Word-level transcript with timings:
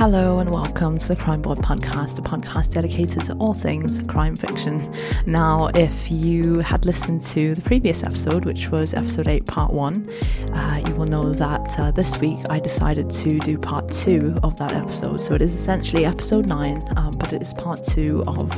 Hello 0.00 0.38
and 0.38 0.50
welcome 0.50 0.96
to 0.96 1.08
the 1.08 1.14
Crime 1.14 1.42
Board 1.42 1.58
podcast, 1.58 2.18
a 2.18 2.22
podcast 2.22 2.72
dedicated 2.72 3.22
to 3.24 3.34
all 3.34 3.52
things 3.52 4.00
crime 4.08 4.34
fiction. 4.34 4.90
Now, 5.26 5.66
if 5.74 6.10
you 6.10 6.60
had 6.60 6.86
listened 6.86 7.20
to 7.24 7.54
the 7.54 7.60
previous 7.60 8.02
episode, 8.02 8.46
which 8.46 8.70
was 8.70 8.94
episode 8.94 9.28
8, 9.28 9.44
part 9.44 9.74
1, 9.74 10.08
uh, 10.54 10.82
you 10.86 10.94
will 10.94 11.04
know 11.04 11.34
that 11.34 11.78
uh, 11.78 11.90
this 11.90 12.16
week 12.16 12.38
I 12.48 12.60
decided 12.60 13.10
to 13.10 13.40
do 13.40 13.58
part 13.58 13.92
2 13.92 14.40
of 14.42 14.56
that 14.56 14.72
episode. 14.72 15.22
So 15.22 15.34
it 15.34 15.42
is 15.42 15.54
essentially 15.54 16.06
episode 16.06 16.46
9, 16.46 16.94
um, 16.96 17.10
but 17.18 17.34
it 17.34 17.42
is 17.42 17.52
part 17.52 17.84
2 17.84 18.24
of 18.26 18.50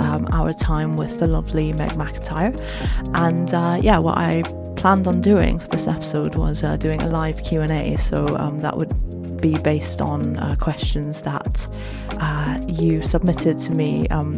um, 0.00 0.26
our 0.32 0.52
time 0.52 0.96
with 0.96 1.20
the 1.20 1.28
lovely 1.28 1.72
Meg 1.74 1.92
McIntyre. 1.92 2.60
And 3.14 3.54
uh, 3.54 3.78
yeah, 3.80 3.98
what 3.98 4.18
I 4.18 4.42
planned 4.74 5.06
on 5.06 5.20
doing 5.20 5.60
for 5.60 5.68
this 5.68 5.86
episode 5.86 6.34
was 6.34 6.64
uh, 6.64 6.76
doing 6.76 7.00
a 7.02 7.08
live 7.08 7.44
Q&A. 7.44 7.96
So 7.98 8.36
um, 8.36 8.62
that 8.62 8.76
would 8.76 8.92
be 9.42 9.58
based 9.58 10.00
on 10.00 10.38
uh, 10.38 10.56
questions 10.58 11.20
that 11.22 11.68
uh, 12.12 12.58
you 12.68 13.02
submitted 13.02 13.58
to 13.58 13.72
me 13.72 14.08
um, 14.08 14.36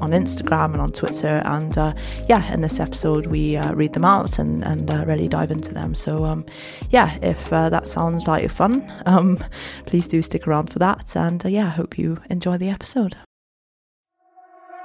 on 0.00 0.10
Instagram 0.10 0.72
and 0.72 0.80
on 0.80 0.90
Twitter. 0.92 1.42
And 1.44 1.76
uh, 1.78 1.92
yeah, 2.28 2.52
in 2.52 2.62
this 2.62 2.80
episode, 2.80 3.26
we 3.26 3.56
uh, 3.56 3.72
read 3.74 3.92
them 3.92 4.04
out 4.04 4.38
and, 4.40 4.64
and 4.64 4.90
uh, 4.90 5.04
really 5.06 5.28
dive 5.28 5.50
into 5.50 5.72
them. 5.72 5.94
So 5.94 6.24
um, 6.24 6.44
yeah, 6.90 7.18
if 7.22 7.52
uh, 7.52 7.68
that 7.70 7.86
sounds 7.86 8.26
like 8.26 8.50
fun, 8.50 8.90
um, 9.06 9.38
please 9.84 10.08
do 10.08 10.22
stick 10.22 10.48
around 10.48 10.70
for 10.72 10.78
that. 10.80 11.14
And 11.14 11.44
yeah, 11.44 11.66
I 11.66 11.70
hope 11.70 11.98
you 11.98 12.20
enjoy 12.30 12.56
the 12.58 12.70
episode. 12.70 13.16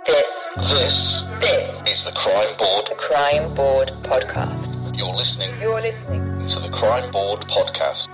This, 0.05 0.27
This 0.57 1.21
this, 1.39 1.81
is 1.87 2.03
the 2.03 2.11
Crime 2.11 2.57
Board. 2.57 2.87
the 2.87 2.95
Crime 2.95 3.53
Board 3.55 3.91
podcast. 4.03 4.97
You're 4.97 5.15
listening 5.15 5.49
You're 5.61 5.81
listening. 5.81 6.45
to 6.47 6.59
the 6.59 6.69
Crime 6.69 7.09
Board 7.11 7.41
podcast. 7.41 8.09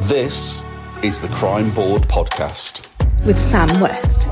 This 0.00 0.62
is 1.02 1.20
the 1.20 1.28
Crime 1.28 1.70
Board 1.72 2.02
podcast. 2.02 2.88
with 3.24 3.36
Sam 3.38 3.80
West. 3.80 4.28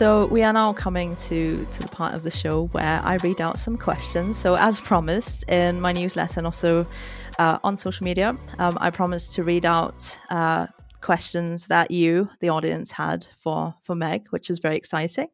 So 0.00 0.24
we 0.28 0.42
are 0.42 0.52
now 0.54 0.72
coming 0.72 1.14
to 1.28 1.66
to 1.66 1.78
the 1.82 1.88
part 1.88 2.14
of 2.14 2.22
the 2.22 2.30
show 2.30 2.68
where 2.68 3.02
I 3.04 3.16
read 3.16 3.38
out 3.38 3.58
some 3.58 3.76
questions. 3.76 4.38
So 4.38 4.54
as 4.54 4.80
promised 4.80 5.42
in 5.46 5.78
my 5.78 5.92
newsletter 5.92 6.40
and 6.40 6.46
also 6.46 6.86
uh, 7.38 7.58
on 7.62 7.76
social 7.76 8.04
media, 8.04 8.34
um, 8.58 8.78
I 8.80 8.88
promised 8.88 9.34
to 9.34 9.44
read 9.44 9.66
out 9.66 10.18
uh, 10.30 10.68
questions 11.02 11.66
that 11.66 11.90
you, 11.90 12.30
the 12.40 12.48
audience, 12.48 12.90
had 12.92 13.26
for 13.40 13.74
for 13.82 13.94
Meg, 13.94 14.28
which 14.30 14.48
is 14.48 14.58
very 14.58 14.78
exciting. 14.78 15.28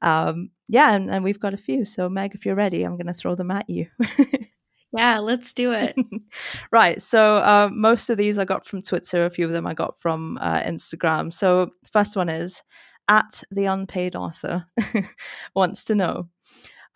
Um, 0.00 0.50
yeah, 0.68 0.94
and, 0.94 1.10
and 1.10 1.24
we've 1.24 1.40
got 1.40 1.52
a 1.52 1.56
few. 1.56 1.84
So 1.84 2.08
Meg, 2.08 2.36
if 2.36 2.46
you're 2.46 2.54
ready, 2.54 2.84
I'm 2.84 2.96
going 2.96 3.08
to 3.08 3.12
throw 3.12 3.34
them 3.34 3.50
at 3.50 3.68
you. 3.68 3.88
Yeah, 4.96 5.18
let's 5.18 5.52
do 5.52 5.72
it. 5.72 5.96
right. 6.70 7.02
So 7.02 7.38
uh, 7.38 7.68
most 7.72 8.10
of 8.10 8.16
these 8.16 8.38
I 8.38 8.44
got 8.44 8.64
from 8.64 8.80
Twitter. 8.80 9.24
A 9.24 9.30
few 9.30 9.44
of 9.44 9.50
them 9.50 9.66
I 9.66 9.74
got 9.74 10.00
from 10.00 10.38
uh, 10.40 10.60
Instagram. 10.60 11.32
So 11.32 11.72
the 11.82 11.90
first 11.92 12.16
one 12.16 12.28
is 12.28 12.62
at 13.08 13.42
the 13.50 13.66
unpaid 13.66 14.16
author 14.16 14.66
wants 15.54 15.84
to 15.84 15.94
know. 15.94 16.28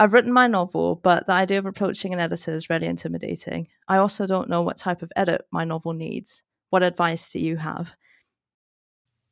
I've 0.00 0.12
written 0.12 0.32
my 0.32 0.46
novel, 0.46 0.96
but 0.96 1.26
the 1.26 1.32
idea 1.32 1.58
of 1.58 1.66
approaching 1.66 2.14
an 2.14 2.20
editor 2.20 2.52
is 2.52 2.70
really 2.70 2.86
intimidating. 2.86 3.68
I 3.88 3.96
also 3.96 4.26
don't 4.26 4.48
know 4.48 4.62
what 4.62 4.76
type 4.76 5.02
of 5.02 5.12
edit 5.16 5.46
my 5.50 5.64
novel 5.64 5.92
needs. 5.92 6.42
What 6.70 6.82
advice 6.84 7.32
do 7.32 7.40
you 7.40 7.56
have? 7.56 7.94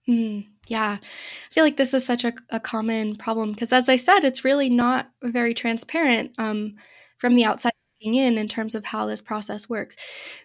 Hmm, 0.06 0.40
yeah, 0.68 0.98
I 1.00 1.54
feel 1.54 1.64
like 1.64 1.76
this 1.76 1.92
is 1.92 2.04
such 2.04 2.24
a, 2.24 2.32
a 2.50 2.60
common 2.60 3.16
problem 3.16 3.52
because, 3.52 3.72
as 3.72 3.88
I 3.88 3.96
said, 3.96 4.24
it's 4.24 4.44
really 4.44 4.70
not 4.70 5.10
very 5.22 5.52
transparent 5.52 6.32
um, 6.38 6.76
from 7.18 7.34
the 7.34 7.44
outside 7.44 7.72
looking 8.00 8.14
in 8.14 8.38
in 8.38 8.46
terms 8.46 8.74
of 8.76 8.84
how 8.84 9.06
this 9.06 9.20
process 9.20 9.68
works. 9.68 9.96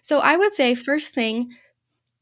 So, 0.02 0.18
I 0.18 0.36
would 0.36 0.52
say, 0.52 0.74
first 0.74 1.14
thing, 1.14 1.52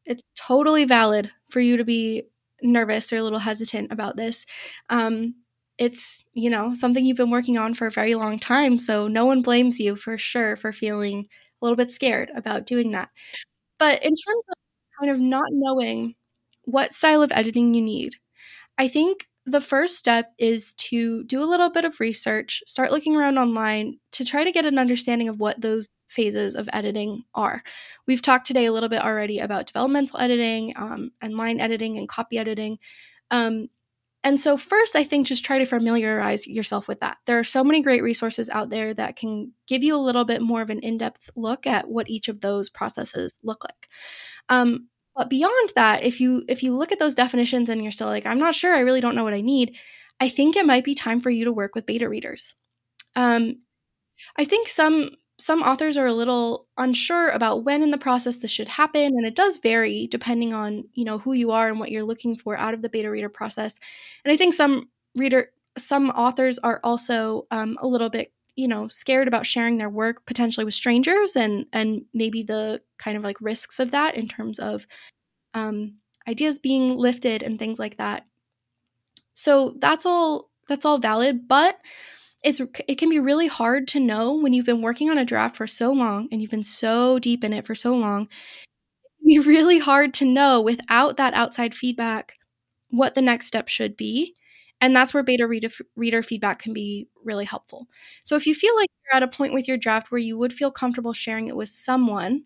it's 0.04 0.22
totally 0.36 0.84
valid 0.84 1.30
for 1.48 1.60
you 1.60 1.78
to 1.78 1.84
be 1.84 2.24
nervous 2.62 3.12
or 3.12 3.16
a 3.18 3.22
little 3.22 3.38
hesitant 3.40 3.92
about 3.92 4.16
this. 4.16 4.46
Um, 4.90 5.34
it's 5.78 6.22
you 6.34 6.50
know 6.50 6.74
something 6.74 7.06
you've 7.06 7.16
been 7.16 7.30
working 7.30 7.58
on 7.58 7.74
for 7.74 7.86
a 7.86 7.90
very 7.90 8.14
long 8.14 8.38
time, 8.38 8.78
so 8.78 9.08
no 9.08 9.24
one 9.26 9.42
blames 9.42 9.80
you 9.80 9.96
for 9.96 10.18
sure 10.18 10.56
for 10.56 10.72
feeling 10.72 11.26
a 11.62 11.64
little 11.64 11.76
bit 11.76 11.90
scared 11.90 12.30
about 12.34 12.66
doing 12.66 12.92
that. 12.92 13.10
But 13.78 14.02
in 14.02 14.10
terms 14.10 14.44
of 14.50 14.54
kind 15.00 15.10
of 15.12 15.20
not 15.20 15.48
knowing 15.52 16.14
what 16.64 16.92
style 16.92 17.22
of 17.22 17.32
editing 17.32 17.74
you 17.74 17.82
need. 17.82 18.16
I 18.78 18.88
think 18.88 19.26
the 19.46 19.60
first 19.60 19.98
step 19.98 20.32
is 20.38 20.74
to 20.74 21.24
do 21.24 21.42
a 21.42 21.46
little 21.46 21.70
bit 21.70 21.84
of 21.84 22.00
research, 22.00 22.62
start 22.66 22.92
looking 22.92 23.16
around 23.16 23.38
online 23.38 23.98
to 24.12 24.24
try 24.24 24.44
to 24.44 24.52
get 24.52 24.66
an 24.66 24.78
understanding 24.78 25.28
of 25.28 25.40
what 25.40 25.60
those 25.60 25.88
phases 26.10 26.54
of 26.54 26.68
editing 26.72 27.24
are. 27.34 27.62
We've 28.06 28.22
talked 28.22 28.46
today 28.46 28.66
a 28.66 28.72
little 28.72 28.88
bit 28.88 29.02
already 29.02 29.38
about 29.38 29.66
developmental 29.66 30.20
editing 30.20 30.74
um, 30.76 31.12
and 31.20 31.36
line 31.36 31.60
editing 31.60 31.96
and 31.96 32.08
copy 32.08 32.38
editing. 32.38 32.78
Um, 33.30 33.68
and 34.22 34.38
so, 34.38 34.58
first, 34.58 34.96
I 34.96 35.04
think 35.04 35.26
just 35.26 35.44
try 35.44 35.58
to 35.58 35.64
familiarize 35.64 36.46
yourself 36.46 36.88
with 36.88 37.00
that. 37.00 37.16
There 37.24 37.38
are 37.38 37.44
so 37.44 37.64
many 37.64 37.80
great 37.80 38.02
resources 38.02 38.50
out 38.50 38.68
there 38.68 38.92
that 38.92 39.16
can 39.16 39.52
give 39.66 39.82
you 39.82 39.96
a 39.96 39.98
little 39.98 40.26
bit 40.26 40.42
more 40.42 40.60
of 40.60 40.68
an 40.68 40.80
in 40.80 40.98
depth 40.98 41.30
look 41.36 41.66
at 41.66 41.88
what 41.88 42.10
each 42.10 42.28
of 42.28 42.42
those 42.42 42.68
processes 42.68 43.38
look 43.42 43.64
like. 43.64 43.88
Um, 44.50 44.88
but 45.16 45.30
beyond 45.30 45.72
that, 45.74 46.02
if 46.02 46.20
you 46.20 46.44
if 46.48 46.62
you 46.62 46.76
look 46.76 46.92
at 46.92 46.98
those 46.98 47.14
definitions 47.14 47.70
and 47.70 47.82
you're 47.82 47.92
still 47.92 48.08
like, 48.08 48.26
I'm 48.26 48.38
not 48.38 48.54
sure, 48.54 48.74
I 48.74 48.80
really 48.80 49.00
don't 49.00 49.14
know 49.14 49.24
what 49.24 49.34
I 49.34 49.40
need, 49.40 49.76
I 50.20 50.28
think 50.28 50.54
it 50.54 50.66
might 50.66 50.84
be 50.84 50.94
time 50.94 51.20
for 51.20 51.30
you 51.30 51.46
to 51.46 51.52
work 51.52 51.74
with 51.74 51.86
beta 51.86 52.08
readers. 52.08 52.54
Um, 53.16 53.56
I 54.36 54.44
think 54.44 54.68
some 54.68 55.12
some 55.40 55.62
authors 55.62 55.96
are 55.96 56.06
a 56.06 56.12
little 56.12 56.66
unsure 56.76 57.30
about 57.30 57.64
when 57.64 57.82
in 57.82 57.90
the 57.90 57.98
process 57.98 58.36
this 58.36 58.50
should 58.50 58.68
happen, 58.68 59.02
and 59.16 59.26
it 59.26 59.34
does 59.34 59.56
vary 59.56 60.06
depending 60.06 60.52
on 60.52 60.84
you 60.92 61.04
know 61.04 61.18
who 61.18 61.32
you 61.32 61.50
are 61.50 61.68
and 61.68 61.80
what 61.80 61.90
you're 61.90 62.04
looking 62.04 62.36
for 62.36 62.56
out 62.56 62.74
of 62.74 62.82
the 62.82 62.88
beta 62.88 63.10
reader 63.10 63.28
process. 63.28 63.78
And 64.24 64.32
I 64.32 64.36
think 64.36 64.54
some 64.54 64.88
reader 65.16 65.50
some 65.78 66.10
authors 66.10 66.58
are 66.58 66.80
also 66.84 67.46
um, 67.50 67.78
a 67.80 67.86
little 67.86 68.10
bit 68.10 68.32
you 68.56 68.68
know 68.68 68.88
scared 68.88 69.28
about 69.28 69.46
sharing 69.46 69.78
their 69.78 69.88
work 69.88 70.26
potentially 70.26 70.64
with 70.64 70.74
strangers 70.74 71.36
and 71.36 71.66
and 71.72 72.02
maybe 72.12 72.42
the 72.42 72.82
kind 72.98 73.16
of 73.16 73.24
like 73.24 73.40
risks 73.40 73.80
of 73.80 73.90
that 73.92 74.14
in 74.14 74.28
terms 74.28 74.58
of 74.58 74.86
um, 75.54 75.94
ideas 76.28 76.58
being 76.58 76.96
lifted 76.96 77.42
and 77.42 77.58
things 77.58 77.78
like 77.78 77.96
that 77.96 78.26
so 79.34 79.74
that's 79.78 80.04
all 80.04 80.50
that's 80.68 80.84
all 80.84 80.98
valid 80.98 81.48
but 81.48 81.78
it's 82.44 82.60
it 82.88 82.96
can 82.96 83.10
be 83.10 83.18
really 83.20 83.46
hard 83.48 83.86
to 83.88 84.00
know 84.00 84.34
when 84.34 84.52
you've 84.52 84.66
been 84.66 84.82
working 84.82 85.10
on 85.10 85.18
a 85.18 85.24
draft 85.24 85.56
for 85.56 85.66
so 85.66 85.92
long 85.92 86.28
and 86.32 86.40
you've 86.40 86.50
been 86.50 86.64
so 86.64 87.18
deep 87.18 87.44
in 87.44 87.52
it 87.52 87.66
for 87.66 87.74
so 87.74 87.94
long 87.96 88.22
it 88.24 89.18
can 89.20 89.28
be 89.28 89.38
really 89.48 89.78
hard 89.78 90.14
to 90.14 90.24
know 90.24 90.60
without 90.60 91.16
that 91.16 91.34
outside 91.34 91.74
feedback 91.74 92.34
what 92.90 93.14
the 93.14 93.22
next 93.22 93.46
step 93.46 93.68
should 93.68 93.96
be 93.96 94.34
and 94.80 94.96
that's 94.96 95.12
where 95.12 95.22
beta 95.22 95.46
reader, 95.46 95.68
reader 95.96 96.22
feedback 96.22 96.58
can 96.58 96.72
be 96.72 97.06
really 97.22 97.44
helpful. 97.44 97.86
So 98.24 98.36
if 98.36 98.46
you 98.46 98.54
feel 98.54 98.74
like 98.76 98.88
you're 99.04 99.16
at 99.16 99.22
a 99.22 99.28
point 99.28 99.52
with 99.52 99.68
your 99.68 99.76
draft 99.76 100.10
where 100.10 100.18
you 100.18 100.38
would 100.38 100.54
feel 100.54 100.70
comfortable 100.70 101.12
sharing 101.12 101.48
it 101.48 101.56
with 101.56 101.68
someone, 101.68 102.44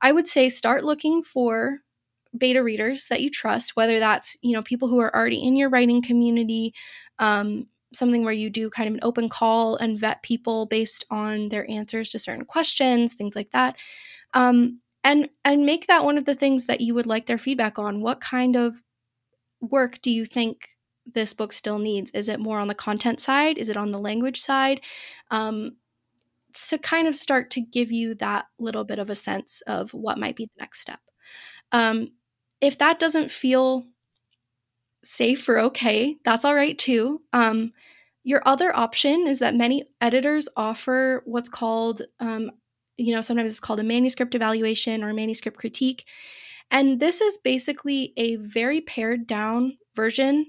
I 0.00 0.12
would 0.12 0.26
say 0.26 0.48
start 0.48 0.82
looking 0.82 1.22
for 1.22 1.80
beta 2.36 2.62
readers 2.62 3.06
that 3.08 3.20
you 3.20 3.30
trust, 3.30 3.76
whether 3.76 3.98
that's, 3.98 4.36
you 4.42 4.52
know, 4.52 4.62
people 4.62 4.88
who 4.88 5.00
are 5.00 5.14
already 5.14 5.42
in 5.42 5.56
your 5.56 5.68
writing 5.70 6.02
community, 6.02 6.74
um, 7.18 7.68
something 7.94 8.24
where 8.24 8.32
you 8.32 8.50
do 8.50 8.70
kind 8.70 8.88
of 8.88 8.94
an 8.94 9.00
open 9.02 9.28
call 9.28 9.76
and 9.76 9.98
vet 9.98 10.22
people 10.22 10.66
based 10.66 11.04
on 11.10 11.48
their 11.48 11.68
answers 11.70 12.10
to 12.10 12.18
certain 12.18 12.44
questions, 12.44 13.14
things 13.14 13.36
like 13.36 13.50
that. 13.52 13.76
Um, 14.34 14.80
and 15.02 15.28
and 15.44 15.66
make 15.66 15.86
that 15.86 16.04
one 16.04 16.18
of 16.18 16.24
the 16.24 16.34
things 16.34 16.66
that 16.66 16.80
you 16.80 16.94
would 16.94 17.06
like 17.06 17.26
their 17.26 17.38
feedback 17.38 17.78
on. 17.78 18.00
What 18.00 18.20
kind 18.20 18.56
of 18.56 18.82
work 19.60 20.00
do 20.02 20.10
you 20.10 20.24
think 20.24 20.68
this 21.06 21.34
book 21.34 21.52
still 21.52 21.78
needs? 21.78 22.10
Is 22.12 22.28
it 22.28 22.40
more 22.40 22.58
on 22.58 22.68
the 22.68 22.74
content 22.74 23.20
side? 23.20 23.58
Is 23.58 23.68
it 23.68 23.76
on 23.76 23.92
the 23.92 23.98
language 23.98 24.40
side? 24.40 24.80
Um, 25.30 25.76
to 26.68 26.78
kind 26.78 27.08
of 27.08 27.16
start 27.16 27.50
to 27.50 27.60
give 27.60 27.90
you 27.90 28.14
that 28.16 28.46
little 28.58 28.84
bit 28.84 28.98
of 28.98 29.10
a 29.10 29.14
sense 29.14 29.60
of 29.66 29.92
what 29.92 30.18
might 30.18 30.36
be 30.36 30.46
the 30.46 30.60
next 30.60 30.80
step. 30.80 31.00
Um, 31.72 32.12
if 32.60 32.78
that 32.78 32.98
doesn't 32.98 33.30
feel 33.30 33.84
safe 35.04 35.48
or 35.48 35.58
okay, 35.58 36.16
that's 36.24 36.44
all 36.44 36.54
right 36.54 36.76
too. 36.76 37.22
Um, 37.32 37.72
your 38.24 38.42
other 38.46 38.74
option 38.74 39.26
is 39.26 39.38
that 39.40 39.54
many 39.54 39.84
editors 40.00 40.48
offer 40.56 41.22
what's 41.26 41.48
called, 41.48 42.02
um, 42.20 42.50
you 42.96 43.14
know, 43.14 43.20
sometimes 43.20 43.50
it's 43.50 43.60
called 43.60 43.80
a 43.80 43.84
manuscript 43.84 44.34
evaluation 44.34 45.04
or 45.04 45.12
manuscript 45.12 45.58
critique. 45.58 46.06
And 46.70 47.00
this 47.00 47.20
is 47.20 47.38
basically 47.38 48.14
a 48.16 48.36
very 48.36 48.80
pared 48.80 49.26
down 49.26 49.76
version 49.94 50.46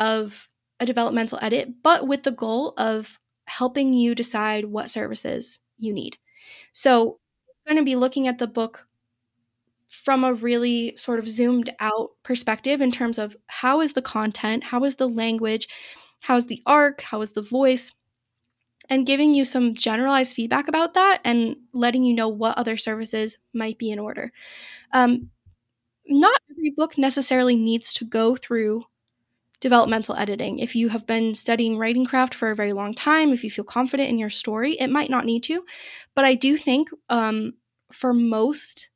of 0.00 0.48
a 0.80 0.86
developmental 0.86 1.38
edit, 1.40 1.82
but 1.82 2.08
with 2.08 2.24
the 2.24 2.32
goal 2.32 2.74
of 2.76 3.20
helping 3.46 3.92
you 3.92 4.14
decide 4.14 4.64
what 4.64 4.90
services 4.90 5.60
you 5.78 5.92
need. 5.92 6.18
So 6.72 7.20
going 7.66 7.76
to 7.78 7.84
be 7.84 7.96
looking 7.96 8.28
at 8.28 8.38
the 8.38 8.46
book 8.46 8.88
from 9.88 10.24
a 10.24 10.34
really 10.34 10.94
sort 10.96 11.18
of 11.18 11.28
zoomed 11.28 11.70
out 11.80 12.10
perspective 12.22 12.80
in 12.80 12.90
terms 12.90 13.18
of 13.18 13.36
how 13.46 13.80
is 13.80 13.92
the 13.92 14.02
content, 14.02 14.64
how 14.64 14.84
is 14.84 14.96
the 14.96 15.08
language, 15.08 15.68
how 16.20 16.36
is 16.36 16.46
the 16.46 16.62
arc, 16.66 17.02
how 17.02 17.20
is 17.20 17.32
the 17.32 17.42
voice, 17.42 17.92
and 18.88 19.06
giving 19.06 19.34
you 19.34 19.44
some 19.44 19.74
generalized 19.74 20.34
feedback 20.34 20.68
about 20.68 20.94
that 20.94 21.20
and 21.24 21.56
letting 21.72 22.04
you 22.04 22.14
know 22.14 22.28
what 22.28 22.58
other 22.58 22.76
services 22.76 23.38
might 23.52 23.78
be 23.78 23.90
in 23.90 23.98
order. 23.98 24.32
Um, 24.92 25.30
not 26.06 26.38
every 26.50 26.70
book 26.70 26.98
necessarily 26.98 27.56
needs 27.56 27.92
to 27.94 28.04
go 28.04 28.36
through 28.36 28.84
developmental 29.60 30.16
editing. 30.16 30.58
If 30.58 30.76
you 30.76 30.90
have 30.90 31.06
been 31.06 31.34
studying 31.34 31.78
writing 31.78 32.04
craft 32.04 32.34
for 32.34 32.50
a 32.50 32.56
very 32.56 32.74
long 32.74 32.92
time, 32.92 33.32
if 33.32 33.42
you 33.42 33.50
feel 33.50 33.64
confident 33.64 34.10
in 34.10 34.18
your 34.18 34.30
story, 34.30 34.72
it 34.72 34.90
might 34.90 35.08
not 35.08 35.24
need 35.24 35.42
to. 35.44 35.64
But 36.14 36.26
I 36.26 36.34
do 36.34 36.58
think 36.58 36.90
um, 37.08 37.54
for 37.90 38.12
most 38.12 38.90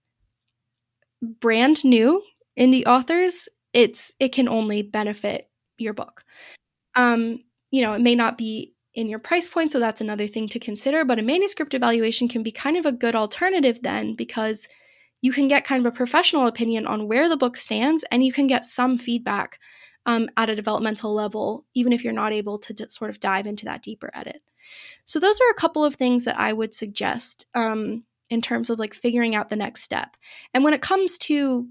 brand 1.22 1.84
new 1.84 2.22
in 2.56 2.70
the 2.70 2.86
authors, 2.86 3.48
it's 3.72 4.14
it 4.18 4.32
can 4.32 4.48
only 4.48 4.82
benefit 4.82 5.48
your 5.78 5.92
book. 5.92 6.24
Um, 6.94 7.44
you 7.70 7.82
know, 7.82 7.92
it 7.92 8.00
may 8.00 8.14
not 8.14 8.38
be 8.38 8.74
in 8.94 9.08
your 9.08 9.18
price 9.18 9.46
point, 9.46 9.70
so 9.70 9.78
that's 9.78 10.00
another 10.00 10.26
thing 10.26 10.48
to 10.48 10.58
consider. 10.58 11.04
But 11.04 11.18
a 11.18 11.22
manuscript 11.22 11.74
evaluation 11.74 12.28
can 12.28 12.42
be 12.42 12.50
kind 12.50 12.76
of 12.76 12.86
a 12.86 12.92
good 12.92 13.14
alternative 13.14 13.80
then 13.82 14.14
because 14.14 14.68
you 15.20 15.32
can 15.32 15.48
get 15.48 15.64
kind 15.64 15.84
of 15.84 15.92
a 15.92 15.96
professional 15.96 16.46
opinion 16.46 16.86
on 16.86 17.08
where 17.08 17.28
the 17.28 17.36
book 17.36 17.56
stands 17.56 18.04
and 18.10 18.24
you 18.24 18.32
can 18.32 18.46
get 18.46 18.64
some 18.64 18.98
feedback 18.98 19.58
um, 20.06 20.28
at 20.36 20.48
a 20.48 20.56
developmental 20.56 21.12
level, 21.12 21.66
even 21.74 21.92
if 21.92 22.02
you're 22.02 22.12
not 22.12 22.32
able 22.32 22.58
to 22.58 22.72
d- 22.72 22.86
sort 22.88 23.10
of 23.10 23.20
dive 23.20 23.46
into 23.46 23.66
that 23.66 23.82
deeper 23.82 24.10
edit. 24.14 24.42
So, 25.04 25.20
those 25.20 25.40
are 25.40 25.50
a 25.50 25.54
couple 25.54 25.84
of 25.84 25.94
things 25.94 26.24
that 26.24 26.38
I 26.38 26.52
would 26.52 26.72
suggest 26.72 27.46
um, 27.54 28.04
in 28.30 28.40
terms 28.40 28.70
of 28.70 28.78
like 28.78 28.94
figuring 28.94 29.34
out 29.34 29.50
the 29.50 29.56
next 29.56 29.82
step. 29.82 30.16
And 30.52 30.64
when 30.64 30.74
it 30.74 30.82
comes 30.82 31.18
to, 31.18 31.66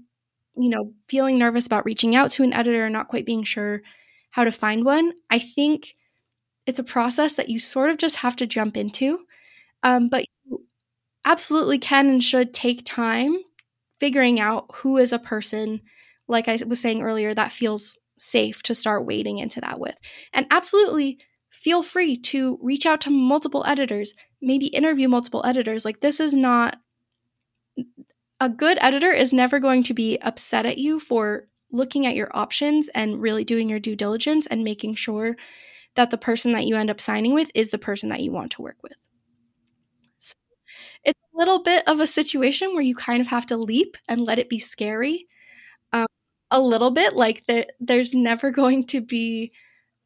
you 0.56 0.68
know, 0.68 0.92
feeling 1.08 1.38
nervous 1.38 1.66
about 1.66 1.84
reaching 1.84 2.16
out 2.16 2.30
to 2.32 2.42
an 2.42 2.52
editor 2.52 2.84
and 2.84 2.92
not 2.92 3.08
quite 3.08 3.26
being 3.26 3.44
sure 3.44 3.82
how 4.30 4.44
to 4.44 4.52
find 4.52 4.84
one, 4.84 5.12
I 5.30 5.38
think 5.38 5.94
it's 6.66 6.78
a 6.78 6.84
process 6.84 7.34
that 7.34 7.48
you 7.48 7.58
sort 7.58 7.90
of 7.90 7.96
just 7.96 8.16
have 8.16 8.36
to 8.36 8.46
jump 8.46 8.76
into. 8.76 9.20
Um, 9.82 10.08
but 10.08 10.24
you 10.44 10.66
absolutely 11.24 11.78
can 11.78 12.08
and 12.08 12.22
should 12.22 12.52
take 12.52 12.82
time 12.84 13.38
figuring 14.00 14.40
out 14.40 14.66
who 14.74 14.96
is 14.96 15.12
a 15.12 15.18
person, 15.18 15.80
like 16.26 16.48
I 16.48 16.58
was 16.66 16.80
saying 16.80 17.02
earlier, 17.02 17.34
that 17.34 17.52
feels 17.52 17.98
safe 18.16 18.62
to 18.64 18.74
start 18.74 19.06
wading 19.06 19.38
into 19.38 19.60
that 19.60 19.80
with. 19.80 19.96
And 20.32 20.46
absolutely 20.50 21.18
feel 21.50 21.82
free 21.82 22.16
to 22.16 22.58
reach 22.62 22.86
out 22.86 23.00
to 23.02 23.10
multiple 23.10 23.64
editors, 23.66 24.14
maybe 24.40 24.66
interview 24.66 25.08
multiple 25.08 25.44
editors. 25.44 25.84
Like, 25.84 26.00
this 26.00 26.20
is 26.20 26.34
not 26.34 26.78
a 28.40 28.48
good 28.48 28.78
editor 28.80 29.10
is 29.10 29.32
never 29.32 29.58
going 29.58 29.82
to 29.84 29.94
be 29.94 30.18
upset 30.18 30.64
at 30.64 30.78
you 30.78 31.00
for 31.00 31.48
looking 31.70 32.06
at 32.06 32.14
your 32.14 32.30
options 32.34 32.88
and 32.94 33.20
really 33.20 33.44
doing 33.44 33.68
your 33.68 33.80
due 33.80 33.96
diligence 33.96 34.46
and 34.46 34.64
making 34.64 34.94
sure 34.94 35.36
that 35.96 36.10
the 36.10 36.18
person 36.18 36.52
that 36.52 36.66
you 36.66 36.76
end 36.76 36.90
up 36.90 37.00
signing 37.00 37.34
with 37.34 37.50
is 37.54 37.70
the 37.70 37.78
person 37.78 38.08
that 38.08 38.22
you 38.22 38.30
want 38.30 38.52
to 38.52 38.62
work 38.62 38.76
with. 38.82 38.94
So 40.18 40.34
it's 41.04 41.20
a 41.34 41.38
little 41.38 41.62
bit 41.62 41.86
of 41.88 42.00
a 42.00 42.06
situation 42.06 42.72
where 42.72 42.82
you 42.82 42.94
kind 42.94 43.20
of 43.20 43.26
have 43.28 43.46
to 43.46 43.56
leap 43.56 43.96
and 44.06 44.20
let 44.20 44.38
it 44.38 44.48
be 44.48 44.58
scary. 44.58 45.26
Um, 45.92 46.06
a 46.50 46.60
little 46.60 46.90
bit 46.90 47.14
like 47.14 47.44
there, 47.46 47.66
there's 47.80 48.14
never 48.14 48.50
going 48.52 48.84
to 48.84 49.00
be 49.00 49.52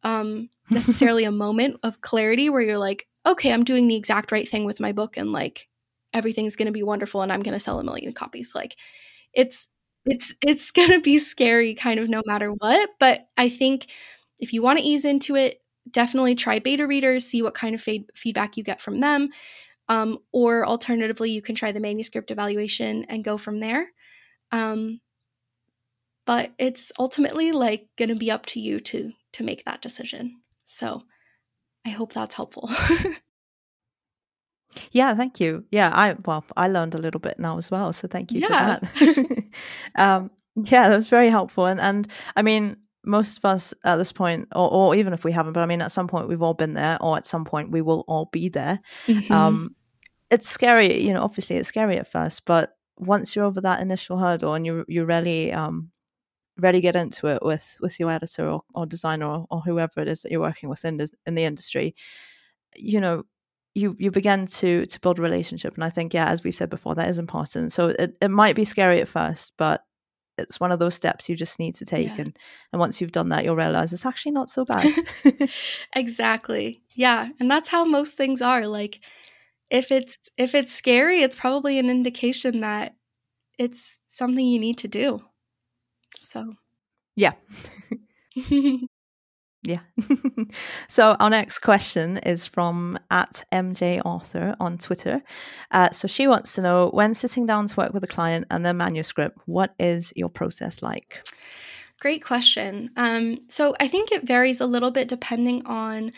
um, 0.02 0.48
necessarily 0.70 1.24
a 1.24 1.30
moment 1.30 1.78
of 1.82 2.00
clarity 2.00 2.48
where 2.48 2.62
you're 2.62 2.78
like, 2.78 3.06
okay, 3.26 3.52
I'm 3.52 3.64
doing 3.64 3.88
the 3.88 3.96
exact 3.96 4.32
right 4.32 4.48
thing 4.48 4.64
with 4.64 4.80
my 4.80 4.92
book 4.92 5.16
and 5.16 5.32
like 5.32 5.68
everything's 6.12 6.56
going 6.56 6.66
to 6.66 6.72
be 6.72 6.82
wonderful 6.82 7.22
and 7.22 7.32
I'm 7.32 7.42
going 7.42 7.54
to 7.54 7.60
sell 7.60 7.78
a 7.78 7.84
million 7.84 8.12
copies. 8.12 8.54
Like 8.54 8.76
it's 9.34 9.68
it's 10.04 10.34
it's 10.44 10.70
going 10.72 10.90
to 10.90 11.00
be 11.00 11.18
scary 11.18 11.74
kind 11.74 12.00
of 12.00 12.08
no 12.08 12.22
matter 12.26 12.50
what, 12.50 12.90
but 12.98 13.26
I 13.36 13.48
think 13.48 13.86
if 14.38 14.52
you 14.52 14.62
want 14.62 14.78
to 14.78 14.84
ease 14.84 15.04
into 15.04 15.36
it, 15.36 15.62
definitely 15.90 16.34
try 16.34 16.58
beta 16.58 16.86
readers, 16.86 17.26
see 17.26 17.42
what 17.42 17.54
kind 17.54 17.74
of 17.74 17.86
feedback 18.14 18.56
you 18.56 18.64
get 18.64 18.80
from 18.80 19.00
them. 19.00 19.30
Um, 19.88 20.18
or 20.32 20.66
alternatively, 20.66 21.30
you 21.30 21.42
can 21.42 21.54
try 21.54 21.72
the 21.72 21.80
manuscript 21.80 22.30
evaluation 22.30 23.04
and 23.08 23.24
go 23.24 23.36
from 23.36 23.60
there. 23.60 23.88
Um, 24.52 25.00
but 26.24 26.52
it's 26.58 26.92
ultimately 26.98 27.52
like 27.52 27.88
going 27.96 28.08
to 28.08 28.14
be 28.14 28.30
up 28.30 28.46
to 28.46 28.60
you 28.60 28.80
to 28.80 29.12
to 29.32 29.42
make 29.42 29.64
that 29.64 29.82
decision. 29.82 30.40
So 30.66 31.02
I 31.84 31.90
hope 31.90 32.12
that's 32.12 32.34
helpful. 32.34 32.70
yeah, 34.92 35.14
thank 35.14 35.40
you. 35.40 35.64
Yeah, 35.70 35.90
I 35.92 36.16
well, 36.24 36.44
I 36.56 36.68
learned 36.68 36.94
a 36.94 36.98
little 36.98 37.20
bit 37.20 37.38
now 37.38 37.58
as 37.58 37.70
well, 37.70 37.92
so 37.92 38.08
thank 38.08 38.32
you 38.32 38.40
yeah. 38.40 38.78
for 38.78 39.04
that. 39.04 39.44
um, 39.96 40.30
yeah, 40.56 40.88
that 40.88 40.96
was 40.96 41.08
very 41.08 41.30
helpful, 41.30 41.66
and 41.66 41.80
and 41.80 42.08
I 42.36 42.42
mean, 42.42 42.76
most 43.04 43.38
of 43.38 43.44
us 43.44 43.74
at 43.84 43.96
this 43.96 44.12
point, 44.12 44.48
or, 44.54 44.70
or, 44.70 44.94
even 44.94 45.12
if 45.12 45.24
we 45.24 45.32
haven't, 45.32 45.54
but 45.54 45.62
I 45.62 45.66
mean, 45.66 45.82
at 45.82 45.92
some 45.92 46.08
point 46.08 46.28
we've 46.28 46.42
all 46.42 46.54
been 46.54 46.74
there, 46.74 46.98
or 47.00 47.16
at 47.16 47.26
some 47.26 47.44
point 47.44 47.70
we 47.70 47.82
will 47.82 48.04
all 48.06 48.28
be 48.32 48.48
there. 48.48 48.80
Mm-hmm. 49.06 49.32
Um, 49.32 49.74
it's 50.30 50.48
scary, 50.48 51.02
you 51.02 51.12
know. 51.12 51.22
Obviously, 51.22 51.56
it's 51.56 51.68
scary 51.68 51.98
at 51.98 52.06
first, 52.06 52.44
but 52.44 52.76
once 52.96 53.34
you're 53.34 53.44
over 53.44 53.60
that 53.60 53.80
initial 53.80 54.18
hurdle 54.18 54.54
and 54.54 54.64
you 54.64 54.84
you 54.88 55.04
really 55.04 55.52
um 55.52 55.90
really 56.58 56.80
get 56.80 56.96
into 56.96 57.28
it 57.28 57.42
with 57.42 57.76
with 57.80 57.98
your 57.98 58.10
editor 58.10 58.48
or, 58.48 58.62
or 58.74 58.86
designer 58.86 59.26
or, 59.26 59.46
or 59.50 59.60
whoever 59.60 60.00
it 60.00 60.08
is 60.08 60.22
that 60.22 60.30
you're 60.30 60.40
working 60.40 60.68
with 60.68 60.84
in 60.84 60.98
the, 60.98 61.10
in 61.26 61.34
the 61.34 61.44
industry, 61.44 61.94
you 62.76 63.00
know, 63.00 63.24
you 63.74 63.94
you 63.98 64.10
begin 64.10 64.46
to 64.46 64.86
to 64.86 65.00
build 65.00 65.18
a 65.18 65.22
relationship. 65.22 65.74
And 65.74 65.84
i 65.84 65.90
think 65.90 66.12
yeah 66.12 66.28
as 66.28 66.44
we 66.44 66.52
said 66.52 66.70
before 66.70 66.94
that 66.94 67.08
is 67.08 67.18
important. 67.18 67.72
So 67.72 67.88
it, 67.88 68.16
it 68.20 68.30
might 68.30 68.56
be 68.56 68.64
scary 68.64 69.00
at 69.00 69.08
first 69.08 69.52
but 69.56 69.82
it's 70.38 70.58
one 70.58 70.72
of 70.72 70.78
those 70.78 70.94
steps 70.94 71.28
you 71.28 71.36
just 71.36 71.58
need 71.58 71.74
to 71.76 71.84
take. 71.84 72.08
Yeah. 72.08 72.22
and 72.22 72.38
and 72.72 72.80
once 72.80 73.00
you've 73.00 73.12
done 73.12 73.30
that 73.30 73.44
you'll 73.44 73.56
realize 73.56 73.92
it's 73.92 74.06
actually 74.06 74.32
not 74.32 74.50
so 74.50 74.64
bad. 74.64 74.92
Exactly. 75.96 76.82
Yeah. 76.94 77.28
And 77.40 77.50
that's 77.50 77.68
how 77.68 77.84
most 77.84 78.16
things 78.16 78.42
are. 78.42 78.66
Like 78.66 79.00
if 79.70 79.90
it's 79.90 80.18
if 80.36 80.54
it's 80.54 80.72
scary 80.72 81.22
it's 81.22 81.36
probably 81.36 81.78
an 81.78 81.88
indication 81.88 82.60
that 82.60 82.94
it's 83.58 83.98
something 84.06 84.46
you 84.46 84.58
need 84.58 84.78
to 84.78 84.88
do 84.88 85.22
so 86.16 86.54
yeah 87.16 87.32
yeah. 89.62 89.80
so 90.88 91.16
our 91.20 91.30
next 91.30 91.60
question 91.60 92.18
is 92.18 92.46
from 92.46 92.98
at 93.10 93.44
MJ 93.52 94.00
Author 94.04 94.56
on 94.60 94.78
Twitter. 94.78 95.22
Uh, 95.70 95.90
so 95.90 96.08
she 96.08 96.26
wants 96.26 96.54
to 96.54 96.62
know 96.62 96.88
when 96.90 97.14
sitting 97.14 97.46
down 97.46 97.66
to 97.66 97.76
work 97.76 97.92
with 97.92 98.04
a 98.04 98.08
client 98.08 98.46
and 98.50 98.64
their 98.64 98.74
manuscript, 98.74 99.38
what 99.46 99.74
is 99.78 100.12
your 100.16 100.28
process 100.28 100.82
like? 100.82 101.26
Great 102.00 102.24
question. 102.24 102.90
Um, 102.96 103.38
so 103.48 103.74
I 103.78 103.86
think 103.86 104.10
it 104.10 104.26
varies 104.26 104.60
a 104.60 104.66
little 104.66 104.90
bit 104.90 105.06
depending 105.06 105.64
on, 105.66 106.10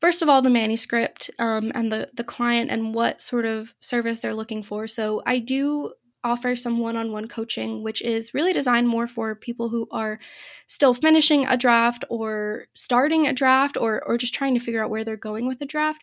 first 0.00 0.20
of 0.20 0.28
all, 0.28 0.42
the 0.42 0.50
manuscript 0.50 1.30
um, 1.38 1.72
and 1.74 1.90
the 1.90 2.10
the 2.12 2.24
client 2.24 2.70
and 2.70 2.94
what 2.94 3.22
sort 3.22 3.46
of 3.46 3.74
service 3.80 4.20
they're 4.20 4.34
looking 4.34 4.62
for. 4.62 4.86
So 4.86 5.22
I 5.24 5.38
do 5.38 5.94
offer 6.24 6.56
some 6.56 6.78
one 6.78 6.96
on 6.96 7.12
one 7.12 7.28
coaching, 7.28 7.82
which 7.82 8.02
is 8.02 8.34
really 8.34 8.52
designed 8.52 8.88
more 8.88 9.06
for 9.06 9.34
people 9.34 9.68
who 9.68 9.86
are 9.90 10.18
still 10.66 10.94
finishing 10.94 11.46
a 11.46 11.56
draft 11.56 12.04
or 12.08 12.66
starting 12.74 13.26
a 13.26 13.32
draft 13.32 13.76
or, 13.76 14.02
or 14.04 14.18
just 14.18 14.34
trying 14.34 14.54
to 14.54 14.60
figure 14.60 14.82
out 14.82 14.90
where 14.90 15.04
they're 15.04 15.16
going 15.16 15.46
with 15.46 15.60
a 15.60 15.66
draft. 15.66 16.02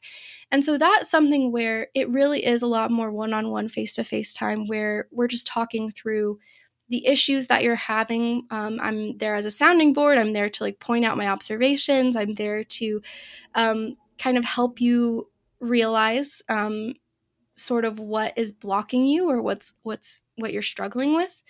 And 0.51 0.63
so 0.63 0.77
that's 0.77 1.09
something 1.09 1.51
where 1.51 1.87
it 1.95 2.09
really 2.09 2.45
is 2.45 2.61
a 2.61 2.67
lot 2.67 2.91
more 2.91 3.11
one 3.11 3.33
on 3.33 3.49
one, 3.49 3.67
face 3.67 3.93
to 3.93 4.03
face 4.03 4.33
time 4.33 4.67
where 4.67 5.07
we're 5.11 5.27
just 5.27 5.47
talking 5.47 5.91
through 5.91 6.39
the 6.89 7.07
issues 7.07 7.47
that 7.47 7.63
you're 7.63 7.75
having. 7.75 8.45
Um, 8.51 8.77
I'm 8.81 9.17
there 9.17 9.33
as 9.35 9.45
a 9.45 9.51
sounding 9.51 9.93
board. 9.93 10.17
I'm 10.17 10.33
there 10.33 10.49
to 10.49 10.63
like 10.63 10.79
point 10.79 11.05
out 11.05 11.17
my 11.17 11.27
observations. 11.27 12.15
I'm 12.15 12.35
there 12.35 12.63
to 12.65 13.01
um, 13.55 13.95
kind 14.19 14.37
of 14.37 14.45
help 14.45 14.81
you 14.81 15.29
realize 15.61 16.41
um, 16.49 16.93
sort 17.61 17.85
of 17.85 17.99
what 17.99 18.33
is 18.37 18.51
blocking 18.51 19.05
you 19.05 19.29
or 19.29 19.41
what's 19.41 19.73
what's 19.83 20.21
what 20.35 20.53
you're 20.53 20.61
struggling 20.61 21.15
with. 21.15 21.41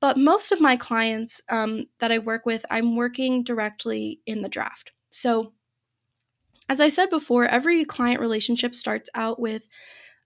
But 0.00 0.18
most 0.18 0.52
of 0.52 0.60
my 0.60 0.76
clients 0.76 1.40
um, 1.48 1.86
that 2.00 2.12
i 2.12 2.18
work 2.18 2.46
with 2.46 2.64
i'm 2.70 2.96
working 2.96 3.42
directly 3.42 4.20
in 4.26 4.42
the 4.42 4.48
draft. 4.48 4.92
So 5.10 5.52
as 6.68 6.80
i 6.80 6.88
said 6.88 7.10
before 7.10 7.46
every 7.46 7.84
client 7.84 8.20
relationship 8.20 8.74
starts 8.74 9.08
out 9.14 9.40
with 9.40 9.68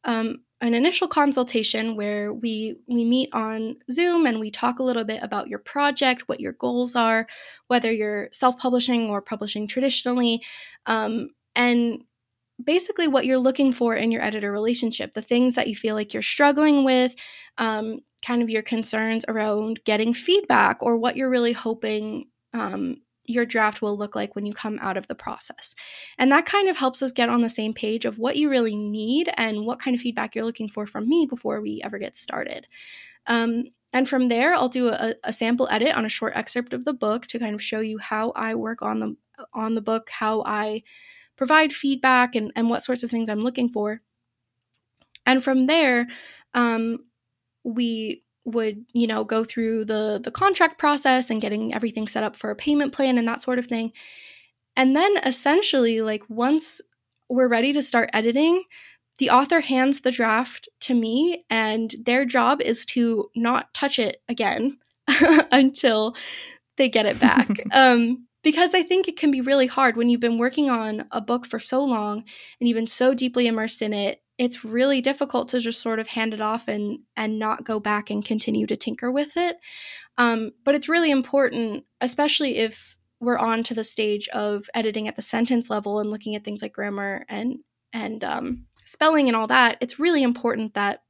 um, 0.04 0.42
an 0.62 0.74
initial 0.74 1.08
consultation 1.08 1.96
where 1.96 2.32
we 2.32 2.76
we 2.86 3.04
meet 3.04 3.30
on 3.32 3.76
zoom 3.90 4.26
and 4.26 4.40
we 4.40 4.50
talk 4.50 4.78
a 4.78 4.82
little 4.82 5.04
bit 5.04 5.22
about 5.22 5.48
your 5.48 5.58
project 5.58 6.28
what 6.28 6.40
your 6.40 6.52
goals 6.52 6.94
are 6.94 7.26
whether 7.68 7.90
you're 7.90 8.28
self-publishing 8.32 9.08
or 9.10 9.22
publishing 9.22 9.66
traditionally 9.66 10.42
um, 10.86 11.30
and 11.54 12.04
basically 12.64 13.08
what 13.08 13.26
you're 13.26 13.38
looking 13.38 13.72
for 13.72 13.94
in 13.94 14.10
your 14.10 14.22
editor 14.22 14.52
relationship, 14.52 15.14
the 15.14 15.22
things 15.22 15.54
that 15.54 15.68
you 15.68 15.76
feel 15.76 15.94
like 15.94 16.12
you're 16.12 16.22
struggling 16.22 16.84
with, 16.84 17.14
um, 17.58 18.00
kind 18.24 18.42
of 18.42 18.50
your 18.50 18.62
concerns 18.62 19.24
around 19.28 19.80
getting 19.84 20.12
feedback 20.12 20.78
or 20.80 20.96
what 20.96 21.16
you're 21.16 21.30
really 21.30 21.52
hoping 21.52 22.26
um, 22.52 22.96
your 23.24 23.46
draft 23.46 23.80
will 23.80 23.96
look 23.96 24.14
like 24.16 24.34
when 24.34 24.44
you 24.44 24.52
come 24.52 24.78
out 24.82 24.96
of 24.96 25.06
the 25.06 25.14
process. 25.14 25.74
And 26.18 26.32
that 26.32 26.46
kind 26.46 26.68
of 26.68 26.76
helps 26.76 27.02
us 27.02 27.12
get 27.12 27.28
on 27.28 27.42
the 27.42 27.48
same 27.48 27.72
page 27.72 28.04
of 28.04 28.18
what 28.18 28.36
you 28.36 28.50
really 28.50 28.76
need 28.76 29.30
and 29.36 29.66
what 29.66 29.78
kind 29.78 29.94
of 29.94 30.00
feedback 30.00 30.34
you're 30.34 30.44
looking 30.44 30.68
for 30.68 30.86
from 30.86 31.08
me 31.08 31.26
before 31.28 31.60
we 31.60 31.80
ever 31.84 31.98
get 31.98 32.16
started. 32.16 32.66
Um, 33.26 33.64
and 33.92 34.08
from 34.08 34.28
there, 34.28 34.54
I'll 34.54 34.68
do 34.68 34.88
a, 34.88 35.14
a, 35.24 35.32
sample 35.32 35.68
edit 35.70 35.96
on 35.96 36.04
a 36.04 36.08
short 36.08 36.32
excerpt 36.36 36.72
of 36.72 36.84
the 36.84 36.92
book 36.92 37.26
to 37.26 37.38
kind 37.38 37.54
of 37.54 37.62
show 37.62 37.80
you 37.80 37.98
how 37.98 38.32
I 38.36 38.54
work 38.54 38.82
on 38.82 39.00
the 39.00 39.16
on 39.52 39.74
the 39.74 39.80
book, 39.80 40.10
how 40.10 40.42
I 40.44 40.82
provide 41.40 41.72
feedback, 41.72 42.34
and, 42.34 42.52
and 42.54 42.68
what 42.68 42.82
sorts 42.82 43.02
of 43.02 43.10
things 43.10 43.30
I'm 43.30 43.42
looking 43.42 43.70
for. 43.70 44.02
And 45.24 45.42
from 45.42 45.68
there, 45.68 46.06
um, 46.52 46.98
we 47.64 48.22
would 48.44 48.84
you 48.92 49.06
know 49.06 49.24
go 49.24 49.42
through 49.42 49.86
the 49.86 50.20
the 50.22 50.30
contract 50.30 50.78
process 50.78 51.30
and 51.30 51.40
getting 51.40 51.74
everything 51.74 52.06
set 52.06 52.24
up 52.24 52.36
for 52.36 52.50
a 52.50 52.56
payment 52.56 52.92
plan 52.92 53.16
and 53.16 53.26
that 53.28 53.42
sort 53.42 53.58
of 53.58 53.66
thing 53.66 53.92
and 54.76 54.96
then 54.96 55.14
essentially 55.24 56.00
like 56.00 56.22
once 56.28 56.80
we're 57.28 57.48
ready 57.48 57.72
to 57.72 57.82
start 57.82 58.08
editing 58.14 58.64
the 59.18 59.28
author 59.28 59.60
hands 59.60 60.00
the 60.00 60.10
draft 60.10 60.70
to 60.80 60.94
me 60.94 61.44
and 61.50 61.96
their 62.06 62.24
job 62.24 62.62
is 62.62 62.86
to 62.86 63.30
not 63.36 63.72
touch 63.74 63.98
it 63.98 64.22
again 64.26 64.78
until 65.52 66.16
they 66.78 66.88
get 66.88 67.04
it 67.04 67.20
back 67.20 67.46
um, 67.72 68.26
because 68.42 68.74
i 68.74 68.82
think 68.82 69.08
it 69.08 69.16
can 69.16 69.30
be 69.30 69.40
really 69.40 69.66
hard 69.66 69.96
when 69.96 70.08
you've 70.08 70.20
been 70.20 70.38
working 70.38 70.68
on 70.70 71.06
a 71.10 71.20
book 71.20 71.46
for 71.46 71.58
so 71.58 71.82
long 71.82 72.24
and 72.58 72.68
you've 72.68 72.76
been 72.76 72.86
so 72.86 73.14
deeply 73.14 73.46
immersed 73.46 73.82
in 73.82 73.92
it 73.92 74.22
it's 74.40 74.64
really 74.64 75.02
difficult 75.02 75.48
to 75.48 75.60
just 75.60 75.82
sort 75.82 75.98
of 75.98 76.08
hand 76.08 76.32
it 76.32 76.40
off 76.40 76.66
and 76.66 77.00
and 77.14 77.38
not 77.38 77.62
go 77.62 77.78
back 77.78 78.08
and 78.08 78.24
continue 78.24 78.66
to 78.66 78.74
tinker 78.74 79.12
with 79.12 79.36
it. 79.36 79.58
Um, 80.16 80.52
but 80.64 80.74
it's 80.74 80.88
really 80.88 81.10
important, 81.10 81.84
especially 82.00 82.56
if 82.56 82.96
we're 83.20 83.36
on 83.36 83.62
to 83.64 83.74
the 83.74 83.84
stage 83.84 84.28
of 84.28 84.70
editing 84.72 85.06
at 85.08 85.16
the 85.16 85.20
sentence 85.20 85.68
level 85.68 86.00
and 86.00 86.08
looking 86.08 86.34
at 86.34 86.42
things 86.42 86.62
like 86.62 86.72
grammar 86.72 87.26
and 87.28 87.58
and 87.92 88.24
um, 88.24 88.64
spelling 88.86 89.28
and 89.28 89.36
all 89.36 89.46
that. 89.48 89.76
It's 89.82 89.98
really 89.98 90.22
important 90.22 90.72
that 90.72 91.02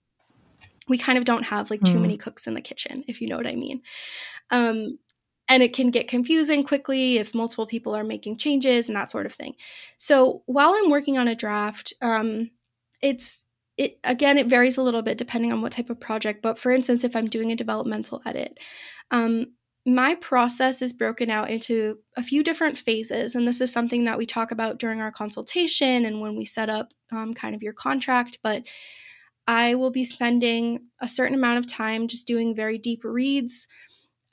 we 0.88 0.98
kind 0.98 1.16
of 1.16 1.24
don't 1.24 1.44
have 1.44 1.70
like 1.70 1.84
too 1.84 1.98
mm. 1.98 2.02
many 2.02 2.16
cooks 2.16 2.48
in 2.48 2.54
the 2.54 2.60
kitchen, 2.60 3.04
if 3.06 3.20
you 3.20 3.28
know 3.28 3.36
what 3.36 3.46
I 3.46 3.54
mean. 3.54 3.82
Um, 4.50 4.98
and 5.50 5.64
it 5.64 5.74
can 5.74 5.90
get 5.90 6.08
confusing 6.08 6.62
quickly 6.62 7.18
if 7.18 7.34
multiple 7.34 7.66
people 7.66 7.94
are 7.94 8.04
making 8.04 8.36
changes 8.36 8.88
and 8.88 8.96
that 8.96 9.10
sort 9.10 9.26
of 9.26 9.34
thing. 9.34 9.56
So 9.98 10.42
while 10.46 10.72
I'm 10.72 10.90
working 10.90 11.18
on 11.18 11.26
a 11.26 11.34
draft, 11.34 11.92
um, 12.00 12.50
it's 13.02 13.44
it 13.76 13.98
again 14.04 14.36
it 14.38 14.46
varies 14.46 14.76
a 14.76 14.82
little 14.82 15.02
bit 15.02 15.18
depending 15.18 15.52
on 15.52 15.62
what 15.62 15.72
type 15.72 15.88
of 15.88 15.98
project 15.98 16.42
but 16.42 16.58
for 16.58 16.70
instance 16.70 17.02
if 17.02 17.16
i'm 17.16 17.28
doing 17.28 17.50
a 17.50 17.56
developmental 17.56 18.20
edit 18.26 18.58
um, 19.10 19.46
my 19.86 20.14
process 20.16 20.82
is 20.82 20.92
broken 20.92 21.30
out 21.30 21.48
into 21.48 21.96
a 22.16 22.22
few 22.22 22.42
different 22.42 22.76
phases 22.76 23.34
and 23.34 23.48
this 23.48 23.60
is 23.60 23.72
something 23.72 24.04
that 24.04 24.18
we 24.18 24.26
talk 24.26 24.50
about 24.50 24.78
during 24.78 25.00
our 25.00 25.10
consultation 25.10 26.04
and 26.04 26.20
when 26.20 26.36
we 26.36 26.44
set 26.44 26.68
up 26.68 26.92
um, 27.10 27.32
kind 27.32 27.54
of 27.54 27.62
your 27.62 27.72
contract 27.72 28.38
but 28.42 28.66
i 29.46 29.74
will 29.74 29.90
be 29.90 30.04
spending 30.04 30.80
a 31.00 31.08
certain 31.08 31.34
amount 31.34 31.56
of 31.56 31.66
time 31.66 32.06
just 32.06 32.26
doing 32.26 32.54
very 32.54 32.76
deep 32.76 33.02
reads 33.02 33.66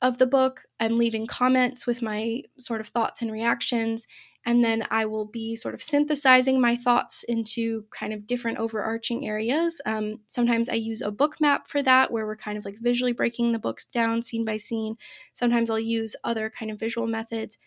of 0.02 0.18
the 0.20 0.28
book 0.28 0.66
and 0.80 0.98
leaving 0.98 1.26
comments 1.26 1.88
with 1.88 2.02
my 2.02 2.44
sort 2.60 2.82
of 2.82 2.88
thoughts 2.88 3.22
and 3.22 3.32
reactions 3.32 4.08
and 4.48 4.64
then 4.64 4.88
I 4.90 5.06
will 5.06 5.26
be 5.26 5.58
sort 5.58 5.76
of 5.76 5.84
synthesizing 5.84 6.62
my 6.62 6.78
thoughts 6.78 7.24
into 7.24 7.84
kind 7.92 8.14
of 8.14 8.26
different 8.26 8.60
overarching 8.60 9.28
areas. 9.28 9.82
Um, 9.86 10.22
sometimes 10.28 10.70
I 10.70 10.76
use 10.76 11.02
a 11.02 11.12
book 11.12 11.42
map 11.42 11.68
for 11.68 11.84
that, 11.84 12.12
where 12.12 12.26
we're 12.26 12.38
kind 12.38 12.58
of 12.58 12.64
like 12.64 12.78
visually 12.80 13.12
breaking 13.12 13.52
the 13.52 13.60
books 13.60 13.86
down 13.86 14.24
scene 14.24 14.46
by 14.46 14.56
scene. 14.56 14.96
Sometimes 15.34 15.70
I'll 15.70 15.78
use 15.78 16.16
other 16.24 16.50
kind 16.50 16.72
of 16.72 16.80
visual 16.80 17.08
methods. 17.08 17.58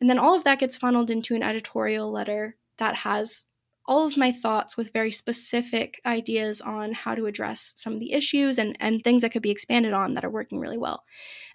And 0.00 0.08
then 0.08 0.20
all 0.20 0.36
of 0.36 0.44
that 0.44 0.60
gets 0.60 0.76
funneled 0.76 1.10
into 1.10 1.34
an 1.34 1.42
editorial 1.42 2.08
letter 2.12 2.54
that 2.76 2.94
has 2.94 3.47
all 3.88 4.06
of 4.06 4.16
my 4.16 4.30
thoughts 4.30 4.76
with 4.76 4.92
very 4.92 5.10
specific 5.10 6.00
ideas 6.06 6.60
on 6.60 6.92
how 6.92 7.16
to 7.16 7.26
address 7.26 7.72
some 7.74 7.94
of 7.94 8.00
the 8.00 8.12
issues 8.12 8.58
and, 8.58 8.76
and 8.78 9.02
things 9.02 9.22
that 9.22 9.32
could 9.32 9.42
be 9.42 9.50
expanded 9.50 9.92
on 9.92 10.14
that 10.14 10.24
are 10.24 10.30
working 10.30 10.60
really 10.60 10.78
well. 10.78 11.02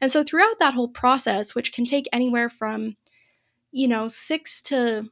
And 0.01 0.11
so 0.11 0.23
throughout 0.23 0.59
that 0.59 0.73
whole 0.73 0.89
process, 0.89 1.55
which 1.55 1.71
can 1.71 1.85
take 1.85 2.09
anywhere 2.11 2.49
from 2.49 2.97
you 3.73 3.87
know, 3.87 4.07
six 4.07 4.61
to 4.61 5.09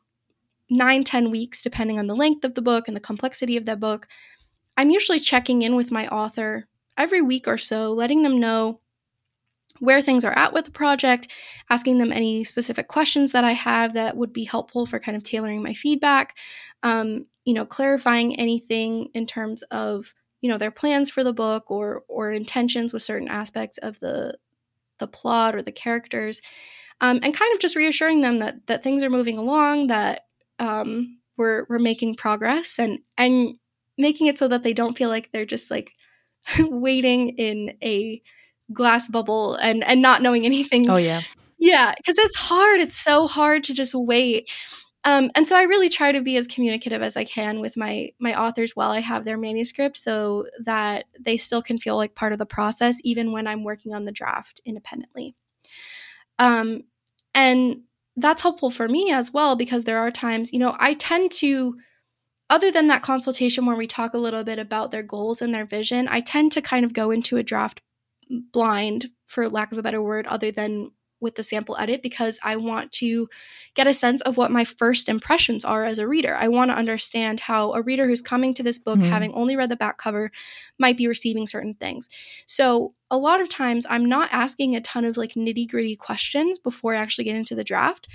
nine, 0.70 1.04
ten 1.04 1.32
weeks, 1.32 1.62
depending 1.62 2.00
on 2.00 2.08
the 2.08 2.16
length 2.16 2.46
of 2.46 2.54
the 2.54 2.62
book 2.62 2.88
and 2.88 2.96
the 2.96 3.02
complexity 3.02 3.58
of 3.58 3.66
that 3.66 3.80
book, 3.80 4.08
I'm 4.78 4.92
usually 4.92 5.20
checking 5.20 5.64
in 5.64 5.76
with 5.76 5.92
my 5.92 6.08
author 6.08 6.68
every 6.98 7.22
week 7.22 7.48
or 7.48 7.58
so, 7.58 7.92
letting 7.92 8.22
them 8.22 8.40
know 8.40 8.80
where 9.80 10.02
things 10.02 10.24
are 10.24 10.38
at 10.38 10.54
with 10.54 10.66
the 10.66 10.72
project, 10.72 11.28
asking 11.72 11.98
them 11.98 12.14
any 12.14 12.44
specific 12.44 12.88
questions 12.88 13.32
that 13.32 13.44
I 13.44 13.54
have 13.54 13.94
that 13.94 14.16
would 14.16 14.32
be 14.32 14.44
helpful 14.44 14.86
for 14.86 15.00
kind 15.00 15.18
of 15.18 15.24
tailoring 15.24 15.64
my 15.64 15.74
feedback, 15.74 16.38
um, 16.84 17.26
you 17.46 17.54
know, 17.54 17.66
clarifying 17.66 18.40
anything 18.40 19.10
in 19.14 19.26
terms 19.26 19.64
of 19.64 20.14
you 20.42 20.50
know 20.50 20.58
their 20.58 20.72
plans 20.72 21.10
for 21.10 21.24
the 21.24 21.34
book 21.34 21.70
or 21.70 22.04
or 22.08 22.32
intentions 22.32 22.94
with 22.94 23.04
certain 23.04 23.28
aspects 23.28 23.78
of 23.78 24.00
the 24.00 24.38
the 25.00 25.08
plot 25.08 25.56
or 25.56 25.62
the 25.62 25.72
characters 25.72 26.42
um, 27.02 27.20
and 27.24 27.34
kind 27.34 27.54
of 27.54 27.60
just 27.60 27.76
reassuring 27.76 28.22
them 28.22 28.38
that 28.38 28.68
that 28.68 28.84
things 28.84 29.04
are 29.04 29.10
moving 29.10 29.38
along, 29.38 29.88
that 29.88 30.28
um, 30.60 31.18
we're 31.36 31.66
we're 31.68 31.80
making 31.80 32.16
progress, 32.16 32.78
and 32.78 33.00
and 33.18 33.56
making 33.98 34.28
it 34.28 34.38
so 34.38 34.48
that 34.48 34.64
they 34.64 34.74
don't 34.74 34.98
feel 34.98 35.10
like 35.10 35.32
they're 35.32 35.46
just 35.46 35.72
like 35.72 35.92
waiting 36.60 37.30
in 37.30 37.76
a 37.84 38.22
glass 38.72 39.10
bubble 39.10 39.56
and 39.56 39.84
and 39.84 40.02
not 40.02 40.22
knowing 40.22 40.46
anything. 40.46 40.88
Oh 40.90 40.98
yeah, 40.98 41.22
yeah, 41.58 41.94
because 41.98 42.20
it's 42.20 42.36
hard. 42.36 42.80
It's 42.80 42.98
so 42.98 43.28
hard 43.28 43.64
to 43.66 43.74
just 43.74 43.96
wait. 43.96 44.52
Um, 45.04 45.32
and 45.34 45.48
so 45.48 45.56
I 45.56 45.64
really 45.64 45.90
try 45.90 46.12
to 46.12 46.22
be 46.22 46.38
as 46.38 46.46
communicative 46.46 47.02
as 47.02 47.18
I 47.18 47.24
can 47.24 47.60
with 47.60 47.76
my 47.76 48.12
my 48.20 48.40
authors 48.40 48.76
while 48.76 48.92
I 48.92 49.00
have 49.00 49.26
their 49.26 49.38
manuscript, 49.38 49.98
so 49.98 50.46
that 50.64 51.06
they 51.20 51.38
still 51.38 51.62
can 51.62 51.80
feel 51.80 51.96
like 51.98 52.14
part 52.14 52.34
of 52.34 52.40
the 52.40 52.46
process, 52.46 53.00
even 53.04 53.32
when 53.32 53.48
I'm 53.48 53.64
working 53.64 53.94
on 53.94 54.06
the 54.06 54.12
draft 54.12 54.62
independently. 54.66 55.36
Um, 56.38 56.84
and 57.34 57.82
that's 58.16 58.42
helpful 58.42 58.72
for 58.72 58.88
me 58.88 59.12
as 59.12 59.32
well 59.32 59.56
because 59.56 59.86
there 59.86 60.00
are 60.00 60.12
times, 60.12 60.52
you 60.52 60.60
know, 60.60 60.76
I 60.80 60.96
tend 60.96 61.32
to, 61.34 61.78
other 62.50 62.72
than 62.72 62.88
that 62.88 63.04
consultation 63.04 63.66
where 63.66 63.76
we 63.76 63.88
talk 63.88 64.14
a 64.14 64.20
little 64.20 64.44
bit 64.44 64.60
about 64.60 64.92
their 64.92 65.04
goals 65.04 65.42
and 65.42 65.54
their 65.54 65.66
vision, 65.66 66.08
I 66.10 66.20
tend 66.20 66.52
to 66.54 66.62
kind 66.62 66.84
of 66.84 66.94
go 66.94 67.12
into 67.12 67.38
a 67.38 67.44
draft 67.44 67.82
blind, 68.30 69.10
for 69.28 69.48
lack 69.50 69.72
of 69.72 69.78
a 69.78 69.84
better 69.84 70.02
word, 70.02 70.28
other 70.28 70.52
than 70.52 70.92
with 71.22 71.36
the 71.36 71.44
sample 71.44 71.78
edit 71.80 72.02
because 72.02 72.40
I 72.44 72.56
want 72.56 72.92
to 72.94 73.30
get 73.76 73.88
a 73.88 73.94
sense 73.94 74.22
of 74.22 74.38
what 74.38 74.52
my 74.52 74.66
first 74.66 75.08
impressions 75.08 75.64
are 75.64 75.86
as 75.86 76.00
a 76.00 76.08
reader. 76.08 76.36
I 76.36 76.48
want 76.48 76.72
to 76.72 76.78
understand 76.78 77.40
how 77.40 77.74
a 77.74 77.82
reader 77.82 78.08
who's 78.08 78.22
coming 78.22 78.54
to 78.56 78.64
this 78.64 78.80
book, 78.80 79.00
mm-hmm. 79.00 79.10
having 79.10 79.34
only 79.34 79.56
read 79.56 79.70
the 79.70 79.76
back 79.76 79.98
cover, 79.98 80.32
might 80.80 80.98
be 80.98 81.08
receiving 81.08 81.48
certain 81.48 81.76
things. 81.76 82.10
So, 82.46 82.94
a 83.10 83.18
lot 83.18 83.42
of 83.42 83.50
times, 83.50 83.86
I'm 83.90 84.08
not 84.08 84.30
asking 84.32 84.76
a 84.76 84.82
ton 84.82 85.06
of 85.06 85.18
like 85.18 85.34
nitty 85.34 85.70
gritty 85.70 85.96
questions 85.96 86.58
before 86.58 86.96
I 86.96 87.02
actually 87.02 87.26
get 87.26 87.36
into 87.36 87.56
the 87.56 87.64
draft. 87.64 88.08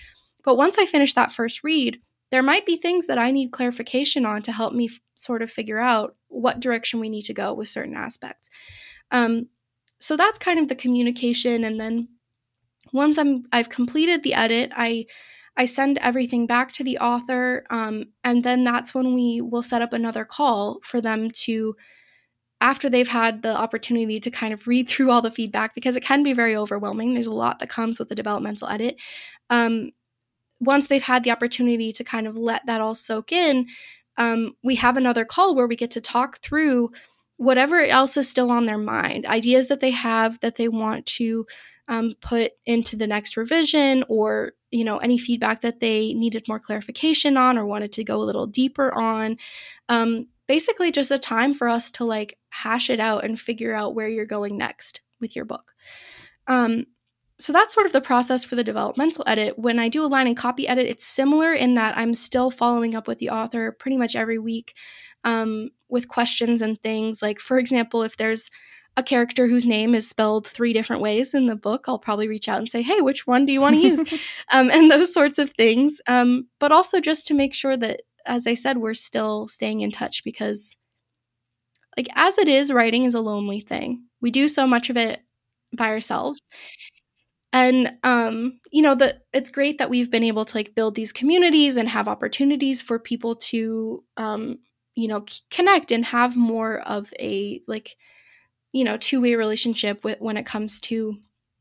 But 0.44 0.56
once 0.56 0.78
I 0.78 0.86
finish 0.86 1.12
that 1.14 1.32
first 1.32 1.62
read, 1.62 2.00
there 2.30 2.42
might 2.42 2.66
be 2.66 2.76
things 2.76 3.06
that 3.06 3.18
I 3.18 3.30
need 3.30 3.52
clarification 3.52 4.26
on 4.26 4.42
to 4.42 4.52
help 4.52 4.72
me 4.72 4.86
f- 4.86 5.00
sort 5.14 5.42
of 5.42 5.50
figure 5.50 5.78
out 5.78 6.16
what 6.28 6.60
direction 6.60 7.00
we 7.00 7.08
need 7.08 7.22
to 7.22 7.34
go 7.34 7.54
with 7.54 7.68
certain 7.68 7.94
aspects. 7.94 8.50
Um, 9.10 9.48
so 10.00 10.16
that's 10.16 10.38
kind 10.38 10.58
of 10.58 10.68
the 10.68 10.74
communication 10.74 11.64
and 11.64 11.80
then 11.80 12.08
once 12.96 13.18
I'm 13.18 13.44
I've 13.52 13.68
completed 13.68 14.22
the 14.22 14.34
edit, 14.34 14.72
I 14.74 15.06
I 15.56 15.66
send 15.66 15.98
everything 15.98 16.46
back 16.46 16.72
to 16.72 16.84
the 16.84 16.98
author, 16.98 17.64
um, 17.70 18.06
and 18.22 18.44
then 18.44 18.64
that's 18.64 18.94
when 18.94 19.14
we 19.14 19.40
will 19.40 19.62
set 19.62 19.82
up 19.82 19.92
another 19.92 20.24
call 20.24 20.80
for 20.82 21.00
them 21.00 21.30
to, 21.44 21.74
after 22.60 22.90
they've 22.90 23.08
had 23.08 23.40
the 23.40 23.56
opportunity 23.56 24.20
to 24.20 24.30
kind 24.30 24.52
of 24.52 24.66
read 24.66 24.86
through 24.86 25.10
all 25.10 25.22
the 25.22 25.30
feedback, 25.30 25.74
because 25.74 25.96
it 25.96 26.04
can 26.04 26.22
be 26.22 26.34
very 26.34 26.54
overwhelming. 26.54 27.14
There's 27.14 27.26
a 27.26 27.32
lot 27.32 27.58
that 27.58 27.70
comes 27.70 27.98
with 27.98 28.10
the 28.10 28.14
developmental 28.14 28.68
edit. 28.68 28.96
Um, 29.48 29.92
once 30.60 30.88
they've 30.88 31.02
had 31.02 31.24
the 31.24 31.30
opportunity 31.30 31.90
to 31.92 32.04
kind 32.04 32.26
of 32.26 32.36
let 32.36 32.66
that 32.66 32.82
all 32.82 32.94
soak 32.94 33.32
in, 33.32 33.66
um, 34.18 34.56
we 34.62 34.74
have 34.76 34.96
another 34.98 35.24
call 35.24 35.54
where 35.54 35.66
we 35.68 35.76
get 35.76 35.90
to 35.92 36.00
talk 36.00 36.40
through 36.40 36.90
whatever 37.38 37.80
else 37.80 38.16
is 38.16 38.28
still 38.28 38.50
on 38.50 38.64
their 38.64 38.78
mind, 38.78 39.24
ideas 39.26 39.68
that 39.68 39.80
they 39.80 39.90
have 39.92 40.38
that 40.40 40.56
they 40.56 40.68
want 40.68 41.04
to 41.06 41.46
um, 41.88 42.14
put 42.20 42.52
into 42.64 42.96
the 42.96 43.06
next 43.06 43.36
revision 43.36 44.04
or 44.08 44.52
you 44.70 44.84
know 44.84 44.98
any 44.98 45.18
feedback 45.18 45.60
that 45.60 45.80
they 45.80 46.14
needed 46.14 46.48
more 46.48 46.58
clarification 46.58 47.36
on 47.36 47.56
or 47.56 47.66
wanted 47.66 47.92
to 47.92 48.04
go 48.04 48.16
a 48.16 48.24
little 48.24 48.46
deeper 48.46 48.92
on. 48.94 49.36
Um, 49.88 50.26
basically 50.46 50.92
just 50.92 51.10
a 51.10 51.18
time 51.18 51.54
for 51.54 51.68
us 51.68 51.90
to 51.92 52.04
like 52.04 52.38
hash 52.50 52.90
it 52.90 53.00
out 53.00 53.24
and 53.24 53.38
figure 53.38 53.74
out 53.74 53.94
where 53.94 54.08
you're 54.08 54.26
going 54.26 54.56
next 54.56 55.00
with 55.20 55.34
your 55.34 55.44
book. 55.44 55.72
Um, 56.46 56.86
so 57.38 57.52
that's 57.52 57.74
sort 57.74 57.86
of 57.86 57.92
the 57.92 58.00
process 58.00 58.44
for 58.44 58.56
the 58.56 58.64
developmental 58.64 59.24
edit. 59.26 59.58
When 59.58 59.78
i 59.78 59.88
do 59.88 60.02
a 60.02 60.06
line 60.06 60.26
and 60.26 60.36
copy 60.36 60.66
edit 60.66 60.86
it's 60.86 61.04
similar 61.04 61.52
in 61.52 61.74
that 61.74 61.96
i'm 61.98 62.14
still 62.14 62.50
following 62.50 62.94
up 62.94 63.06
with 63.06 63.18
the 63.18 63.30
author 63.30 63.72
pretty 63.72 63.98
much 63.98 64.16
every 64.16 64.38
week 64.38 64.74
um, 65.26 65.70
with 65.88 66.08
questions 66.08 66.62
and 66.62 66.80
things. 66.80 67.20
Like, 67.20 67.38
for 67.38 67.58
example, 67.58 68.02
if 68.02 68.16
there's 68.16 68.50
a 68.96 69.02
character 69.02 69.46
whose 69.46 69.66
name 69.66 69.94
is 69.94 70.08
spelled 70.08 70.46
three 70.46 70.72
different 70.72 71.02
ways 71.02 71.34
in 71.34 71.46
the 71.46 71.56
book, 71.56 71.84
I'll 71.86 71.98
probably 71.98 72.28
reach 72.28 72.48
out 72.48 72.58
and 72.58 72.70
say, 72.70 72.82
hey, 72.82 73.00
which 73.00 73.26
one 73.26 73.44
do 73.44 73.52
you 73.52 73.60
want 73.60 73.74
to 73.74 73.80
use? 73.80 74.00
um, 74.52 74.70
and 74.70 74.90
those 74.90 75.12
sorts 75.12 75.38
of 75.38 75.50
things. 75.50 76.00
Um, 76.06 76.48
but 76.58 76.72
also 76.72 77.00
just 77.00 77.26
to 77.26 77.34
make 77.34 77.54
sure 77.54 77.76
that, 77.76 78.02
as 78.24 78.46
I 78.46 78.54
said, 78.54 78.78
we're 78.78 78.94
still 78.94 79.48
staying 79.48 79.82
in 79.82 79.90
touch 79.90 80.24
because, 80.24 80.76
like, 81.96 82.08
as 82.14 82.38
it 82.38 82.48
is, 82.48 82.72
writing 82.72 83.04
is 83.04 83.14
a 83.14 83.20
lonely 83.20 83.60
thing. 83.60 84.04
We 84.20 84.30
do 84.30 84.48
so 84.48 84.66
much 84.66 84.90
of 84.90 84.96
it 84.96 85.20
by 85.72 85.88
ourselves. 85.88 86.40
And 87.52 87.96
um, 88.02 88.60
you 88.70 88.82
know, 88.82 88.94
that 88.96 89.22
it's 89.32 89.50
great 89.50 89.78
that 89.78 89.88
we've 89.88 90.10
been 90.10 90.24
able 90.24 90.44
to 90.44 90.56
like 90.56 90.74
build 90.74 90.94
these 90.94 91.12
communities 91.12 91.76
and 91.76 91.88
have 91.88 92.08
opportunities 92.08 92.82
for 92.82 92.98
people 92.98 93.36
to 93.36 94.04
um, 94.16 94.58
you 94.96 95.08
know, 95.08 95.24
c- 95.28 95.42
connect 95.50 95.92
and 95.92 96.04
have 96.04 96.36
more 96.36 96.80
of 96.80 97.12
a 97.20 97.60
like 97.68 97.96
you 98.76 98.84
know 98.84 98.98
two-way 98.98 99.34
relationship 99.34 100.04
with 100.04 100.20
when 100.20 100.36
it 100.36 100.44
comes 100.44 100.80
to 100.80 101.16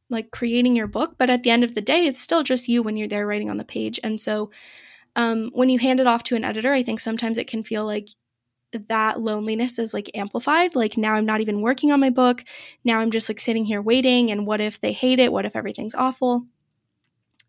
like 0.10 0.32
creating 0.32 0.76
your 0.76 0.86
book 0.86 1.16
but 1.18 1.30
at 1.30 1.44
the 1.44 1.50
end 1.50 1.64
of 1.64 1.74
the 1.74 1.82
day 1.82 2.06
it's 2.06 2.22
still 2.22 2.44
just 2.44 2.68
you 2.68 2.84
when 2.84 2.98
you're 2.98 3.08
there 3.08 3.26
writing 3.26 3.50
on 3.50 3.58
the 3.58 3.64
page. 3.64 4.00
And 4.04 4.20
so 4.20 4.52
um, 5.16 5.50
when 5.54 5.70
you 5.70 5.80
hand 5.80 6.02
it 6.02 6.08
off 6.08 6.24
to 6.24 6.36
an 6.36 6.44
editor 6.44 6.74
i 6.74 6.84
think 6.84 7.00
sometimes 7.00 7.38
it 7.38 7.48
can 7.48 7.64
feel 7.64 7.86
like 7.86 8.10
that 8.90 9.22
loneliness 9.22 9.80
is 9.80 9.94
like 9.94 10.12
amplified. 10.14 10.76
Like 10.76 10.98
now 10.98 11.14
i'm 11.14 11.26
not 11.26 11.40
even 11.40 11.62
working 11.62 11.94
on 11.94 12.02
my 12.02 12.10
book. 12.10 12.44
Now 12.84 13.00
i'm 13.00 13.12
just 13.12 13.30
like 13.30 13.40
sitting 13.40 13.64
here 13.64 13.82
waiting 13.82 14.30
and 14.30 14.46
what 14.46 14.60
if 14.60 14.82
they 14.82 14.92
hate 14.92 15.20
it? 15.20 15.32
What 15.32 15.46
if 15.46 15.56
everything's 15.56 15.96
awful? 15.96 16.46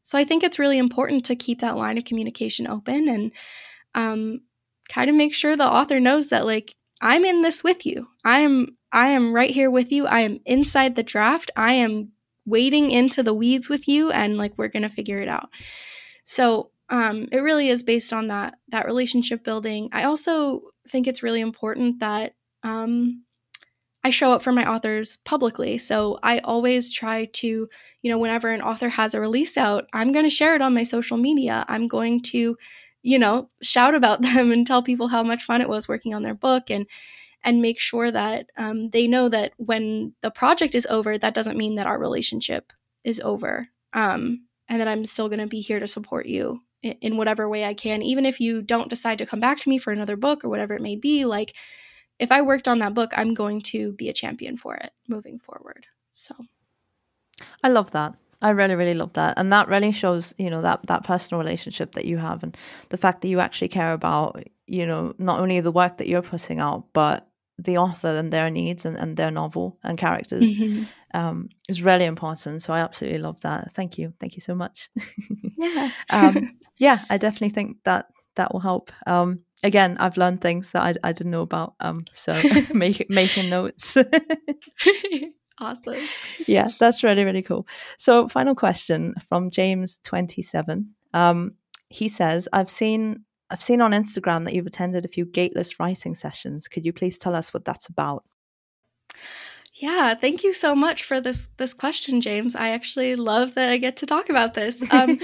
So 0.05 0.17
i 0.17 0.23
think 0.23 0.45
it's 0.45 0.61
really 0.61 0.79
important 0.79 1.25
to 1.25 1.35
keep 1.35 1.61
that 1.61 1.77
line 1.77 1.99
of 1.99 2.05
communication 2.05 2.69
open 2.69 3.09
and 3.09 3.33
um, 3.97 4.43
kind 4.89 5.11
of 5.11 5.17
make 5.17 5.35
sure 5.35 5.57
the 5.57 5.67
author 5.67 5.99
knows 5.99 6.29
that 6.29 6.47
like 6.47 6.77
i'm 7.00 7.25
in 7.25 7.43
this 7.43 7.62
with 7.62 7.85
you 7.87 8.09
i 8.25 8.41
am 8.41 8.76
I 8.97 9.09
am 9.09 9.35
right 9.35 9.50
here 9.50 9.71
with 9.71 9.93
you. 9.93 10.07
I 10.07 10.21
am 10.21 10.41
inside 10.47 10.97
the 10.97 11.03
draft. 11.03 11.50
I 11.55 11.75
am 11.75 12.12
wading 12.47 12.91
into 12.91 13.23
the 13.23 13.35
weeds 13.35 13.69
with 13.69 13.87
you 13.87 14.11
and 14.11 14.38
like 14.38 14.57
we're 14.57 14.69
going 14.69 14.85
to 14.85 14.88
figure 14.88 15.21
it 15.21 15.29
out. 15.29 15.50
So, 16.25 16.71
um, 16.88 17.26
it 17.31 17.38
really 17.38 17.69
is 17.69 17.83
based 17.83 18.12
on 18.12 18.29
that 18.29 18.55
that 18.69 18.87
relationship 18.87 19.45
building. 19.45 19.91
I 19.93 20.05
also 20.05 20.62
think 20.88 21.07
it's 21.07 21.23
really 21.23 21.41
important 21.41 21.99
that 21.99 22.37
um, 22.62 23.25
I 24.05 24.11
show 24.11 24.31
up 24.31 24.41
for 24.41 24.53
my 24.53 24.67
authors 24.71 25.19
publicly. 25.25 25.79
So 25.79 26.21
I 26.23 26.38
always 26.38 26.93
try 26.93 27.25
to, 27.25 27.69
you 28.03 28.11
know, 28.11 28.19
whenever 28.19 28.50
an 28.50 28.62
author 28.62 28.88
has 28.88 29.15
a 29.15 29.21
release 29.21 29.59
out, 29.59 29.88
I'm 29.93 30.12
going 30.12 30.25
to 30.25 30.31
share 30.31 30.55
it 30.55 30.62
on 30.62 30.75
my 30.75 30.85
social 30.85 31.17
media. 31.17 31.65
I'm 31.69 31.88
going 31.88 32.23
to, 32.31 32.57
you 33.07 33.21
know, 33.21 33.49
shout 33.63 33.95
about 33.95 34.21
them 34.23 34.51
and 34.51 34.67
tell 34.67 34.83
people 34.83 35.09
how 35.09 35.23
much 35.23 35.45
fun 35.45 35.61
it 35.61 35.69
was 35.69 35.89
working 35.89 36.13
on 36.13 36.23
their 36.23 36.35
book 36.35 36.71
and 36.71 36.87
and 37.45 37.63
make 37.63 37.79
sure 37.79 38.11
that 38.11 38.51
um, 38.57 38.91
they 38.91 39.07
know 39.07 39.29
that 39.29 39.53
when 39.57 40.15
the 40.21 40.33
project 40.33 40.75
is 40.75 40.87
over, 40.91 41.17
that 41.17 41.35
doesn't 41.35 41.57
mean 41.57 41.77
that 41.77 41.87
our 41.87 41.99
relationship 41.99 42.73
is 43.05 43.21
over. 43.21 43.69
Um, 43.93 44.47
and 44.69 44.81
that 44.81 44.89
I'm 44.89 45.05
still 45.05 45.29
going 45.29 45.39
to 45.39 45.47
be 45.47 45.61
here 45.61 45.79
to 45.79 45.87
support 45.87 46.27
you 46.27 46.63
in, 46.83 46.97
in 47.01 47.17
whatever 47.17 47.49
way 47.49 47.65
I 47.65 47.73
can, 47.73 48.03
even 48.03 48.27
if 48.27 48.41
you 48.41 48.63
don't 48.63 48.91
decide 48.91 49.19
to 49.19 49.27
come 49.27 49.39
back 49.39 49.61
to 49.61 49.69
me 49.69 49.79
for 49.79 49.93
another 49.93 50.17
book 50.17 50.45
or 50.45 50.49
whatever 50.49 50.75
it 50.75 50.83
may 50.83 50.97
be. 50.97 51.25
Like, 51.25 51.55
if 52.19 52.33
I 52.33 52.43
worked 52.43 52.67
on 52.67 52.81
that 52.81 52.95
book, 52.95 53.13
I'm 53.15 53.33
going 53.33 53.61
to 53.63 53.93
be 53.93 54.09
a 54.09 54.13
champion 54.13 54.57
for 54.57 54.75
it 54.75 54.91
moving 55.07 55.39
forward. 55.39 55.87
So, 56.11 56.35
I 57.63 57.69
love 57.69 57.93
that. 57.93 58.15
I 58.43 58.50
really, 58.50 58.75
really 58.75 58.95
love 58.95 59.12
that, 59.14 59.35
and 59.38 59.52
that 59.52 59.69
really 59.69 59.93
shows, 59.93 60.35
you 60.38 60.50
know, 60.50 60.62
that 60.62 60.87
that 60.87 61.05
personal 61.05 61.43
relationship 61.43 61.93
that 61.93 62.05
you 62.05 62.19
have, 62.19 62.43
and 62.43 62.57
the 62.90 62.97
fact 62.97 63.23
that 63.23 63.28
you 63.28 63.40
actually 63.40 63.69
care 63.69 63.93
about, 63.93 64.43
you 64.66 64.87
know, 64.87 65.14
not 65.19 65.40
only 65.40 65.61
the 65.61 65.73
work 65.73 65.99
that 65.99 66.09
you're 66.09 66.23
putting 66.23 66.61
out, 66.61 66.85
but 66.93 67.28
the 67.59 67.78
author 67.78 68.09
and 68.09 68.33
their 68.33 68.50
needs 68.50 68.85
and, 68.85 68.97
and 68.97 69.16
their 69.16 69.31
novel 69.31 69.78
and 69.83 69.97
characters 69.97 70.55
mm-hmm. 70.55 70.85
um, 71.14 71.49
is 71.69 71.83
really 71.83 72.05
important. 72.05 72.62
So 72.62 72.75
I 72.75 72.81
absolutely 72.81 73.21
love 73.21 73.40
that. 73.40 73.73
Thank 73.73 73.99
you. 73.99 74.12
Thank 74.21 74.37
you 74.37 74.43
so 74.43 74.55
much. 74.55 74.90
yeah. 75.57 75.90
um, 76.11 76.59
yeah, 76.76 77.05
I 77.09 77.16
definitely 77.16 77.50
think 77.50 77.78
that 77.85 78.09
that 78.35 78.52
will 78.52 78.61
help. 78.61 78.93
Um, 79.06 79.41
again, 79.63 79.97
I've 79.99 80.19
learned 80.19 80.41
things 80.41 80.73
that 80.73 80.82
I, 80.82 80.95
I 81.02 81.13
didn't 81.13 81.32
know 81.32 81.43
about. 81.43 81.75
Um, 81.80 82.04
so 82.13 82.41
make, 82.75 83.06
making 83.08 83.50
notes. 83.50 83.97
Awesome. 85.58 85.95
Yeah, 86.47 86.69
that's 86.78 87.02
really, 87.02 87.25
really 87.25 87.42
cool. 87.42 87.66
So 87.99 88.28
final 88.28 88.54
question 88.54 89.14
from 89.28 89.50
James27. 89.50 90.86
Um, 91.14 91.54
he 91.88 92.08
says, 92.08 92.49
I've 92.52 92.71
seen 92.71 93.25
I've 93.49 93.62
seen 93.62 93.80
on 93.80 93.92
Instagram 93.92 94.45
that 94.45 94.54
you've 94.54 94.66
attended 94.66 95.04
a 95.04 95.08
few 95.08 95.25
gateless 95.25 95.78
writing 95.78 96.14
sessions. 96.14 96.66
Could 96.66 96.84
you 96.84 96.92
please 96.92 97.16
tell 97.16 97.34
us 97.34 97.54
what 97.54 97.64
that's 97.64 97.86
about? 97.86 98.25
Yeah, 99.75 100.14
thank 100.14 100.42
you 100.42 100.52
so 100.52 100.75
much 100.75 101.04
for 101.04 101.21
this 101.21 101.49
this 101.58 101.75
question, 101.75 102.21
James. 102.21 102.56
I 102.56 102.71
actually 102.71 103.14
love 103.14 103.54
that 103.54 103.71
I 103.71 103.76
get 103.76 103.97
to 103.99 104.06
talk 104.06 104.30
about 104.30 104.54
this. 104.54 104.82
Um, 104.90 105.21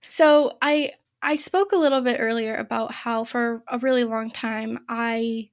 so 0.00 0.58
I 0.60 0.92
I 1.22 1.36
spoke 1.36 1.72
a 1.72 1.76
little 1.76 2.00
bit 2.00 2.18
earlier 2.18 2.56
about 2.56 2.92
how 2.92 3.24
for 3.24 3.62
a 3.68 3.78
really 3.78 4.04
long 4.04 4.30
time 4.30 4.80
I 4.88 5.50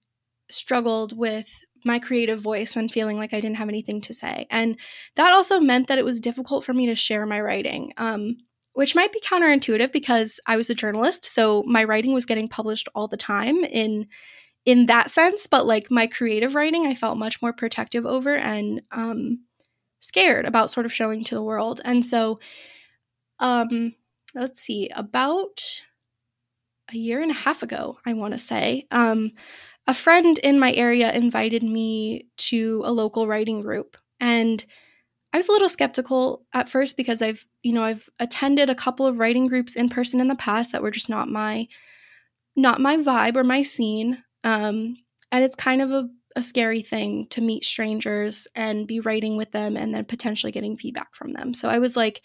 struggled 0.49 1.15
with 1.15 1.61
my 1.83 1.99
creative 1.99 2.39
voice 2.39 2.75
and 2.75 2.91
feeling 2.91 3.17
like 3.17 3.33
I 3.33 3.39
didn't 3.39 3.57
have 3.57 3.69
anything 3.69 4.01
to 4.01 4.13
say, 4.13 4.47
and 4.49 4.79
that 5.15 5.33
also 5.33 5.59
meant 5.59 5.87
that 5.87 5.99
it 5.99 6.05
was 6.05 6.19
difficult 6.19 6.63
for 6.63 6.73
me 6.73 6.85
to 6.87 6.95
share 6.95 7.25
my 7.25 7.39
writing. 7.41 7.93
Um, 7.97 8.37
which 8.73 8.95
might 8.95 9.11
be 9.11 9.19
counterintuitive 9.19 9.91
because 9.91 10.39
I 10.45 10.55
was 10.55 10.69
a 10.69 10.75
journalist, 10.75 11.25
so 11.25 11.63
my 11.63 11.83
writing 11.83 12.13
was 12.13 12.25
getting 12.25 12.47
published 12.47 12.87
all 12.95 13.07
the 13.07 13.17
time 13.17 13.63
in 13.65 14.07
in 14.65 14.85
that 14.85 15.09
sense, 15.09 15.47
but 15.47 15.65
like 15.65 15.89
my 15.89 16.07
creative 16.07 16.55
writing, 16.55 16.85
I 16.85 16.95
felt 16.95 17.17
much 17.17 17.41
more 17.41 17.53
protective 17.53 18.05
over 18.05 18.35
and 18.35 18.81
um, 18.91 19.45
scared 19.99 20.45
about 20.45 20.71
sort 20.71 20.85
of 20.85 20.93
showing 20.93 21.23
to 21.23 21.35
the 21.35 21.43
world. 21.43 21.81
And 21.83 22.05
so, 22.05 22.39
um, 23.39 23.95
let's 24.35 24.61
see, 24.61 24.89
about 24.95 25.81
a 26.93 26.97
year 26.97 27.21
and 27.21 27.31
a 27.31 27.35
half 27.35 27.63
ago, 27.63 27.97
I 28.05 28.13
want 28.13 28.33
to 28.33 28.37
say, 28.37 28.85
um, 28.91 29.31
a 29.89 29.93
friend 29.95 30.37
in 30.43 30.59
my 30.59 30.71
area 30.73 31.11
invited 31.11 31.63
me 31.63 32.27
to 32.37 32.83
a 32.85 32.91
local 32.91 33.25
writing 33.25 33.59
group, 33.59 33.97
and 34.19 34.63
I 35.33 35.37
was 35.37 35.49
a 35.49 35.51
little 35.51 35.67
skeptical 35.67 36.45
at 36.53 36.69
first 36.69 36.95
because 36.95 37.23
I've, 37.23 37.43
you 37.63 37.73
know, 37.73 37.83
I've 37.83 38.07
attended 38.19 38.69
a 38.69 38.75
couple 38.75 39.07
of 39.07 39.17
writing 39.17 39.47
groups 39.47 39.75
in 39.75 39.89
person 39.89 40.21
in 40.21 40.27
the 40.27 40.35
past 40.35 40.71
that 40.73 40.83
were 40.83 40.91
just 40.91 41.09
not 41.09 41.27
my 41.27 41.67
not 42.55 42.79
my 42.79 42.97
vibe 42.97 43.35
or 43.35 43.43
my 43.43 43.63
scene. 43.63 44.23
Um, 44.43 44.95
and 45.31 45.43
it's 45.43 45.55
kind 45.55 45.81
of 45.81 45.89
a, 45.89 46.07
a 46.35 46.43
scary 46.43 46.83
thing 46.83 47.25
to 47.31 47.41
meet 47.41 47.65
strangers 47.65 48.47
and 48.53 48.85
be 48.85 48.99
writing 48.99 49.37
with 49.37 49.51
them 49.53 49.75
and 49.75 49.95
then 49.95 50.05
potentially 50.05 50.51
getting 50.51 50.77
feedback 50.77 51.15
from 51.15 51.33
them. 51.33 51.55
So 51.55 51.67
I 51.67 51.79
was 51.79 51.97
like 51.97 52.21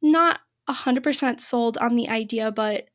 not 0.00 0.40
100% 0.68 1.38
sold 1.38 1.78
on 1.78 1.94
the 1.94 2.08
idea, 2.08 2.50
but 2.50 2.88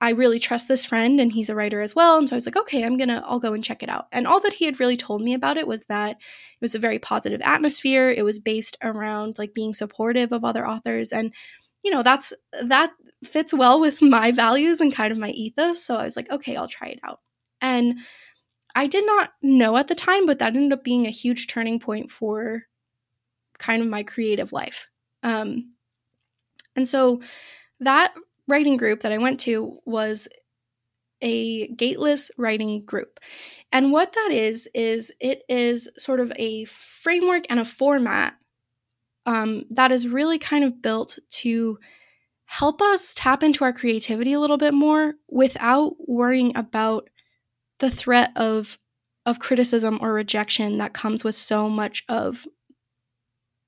I 0.00 0.10
really 0.10 0.38
trust 0.38 0.68
this 0.68 0.84
friend 0.84 1.20
and 1.20 1.32
he's 1.32 1.48
a 1.48 1.54
writer 1.54 1.80
as 1.80 1.96
well. 1.96 2.16
And 2.16 2.28
so 2.28 2.36
I 2.36 2.38
was 2.38 2.46
like, 2.46 2.56
okay, 2.56 2.84
I'm 2.84 2.96
going 2.96 3.08
to, 3.08 3.22
I'll 3.26 3.40
go 3.40 3.54
and 3.54 3.64
check 3.64 3.82
it 3.82 3.88
out. 3.88 4.06
And 4.12 4.26
all 4.26 4.40
that 4.40 4.52
he 4.54 4.66
had 4.66 4.78
really 4.78 4.96
told 4.96 5.20
me 5.20 5.34
about 5.34 5.56
it 5.56 5.66
was 5.66 5.84
that 5.86 6.12
it 6.12 6.60
was 6.60 6.76
a 6.76 6.78
very 6.78 7.00
positive 7.00 7.40
atmosphere. 7.42 8.08
It 8.08 8.24
was 8.24 8.38
based 8.38 8.76
around 8.82 9.36
like 9.36 9.52
being 9.52 9.74
supportive 9.74 10.30
of 10.30 10.44
other 10.44 10.66
authors. 10.66 11.10
And, 11.10 11.34
you 11.82 11.90
know, 11.90 12.04
that's, 12.04 12.32
that 12.62 12.90
fits 13.24 13.52
well 13.52 13.80
with 13.80 14.00
my 14.00 14.30
values 14.30 14.80
and 14.80 14.94
kind 14.94 15.10
of 15.10 15.18
my 15.18 15.30
ethos. 15.30 15.84
So 15.84 15.96
I 15.96 16.04
was 16.04 16.14
like, 16.14 16.30
okay, 16.30 16.54
I'll 16.54 16.68
try 16.68 16.88
it 16.88 17.00
out. 17.02 17.18
And 17.60 17.98
I 18.76 18.86
did 18.86 19.04
not 19.06 19.30
know 19.42 19.76
at 19.76 19.88
the 19.88 19.94
time, 19.94 20.24
but 20.26 20.38
that 20.38 20.54
ended 20.54 20.72
up 20.72 20.84
being 20.84 21.06
a 21.06 21.10
huge 21.10 21.48
turning 21.48 21.80
point 21.80 22.12
for 22.12 22.62
kind 23.58 23.82
of 23.82 23.88
my 23.88 24.02
creative 24.04 24.52
life. 24.52 24.88
Um, 25.22 25.74
and 26.76 26.88
so 26.88 27.22
that 27.80 28.14
writing 28.46 28.76
group 28.76 29.00
that 29.00 29.12
I 29.12 29.18
went 29.18 29.40
to 29.40 29.78
was 29.84 30.28
a 31.20 31.68
gateless 31.68 32.30
writing 32.36 32.84
group. 32.84 33.18
And 33.72 33.92
what 33.92 34.12
that 34.12 34.28
is, 34.30 34.68
is 34.74 35.12
it 35.20 35.42
is 35.48 35.88
sort 35.96 36.20
of 36.20 36.32
a 36.36 36.64
framework 36.66 37.44
and 37.48 37.58
a 37.58 37.64
format 37.64 38.34
um, 39.26 39.64
that 39.70 39.90
is 39.90 40.06
really 40.06 40.38
kind 40.38 40.64
of 40.64 40.82
built 40.82 41.18
to 41.30 41.78
help 42.44 42.82
us 42.82 43.14
tap 43.14 43.42
into 43.42 43.64
our 43.64 43.72
creativity 43.72 44.34
a 44.34 44.40
little 44.40 44.58
bit 44.58 44.74
more 44.74 45.14
without 45.28 45.94
worrying 46.06 46.52
about 46.56 47.08
the 47.80 47.90
threat 47.90 48.30
of 48.36 48.78
of 49.26 49.38
criticism 49.38 49.98
or 50.02 50.12
rejection 50.12 50.76
that 50.76 50.92
comes 50.92 51.24
with 51.24 51.34
so 51.34 51.70
much 51.70 52.04
of 52.10 52.46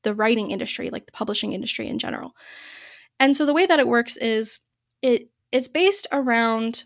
the 0.03 0.15
writing 0.15 0.51
industry, 0.51 0.91
like 0.91 1.07
the 1.07 1.13
publishing 1.13 1.55
industry 1.55 1.89
in 1.89 1.99
general. 1.99 2.33
And 3.19 3.35
so 3.35 3.47
the 3.47 3.55
way 3.55 3.65
that 3.65 3.81
it 3.81 3.89
works 3.89 4.19
is 4.19 4.59
it 5.03 5.31
it's 5.53 5.69
based 5.69 6.07
around 6.13 6.85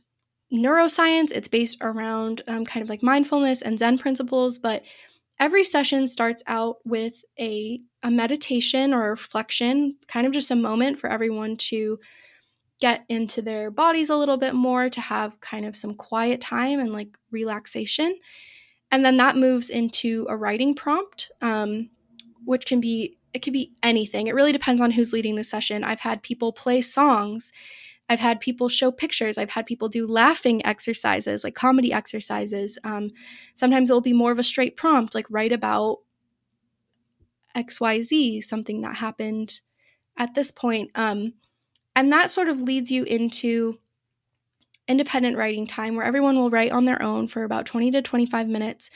neuroscience. 0.53 1.33
It's 1.33 1.49
based 1.49 1.79
around 1.81 2.42
um, 2.49 2.64
kind 2.64 2.83
of 2.83 2.88
like 2.88 3.03
mindfulness 3.03 3.62
and 3.62 3.79
Zen 3.79 3.99
principles, 3.99 4.59
but 4.59 4.83
every 5.38 5.64
session 5.64 6.07
starts 6.07 6.42
out 6.46 6.77
with 6.85 7.25
a, 7.38 7.81
a 8.03 8.11
meditation 8.11 8.92
or 8.92 9.07
a 9.07 9.11
reflection, 9.11 9.96
kind 10.07 10.27
of 10.27 10.33
just 10.33 10.51
a 10.51 10.57
moment 10.57 11.01
for 11.01 11.09
everyone 11.09 11.57
to 11.57 11.99
get 12.81 13.05
into 13.09 13.42
their 13.42 13.70
bodies 13.70 14.11
a 14.11 14.16
little 14.16 14.37
bit 14.37 14.55
more 14.55 14.88
to 14.88 15.01
have 15.01 15.40
kind 15.40 15.64
of 15.64 15.77
some 15.77 15.94
quiet 15.94 16.40
time 16.40 16.81
and 16.81 16.92
like 16.92 17.09
relaxation. 17.31 18.16
And 18.90 19.05
then 19.05 19.16
that 19.18 19.37
moves 19.37 19.70
into 19.70 20.27
a 20.29 20.37
writing 20.37 20.75
prompt, 20.75 21.31
um, 21.40 21.90
which 22.44 22.66
can 22.66 22.81
be 22.81 23.16
it 23.33 23.42
can 23.42 23.53
be 23.53 23.73
anything. 23.83 24.27
It 24.27 24.35
really 24.35 24.51
depends 24.51 24.81
on 24.81 24.90
who's 24.90 25.12
leading 25.12 25.37
the 25.37 25.44
session. 25.44 25.85
I've 25.85 26.01
had 26.01 26.23
people 26.23 26.53
play 26.53 26.81
songs. 26.81 27.53
I've 28.11 28.18
had 28.18 28.40
people 28.40 28.68
show 28.68 28.90
pictures. 28.90 29.38
I've 29.38 29.51
had 29.51 29.66
people 29.66 29.88
do 29.88 30.05
laughing 30.05 30.66
exercises, 30.66 31.44
like 31.44 31.55
comedy 31.55 31.92
exercises. 31.92 32.77
Um, 32.83 33.11
sometimes 33.55 33.88
it'll 33.88 34.01
be 34.01 34.12
more 34.12 34.33
of 34.33 34.40
a 34.40 34.42
straight 34.42 34.77
prompt, 34.77 35.14
like 35.14 35.27
write 35.31 35.53
about 35.53 35.99
XYZ, 37.57 38.42
something 38.42 38.81
that 38.81 38.96
happened 38.96 39.61
at 40.16 40.35
this 40.35 40.51
point. 40.51 40.90
Um, 40.96 41.35
and 41.94 42.12
that 42.12 42.33
sort 42.33 42.49
of 42.49 42.61
leads 42.61 42.90
you 42.90 43.05
into 43.05 43.79
independent 44.88 45.37
writing 45.37 45.68
time 45.68 45.94
where 45.94 46.05
everyone 46.05 46.37
will 46.37 46.51
write 46.51 46.73
on 46.73 46.87
their 46.87 47.01
own 47.01 47.29
for 47.29 47.44
about 47.44 47.64
20 47.64 47.92
to 47.92 48.03
25 48.03 48.49
minutes. 48.49 48.90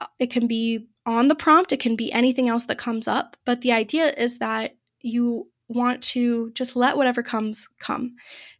Uh, 0.00 0.06
it 0.18 0.30
can 0.30 0.46
be 0.46 0.88
on 1.04 1.28
the 1.28 1.34
prompt, 1.34 1.70
it 1.70 1.80
can 1.80 1.96
be 1.96 2.10
anything 2.12 2.48
else 2.48 2.64
that 2.64 2.78
comes 2.78 3.06
up. 3.06 3.36
But 3.44 3.60
the 3.60 3.72
idea 3.72 4.08
is 4.08 4.38
that 4.38 4.74
you 5.02 5.50
want 5.68 6.02
to 6.02 6.50
just 6.52 6.76
let 6.76 6.96
whatever 6.96 7.22
comes 7.22 7.68
come. 7.78 8.16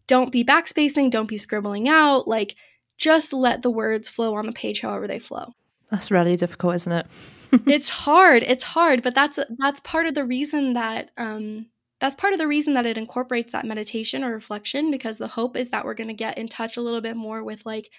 Don't 0.07 0.33
be 0.33 0.45
backspacing, 0.45 1.11
don't 1.11 1.29
be 1.29 1.39
scribbling 1.39 1.89
out. 1.89 2.29
Like, 2.29 2.57
just 2.99 3.33
let 3.33 3.63
the 3.63 3.71
words 3.71 4.09
flow 4.09 4.35
on 4.37 4.47
the 4.47 4.53
page 4.53 4.81
however 4.81 5.07
they 5.07 5.19
flow. 5.19 5.53
That's 5.91 6.11
really 6.11 6.37
difficult, 6.37 6.75
isn't 6.77 6.93
it? 6.93 7.07
it's 7.67 7.89
hard. 7.89 8.43
It's 8.43 8.65
hard, 8.65 9.03
but 9.03 9.15
that's 9.15 9.39
that's 9.59 9.81
part 9.81 10.07
of 10.07 10.15
the 10.15 10.25
reason 10.25 10.73
that 10.73 11.11
um 11.17 11.67
that's 12.01 12.15
part 12.15 12.33
of 12.33 12.39
the 12.39 12.47
reason 12.47 12.75
that 12.75 12.87
it 12.87 12.99
incorporates 12.99 13.53
that 13.53 13.65
meditation 13.65 14.23
or 14.23 14.33
reflection 14.33 14.91
because 14.91 15.19
the 15.19 15.29
hope 15.29 15.57
is 15.57 15.71
that 15.71 15.85
we're 15.85 15.95
going 15.95 16.09
to 16.09 16.15
get 16.15 16.37
in 16.37 16.47
touch 16.47 16.77
a 16.77 16.83
little 16.83 17.01
bit 17.01 17.17
more 17.17 17.43
with 17.43 17.65
like 17.65 17.91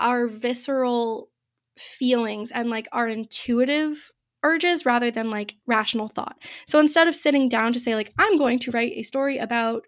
our 0.00 0.26
visceral 0.26 1.30
feelings 1.78 2.50
and 2.50 2.70
like 2.70 2.88
our 2.90 3.06
intuitive 3.06 4.10
urges 4.44 4.86
rather 4.86 5.10
than 5.10 5.30
like 5.30 5.56
rational 5.66 6.08
thought. 6.08 6.38
So 6.66 6.78
instead 6.78 7.08
of 7.08 7.16
sitting 7.16 7.48
down 7.48 7.72
to 7.72 7.80
say 7.80 7.94
like 7.94 8.12
I'm 8.18 8.38
going 8.38 8.60
to 8.60 8.70
write 8.70 8.92
a 8.94 9.02
story 9.02 9.38
about 9.38 9.86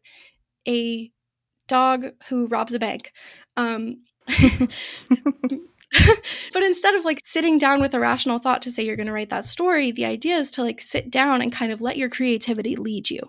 a 0.66 1.12
dog 1.68 2.06
who 2.28 2.46
robs 2.46 2.74
a 2.74 2.78
bank 2.78 3.12
um 3.56 3.96
but 6.52 6.62
instead 6.62 6.94
of 6.94 7.04
like 7.04 7.20
sitting 7.24 7.58
down 7.58 7.80
with 7.80 7.94
a 7.94 8.00
rational 8.00 8.38
thought 8.38 8.62
to 8.62 8.70
say 8.70 8.84
you're 8.84 8.96
going 8.96 9.06
to 9.06 9.12
write 9.12 9.30
that 9.30 9.44
story, 9.44 9.90
the 9.90 10.04
idea 10.04 10.36
is 10.36 10.50
to 10.52 10.62
like 10.62 10.80
sit 10.80 11.10
down 11.10 11.42
and 11.42 11.52
kind 11.52 11.72
of 11.72 11.80
let 11.80 11.96
your 11.96 12.08
creativity 12.08 12.76
lead 12.76 13.10
you, 13.10 13.20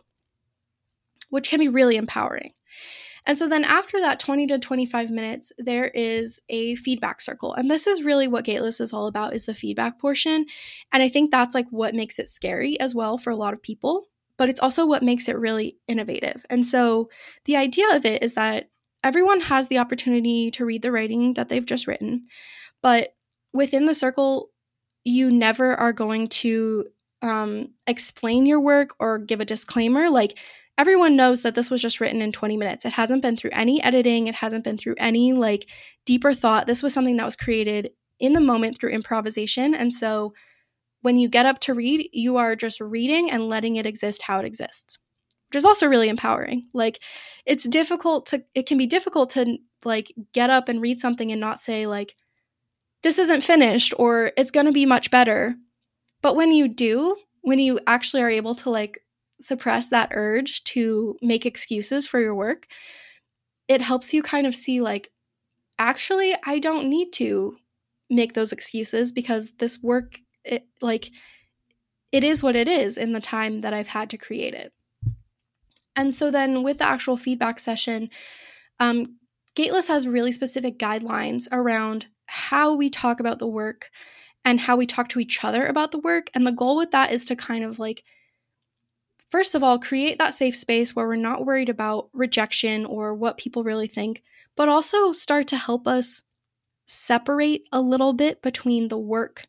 which 1.30 1.50
can 1.50 1.60
be 1.60 1.68
really 1.68 1.98
empowering. 1.98 2.52
And 3.28 3.38
so 3.38 3.48
then 3.48 3.66
after 3.66 4.00
that 4.00 4.22
20 4.22 4.48
to 4.48 4.58
25 4.58 5.12
minutes, 5.12 5.52
there 5.58 5.92
is 5.94 6.42
a 6.48 6.76
feedback 6.78 7.20
circle. 7.20 7.54
And 7.54 7.70
this 7.70 7.86
is 7.86 8.02
really 8.02 8.28
what 8.28 8.46
Gateless 8.46 8.80
is 8.80 8.94
all 8.94 9.08
about 9.08 9.36
is 9.36 9.46
the 9.46 9.54
feedback 9.54 10.00
portion. 10.00 10.46
And 10.94 11.04
I 11.04 11.10
think 11.10 11.30
that's 11.30 11.54
like 11.54 11.68
what 11.70 11.94
makes 11.94 12.20
it 12.20 12.30
scary 12.30 12.80
as 12.80 12.96
well 12.96 13.18
for 13.18 13.30
a 13.30 13.36
lot 13.36 13.54
of 13.54 13.62
people, 13.62 14.08
but 14.38 14.48
it's 14.48 14.62
also 14.62 14.86
what 14.86 15.04
makes 15.04 15.28
it 15.28 15.38
really 15.38 15.78
innovative. 15.90 16.46
And 16.50 16.66
so 16.66 17.10
the 17.44 17.58
idea 17.58 17.94
of 17.96 18.06
it 18.06 18.24
is 18.24 18.34
that 18.36 18.70
everyone 19.04 19.42
has 19.42 19.68
the 19.68 19.78
opportunity 19.78 20.50
to 20.52 20.66
read 20.66 20.82
the 20.82 20.92
writing 20.92 21.34
that 21.34 21.50
they've 21.50 21.66
just 21.66 21.86
written, 21.86 22.28
but 22.82 23.14
within 23.54 23.88
the 23.88 23.94
circle, 23.94 24.52
you 25.04 25.32
never 25.32 25.76
are 25.76 25.94
going 25.94 26.30
to 26.30 26.86
um, 27.22 27.70
explain 27.88 28.46
your 28.46 28.60
work 28.60 28.96
or 29.00 29.18
give 29.18 29.42
a 29.42 29.46
disclaimer. 29.46 30.10
Like 30.10 30.38
everyone 30.78 31.16
knows 31.16 31.42
that 31.42 31.56
this 31.56 31.72
was 31.72 31.82
just 31.82 32.00
written 32.00 32.22
in 32.22 32.32
20 32.32 32.58
minutes. 32.58 32.86
It 32.86 32.94
hasn't 32.94 33.22
been 33.22 33.36
through 33.36 33.52
any 33.54 33.82
editing, 33.84 34.28
it 34.28 34.36
hasn't 34.36 34.64
been 34.64 34.78
through 34.78 34.96
any 34.98 35.34
like 35.34 35.70
deeper 36.06 36.34
thought. 36.34 36.68
This 36.68 36.84
was 36.84 36.94
something 36.94 37.18
that 37.18 37.26
was 37.26 37.36
created 37.36 37.92
in 38.20 38.34
the 38.34 38.42
moment 38.42 38.78
through 38.78 38.92
improvisation. 38.92 39.74
And 39.74 39.94
so 39.94 40.34
when 41.02 41.18
you 41.18 41.30
get 41.30 41.46
up 41.46 41.60
to 41.62 41.74
read, 41.74 42.10
you 42.14 42.38
are 42.38 42.56
just 42.56 42.82
reading 42.82 43.30
and 43.30 43.48
letting 43.48 43.76
it 43.76 43.86
exist 43.86 44.24
how 44.24 44.40
it 44.40 44.46
exists 44.46 44.98
which 45.48 45.58
is 45.58 45.66
also 45.66 45.88
really 45.88 46.10
empowering. 46.10 46.68
Like 46.74 47.02
it's 47.46 47.64
difficult 47.64 48.26
to 48.28 48.44
it 48.54 48.66
can 48.66 48.78
be 48.78 48.86
difficult 48.86 49.30
to 49.32 49.58
like 49.86 50.12
get 50.34 50.50
up 50.50 50.70
and 50.70 50.82
read 50.82 51.00
something 51.00 51.32
and 51.32 51.40
not 51.40 51.60
say 51.60 51.88
like 51.88 52.16
this 53.04 53.18
isn't 53.20 53.44
finished 53.44 53.94
or 53.98 54.32
it's 54.38 54.52
going 54.52 54.66
to 54.66 54.72
be 54.72 54.86
much 54.86 55.10
better. 55.12 55.56
But 56.22 56.36
when 56.36 56.52
you 56.52 56.68
do, 56.68 57.16
when 57.42 57.60
you 57.60 57.80
actually 57.88 58.24
are 58.24 58.30
able 58.30 58.56
to 58.56 58.70
like 58.70 59.00
suppress 59.40 59.90
that 59.90 60.12
urge 60.14 60.64
to 60.66 61.18
make 61.22 61.46
excuses 61.46 62.08
for 62.08 62.20
your 62.20 62.36
work, 62.36 62.68
it 63.68 63.82
helps 63.82 64.14
you 64.14 64.24
kind 64.24 64.48
of 64.48 64.56
see 64.56 64.82
like 64.82 65.12
actually 65.80 66.36
I 66.46 66.60
don't 66.60 66.90
need 66.90 67.12
to 67.14 67.58
make 68.10 68.34
those 68.34 68.52
excuses 68.52 69.12
because 69.12 69.54
this 69.60 69.82
work 69.82 70.20
it 70.44 70.66
like 70.82 71.12
it 72.12 72.24
is 72.24 72.42
what 72.42 72.56
it 72.56 72.68
is 72.68 72.98
in 72.98 73.12
the 73.12 73.20
time 73.20 73.62
that 73.62 73.74
I've 73.74 73.90
had 73.90 74.10
to 74.12 74.18
create 74.18 74.54
it. 74.54 74.72
And 75.96 76.14
so 76.14 76.32
then 76.32 76.64
with 76.64 76.78
the 76.78 76.86
actual 76.86 77.18
feedback 77.18 77.60
session, 77.60 78.10
um, 78.80 79.18
Gateless 79.56 79.88
has 79.88 80.08
really 80.08 80.32
specific 80.32 80.78
guidelines 80.78 81.48
around 81.52 82.06
how 82.28 82.76
we 82.76 82.92
talk 82.92 83.20
about 83.20 83.40
the 83.40 83.48
work 83.48 83.90
and 84.46 84.60
how 84.60 84.76
we 84.76 84.86
talk 84.86 85.10
to 85.10 85.20
each 85.20 85.44
other 85.44 85.66
about 85.66 85.92
the 85.92 85.98
work. 85.98 86.30
And 86.36 86.46
the 86.46 86.52
goal 86.52 86.78
with 86.78 86.92
that 86.92 87.12
is 87.12 87.26
to 87.26 87.36
kind 87.36 87.64
of 87.64 87.80
like, 87.80 88.04
first 89.30 89.56
of 89.56 89.64
all, 89.64 89.80
create 89.80 90.18
that 90.20 90.36
safe 90.36 90.56
space 90.56 90.96
where 90.96 91.08
we're 91.08 91.16
not 91.16 91.46
worried 91.46 91.70
about 91.70 92.10
rejection 92.14 92.86
or 92.86 93.14
what 93.14 93.38
people 93.38 93.64
really 93.64 93.88
think, 93.88 94.24
but 94.56 94.70
also 94.70 95.12
start 95.14 95.48
to 95.48 95.58
help 95.58 95.88
us 95.88 96.24
separate 96.88 97.68
a 97.72 97.82
little 97.82 98.14
bit 98.14 98.42
between 98.42 98.88
the 98.88 98.98
work 98.98 99.46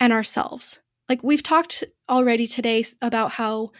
and 0.00 0.12
ourselves. 0.12 0.80
Like 1.08 1.22
we've 1.22 1.42
talked 1.42 1.84
already 2.08 2.46
today 2.46 2.84
about 3.00 3.32
how 3.32 3.72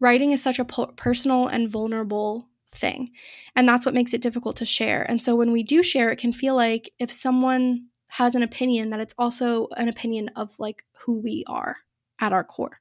writing 0.00 0.32
is 0.32 0.42
such 0.42 0.58
a 0.58 0.64
personal 0.64 1.46
and 1.46 1.70
vulnerable 1.70 2.48
thing. 2.72 3.10
And 3.54 3.68
that's 3.68 3.86
what 3.86 3.94
makes 3.94 4.14
it 4.14 4.20
difficult 4.20 4.56
to 4.56 4.66
share. 4.66 5.02
And 5.08 5.22
so 5.22 5.36
when 5.36 5.52
we 5.52 5.62
do 5.62 5.82
share, 5.82 6.10
it 6.10 6.18
can 6.18 6.32
feel 6.32 6.56
like 6.56 6.90
if 6.98 7.12
someone 7.12 7.86
has 8.10 8.34
an 8.34 8.42
opinion, 8.42 8.90
that 8.90 9.00
it's 9.00 9.14
also 9.16 9.68
an 9.76 9.88
opinion 9.88 10.30
of 10.34 10.54
like 10.58 10.84
who 10.98 11.20
we 11.20 11.44
are 11.46 11.76
at 12.20 12.32
our 12.32 12.44
core. 12.44 12.80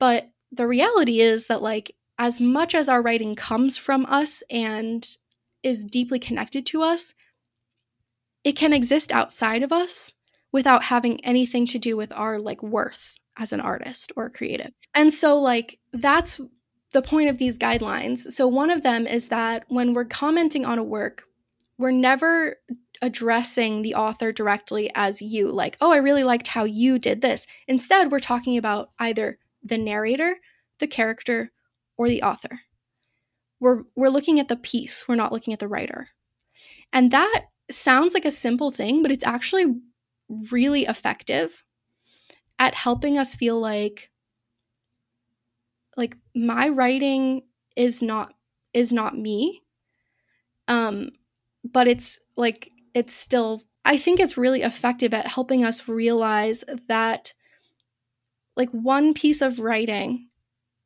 But 0.00 0.30
the 0.52 0.66
reality 0.66 1.20
is 1.20 1.46
that, 1.46 1.62
like, 1.62 1.94
as 2.18 2.40
much 2.40 2.74
as 2.74 2.88
our 2.88 3.02
writing 3.02 3.34
comes 3.34 3.78
from 3.78 4.04
us 4.06 4.42
and 4.50 5.16
is 5.62 5.84
deeply 5.84 6.18
connected 6.18 6.66
to 6.66 6.82
us, 6.82 7.14
it 8.44 8.52
can 8.52 8.72
exist 8.72 9.12
outside 9.12 9.62
of 9.62 9.72
us 9.72 10.12
without 10.52 10.84
having 10.84 11.22
anything 11.24 11.66
to 11.66 11.78
do 11.78 11.96
with 11.96 12.12
our 12.12 12.38
like 12.38 12.62
worth 12.62 13.14
as 13.36 13.52
an 13.52 13.60
artist 13.60 14.12
or 14.16 14.30
creative. 14.30 14.72
And 14.94 15.12
so, 15.12 15.38
like, 15.38 15.78
that's 15.92 16.40
the 16.92 17.02
point 17.02 17.28
of 17.28 17.38
these 17.38 17.58
guidelines. 17.58 18.32
So, 18.32 18.48
one 18.48 18.70
of 18.70 18.82
them 18.82 19.06
is 19.06 19.28
that 19.28 19.64
when 19.68 19.94
we're 19.94 20.04
commenting 20.04 20.64
on 20.64 20.78
a 20.78 20.84
work, 20.84 21.24
we're 21.76 21.90
never 21.90 22.56
addressing 23.00 23.82
the 23.82 23.94
author 23.94 24.32
directly 24.32 24.90
as 24.94 25.22
you, 25.22 25.52
like, 25.52 25.76
oh, 25.80 25.92
I 25.92 25.98
really 25.98 26.24
liked 26.24 26.48
how 26.48 26.64
you 26.64 26.98
did 26.98 27.20
this. 27.20 27.46
Instead, 27.68 28.10
we're 28.10 28.18
talking 28.18 28.56
about 28.56 28.90
either 28.98 29.38
the 29.62 29.78
narrator, 29.78 30.36
the 30.78 30.86
character, 30.86 31.52
or 31.96 32.08
the 32.08 32.22
author. 32.22 32.60
We're, 33.60 33.82
we're 33.96 34.08
looking 34.08 34.38
at 34.38 34.48
the 34.48 34.56
piece, 34.56 35.08
we're 35.08 35.16
not 35.16 35.32
looking 35.32 35.52
at 35.52 35.58
the 35.58 35.68
writer. 35.68 36.08
And 36.92 37.10
that 37.10 37.46
sounds 37.70 38.14
like 38.14 38.24
a 38.24 38.30
simple 38.30 38.70
thing, 38.70 39.02
but 39.02 39.10
it's 39.10 39.26
actually 39.26 39.66
really 40.28 40.84
effective 40.84 41.64
at 42.58 42.74
helping 42.74 43.18
us 43.18 43.34
feel 43.34 43.58
like 43.58 44.10
like 45.96 46.16
my 46.34 46.68
writing 46.68 47.42
is 47.76 48.02
not 48.02 48.34
is 48.74 48.92
not 48.92 49.16
me 49.16 49.62
um 50.68 51.10
but 51.64 51.88
it's 51.88 52.18
like 52.36 52.70
it's 52.94 53.14
still 53.14 53.62
i 53.84 53.96
think 53.96 54.20
it's 54.20 54.36
really 54.36 54.62
effective 54.62 55.14
at 55.14 55.26
helping 55.26 55.64
us 55.64 55.88
realize 55.88 56.62
that 56.88 57.32
like 58.58 58.70
one 58.70 59.14
piece 59.14 59.40
of 59.40 59.60
writing 59.60 60.28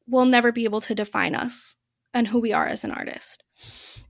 will 0.06 0.24
never 0.24 0.52
be 0.52 0.64
able 0.64 0.80
to 0.82 0.94
define 0.94 1.34
us 1.34 1.74
and 2.14 2.28
who 2.28 2.38
we 2.38 2.52
are 2.52 2.66
as 2.66 2.84
an 2.84 2.92
artist 2.92 3.42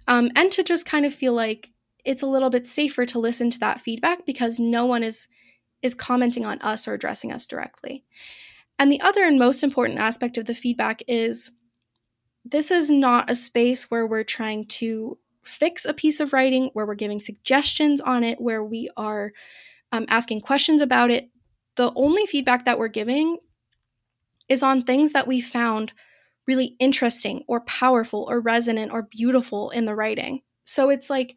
um, 0.08 0.30
and 0.36 0.50
to 0.52 0.62
just 0.62 0.86
kind 0.86 1.06
of 1.06 1.14
feel 1.14 1.32
like 1.32 1.72
it's 2.04 2.22
a 2.22 2.26
little 2.26 2.50
bit 2.50 2.66
safer 2.66 3.06
to 3.06 3.18
listen 3.18 3.50
to 3.50 3.58
that 3.60 3.80
feedback 3.80 4.26
because 4.26 4.58
no 4.58 4.86
one 4.86 5.02
is 5.02 5.28
is 5.82 5.94
commenting 5.94 6.44
on 6.44 6.60
us 6.60 6.86
or 6.86 6.94
addressing 6.94 7.32
us 7.32 7.44
directly. 7.44 8.04
And 8.78 8.90
the 8.90 9.00
other 9.00 9.24
and 9.24 9.38
most 9.38 9.64
important 9.64 9.98
aspect 9.98 10.38
of 10.38 10.46
the 10.46 10.54
feedback 10.54 11.02
is 11.08 11.52
this 12.44 12.70
is 12.70 12.88
not 12.88 13.30
a 13.30 13.34
space 13.34 13.90
where 13.90 14.06
we're 14.06 14.22
trying 14.24 14.66
to 14.66 15.18
fix 15.42 15.84
a 15.84 15.92
piece 15.92 16.20
of 16.20 16.32
writing, 16.32 16.70
where 16.72 16.86
we're 16.86 16.94
giving 16.94 17.18
suggestions 17.18 18.00
on 18.00 18.22
it, 18.22 18.40
where 18.40 18.62
we 18.62 18.90
are 18.96 19.32
um, 19.90 20.06
asking 20.08 20.40
questions 20.40 20.80
about 20.80 21.10
it. 21.10 21.30
The 21.74 21.92
only 21.96 22.26
feedback 22.26 22.64
that 22.64 22.78
we're 22.78 22.88
giving 22.88 23.38
is 24.48 24.62
on 24.62 24.82
things 24.82 25.12
that 25.12 25.26
we 25.26 25.40
found 25.40 25.92
really 26.46 26.76
interesting 26.80 27.44
or 27.46 27.60
powerful 27.60 28.26
or 28.28 28.40
resonant 28.40 28.92
or 28.92 29.02
beautiful 29.02 29.70
in 29.70 29.84
the 29.84 29.94
writing. 29.94 30.40
So 30.64 30.90
it's 30.90 31.08
like, 31.08 31.36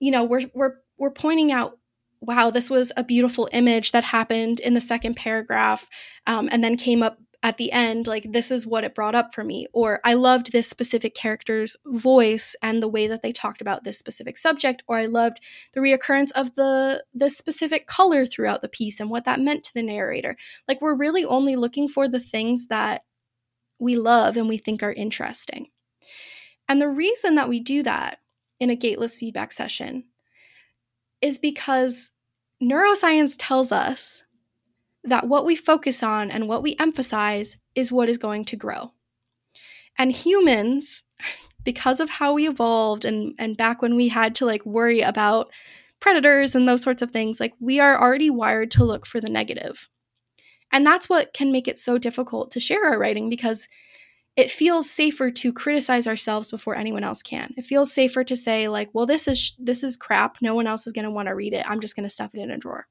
you 0.00 0.10
know, 0.10 0.24
we're 0.24 0.42
we're 0.54 0.74
we're 0.98 1.10
pointing 1.10 1.52
out, 1.52 1.78
wow, 2.20 2.50
this 2.50 2.70
was 2.70 2.92
a 2.96 3.04
beautiful 3.04 3.48
image 3.52 3.92
that 3.92 4.04
happened 4.04 4.60
in 4.60 4.74
the 4.74 4.80
second 4.80 5.14
paragraph, 5.14 5.88
um, 6.26 6.48
and 6.50 6.62
then 6.62 6.76
came 6.76 7.02
up 7.02 7.18
at 7.44 7.58
the 7.58 7.70
end 7.70 8.08
like 8.08 8.32
this 8.32 8.50
is 8.50 8.66
what 8.66 8.82
it 8.82 8.94
brought 8.94 9.14
up 9.14 9.32
for 9.32 9.44
me 9.44 9.68
or 9.72 10.00
i 10.02 10.14
loved 10.14 10.50
this 10.50 10.68
specific 10.68 11.14
character's 11.14 11.76
voice 11.86 12.56
and 12.62 12.82
the 12.82 12.88
way 12.88 13.06
that 13.06 13.22
they 13.22 13.32
talked 13.32 13.60
about 13.60 13.84
this 13.84 13.98
specific 13.98 14.36
subject 14.36 14.82
or 14.88 14.96
i 14.96 15.06
loved 15.06 15.38
the 15.74 15.80
reoccurrence 15.80 16.32
of 16.32 16.54
the 16.56 17.04
the 17.12 17.30
specific 17.30 17.86
color 17.86 18.26
throughout 18.26 18.62
the 18.62 18.68
piece 18.68 19.00
and 19.00 19.10
what 19.10 19.24
that 19.24 19.40
meant 19.40 19.62
to 19.64 19.74
the 19.74 19.82
narrator. 19.82 20.36
Like 20.66 20.80
we're 20.80 20.94
really 20.94 21.24
only 21.24 21.56
looking 21.56 21.88
for 21.88 22.08
the 22.08 22.20
things 22.20 22.68
that 22.68 23.02
we 23.78 23.96
love 23.96 24.36
and 24.36 24.48
we 24.48 24.58
think 24.58 24.82
are 24.82 24.92
interesting. 24.92 25.68
And 26.68 26.80
the 26.80 26.88
reason 26.88 27.34
that 27.34 27.48
we 27.48 27.60
do 27.60 27.82
that 27.82 28.18
in 28.58 28.70
a 28.70 28.76
gateless 28.76 29.18
feedback 29.18 29.52
session 29.52 30.04
is 31.20 31.38
because 31.38 32.12
neuroscience 32.62 33.34
tells 33.38 33.72
us 33.72 34.22
that 35.04 35.28
what 35.28 35.44
we 35.44 35.54
focus 35.54 36.02
on 36.02 36.30
and 36.30 36.48
what 36.48 36.62
we 36.62 36.76
emphasize 36.78 37.58
is 37.74 37.92
what 37.92 38.08
is 38.08 38.18
going 38.18 38.44
to 38.46 38.56
grow. 38.56 38.92
And 39.98 40.10
humans, 40.10 41.02
because 41.64 42.00
of 42.00 42.10
how 42.10 42.34
we 42.34 42.48
evolved 42.48 43.04
and, 43.04 43.34
and 43.38 43.56
back 43.56 43.80
when 43.80 43.96
we 43.96 44.08
had 44.08 44.34
to 44.36 44.46
like 44.46 44.64
worry 44.66 45.00
about 45.00 45.50
predators 46.00 46.54
and 46.54 46.68
those 46.68 46.82
sorts 46.82 47.00
of 47.00 47.10
things, 47.10 47.40
like 47.40 47.54
we 47.60 47.80
are 47.80 48.00
already 48.00 48.28
wired 48.28 48.70
to 48.72 48.84
look 48.84 49.06
for 49.06 49.20
the 49.20 49.30
negative. 49.30 49.88
And 50.72 50.84
that's 50.84 51.08
what 51.08 51.32
can 51.32 51.52
make 51.52 51.68
it 51.68 51.78
so 51.78 51.98
difficult 51.98 52.50
to 52.50 52.60
share 52.60 52.84
our 52.84 52.98
writing 52.98 53.30
because 53.30 53.68
it 54.36 54.50
feels 54.50 54.90
safer 54.90 55.30
to 55.30 55.52
criticize 55.52 56.06
ourselves 56.06 56.48
before 56.48 56.74
anyone 56.74 57.04
else 57.04 57.22
can. 57.22 57.54
It 57.56 57.64
feels 57.64 57.92
safer 57.92 58.24
to 58.24 58.34
say 58.34 58.68
like, 58.68 58.90
well 58.92 59.06
this 59.06 59.28
is 59.28 59.54
this 59.58 59.84
is 59.84 59.96
crap. 59.96 60.38
No 60.42 60.54
one 60.54 60.66
else 60.66 60.86
is 60.86 60.92
going 60.92 61.04
to 61.04 61.10
want 61.10 61.28
to 61.28 61.34
read 61.34 61.54
it. 61.54 61.64
I'm 61.68 61.80
just 61.80 61.94
going 61.94 62.04
to 62.04 62.10
stuff 62.10 62.34
it 62.34 62.40
in 62.40 62.50
a 62.50 62.58
drawer. 62.58 62.86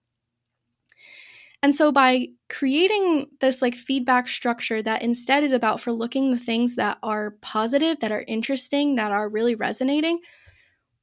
And 1.63 1.73
so 1.73 1.93
by 1.93 2.27
creating 2.49 3.27
this 3.39 3.61
like 3.61 3.73
feedback 3.73 4.27
structure 4.27 4.81
that 4.81 5.01
instead 5.01 5.45
is 5.45 5.53
about 5.53 5.79
for 5.79 5.93
looking 5.93 6.29
the 6.29 6.37
things 6.37 6.75
that 6.75 6.97
are 7.01 7.37
positive, 7.41 8.01
that 8.01 8.11
are 8.11 8.25
interesting, 8.27 8.95
that 8.95 9.13
are 9.13 9.29
really 9.29 9.55
resonating, 9.55 10.19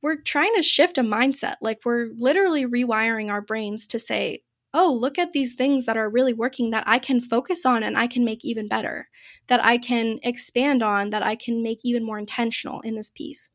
we're 0.03 0.21
trying 0.21 0.55
to 0.57 0.63
shift 0.63 0.99
a 0.99 1.03
mindset. 1.03 1.55
Like 1.63 1.79
we're 1.87 2.11
literally 2.15 2.67
rewiring 2.67 3.31
our 3.31 3.41
brains 3.41 3.87
to 3.89 3.99
say, 3.99 4.43
oh, 4.75 4.93
look 4.93 5.19
at 5.19 5.33
these 5.33 5.55
things 5.55 5.87
that 5.87 5.97
are 5.97 6.11
really 6.11 6.35
working 6.35 6.71
that 6.71 6.85
I 6.87 6.99
can 6.99 7.23
focus 7.23 7.65
on 7.65 7.83
and 7.83 7.97
I 7.97 8.07
can 8.07 8.23
make 8.23 8.45
even 8.45 8.69
better, 8.69 9.09
that 9.49 9.65
I 9.65 9.79
can 9.79 10.21
expand 10.23 10.83
on, 10.83 11.09
that 11.09 11.23
I 11.23 11.37
can 11.37 11.63
make 11.63 11.81
even 11.85 12.05
more 12.05 12.19
intentional 12.19 12.81
in 12.83 12.97
this 12.97 13.11
piece. 13.11 13.49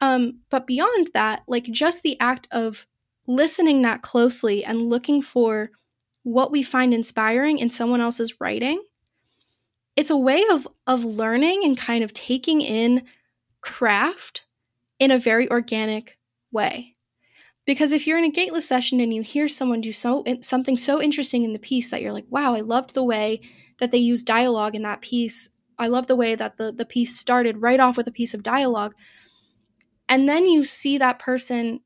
Um, 0.00 0.40
but 0.48 0.66
beyond 0.66 1.10
that, 1.12 1.42
like 1.48 1.64
just 1.64 2.02
the 2.02 2.18
act 2.20 2.46
of 2.52 2.86
listening 3.26 3.82
that 3.82 4.02
closely 4.02 4.64
and 4.64 4.88
looking 4.88 5.20
for 5.20 5.70
what 6.24 6.50
we 6.50 6.62
find 6.62 6.92
inspiring 6.92 7.58
in 7.58 7.70
someone 7.70 8.00
else's 8.00 8.40
writing, 8.40 8.82
it's 9.96 10.10
a 10.10 10.16
way 10.16 10.42
of 10.50 10.66
of 10.86 11.04
learning 11.04 11.62
and 11.64 11.78
kind 11.78 12.02
of 12.02 12.12
taking 12.12 12.60
in 12.60 13.04
craft 13.60 14.44
in 14.98 15.10
a 15.10 15.18
very 15.18 15.48
organic 15.50 16.18
way. 16.50 16.96
Because 17.66 17.92
if 17.92 18.06
you're 18.06 18.18
in 18.18 18.24
a 18.24 18.30
gateless 18.30 18.68
session 18.68 19.00
and 19.00 19.14
you 19.14 19.22
hear 19.22 19.48
someone 19.48 19.80
do 19.80 19.92
so 19.92 20.24
something 20.40 20.76
so 20.76 21.00
interesting 21.00 21.44
in 21.44 21.52
the 21.52 21.58
piece 21.58 21.90
that 21.90 22.02
you're 22.02 22.12
like, 22.12 22.26
"Wow, 22.28 22.54
I 22.54 22.60
loved 22.60 22.94
the 22.94 23.04
way 23.04 23.40
that 23.78 23.90
they 23.90 23.98
used 23.98 24.26
dialogue 24.26 24.74
in 24.74 24.82
that 24.82 25.00
piece. 25.02 25.50
I 25.78 25.86
love 25.88 26.06
the 26.06 26.16
way 26.16 26.34
that 26.34 26.56
the 26.56 26.72
the 26.72 26.84
piece 26.84 27.18
started 27.18 27.62
right 27.62 27.80
off 27.80 27.96
with 27.96 28.08
a 28.08 28.12
piece 28.12 28.34
of 28.34 28.42
dialogue." 28.42 28.94
And 30.08 30.28
then 30.28 30.46
you 30.46 30.64
see 30.64 30.98
that 30.98 31.18
person 31.18 31.80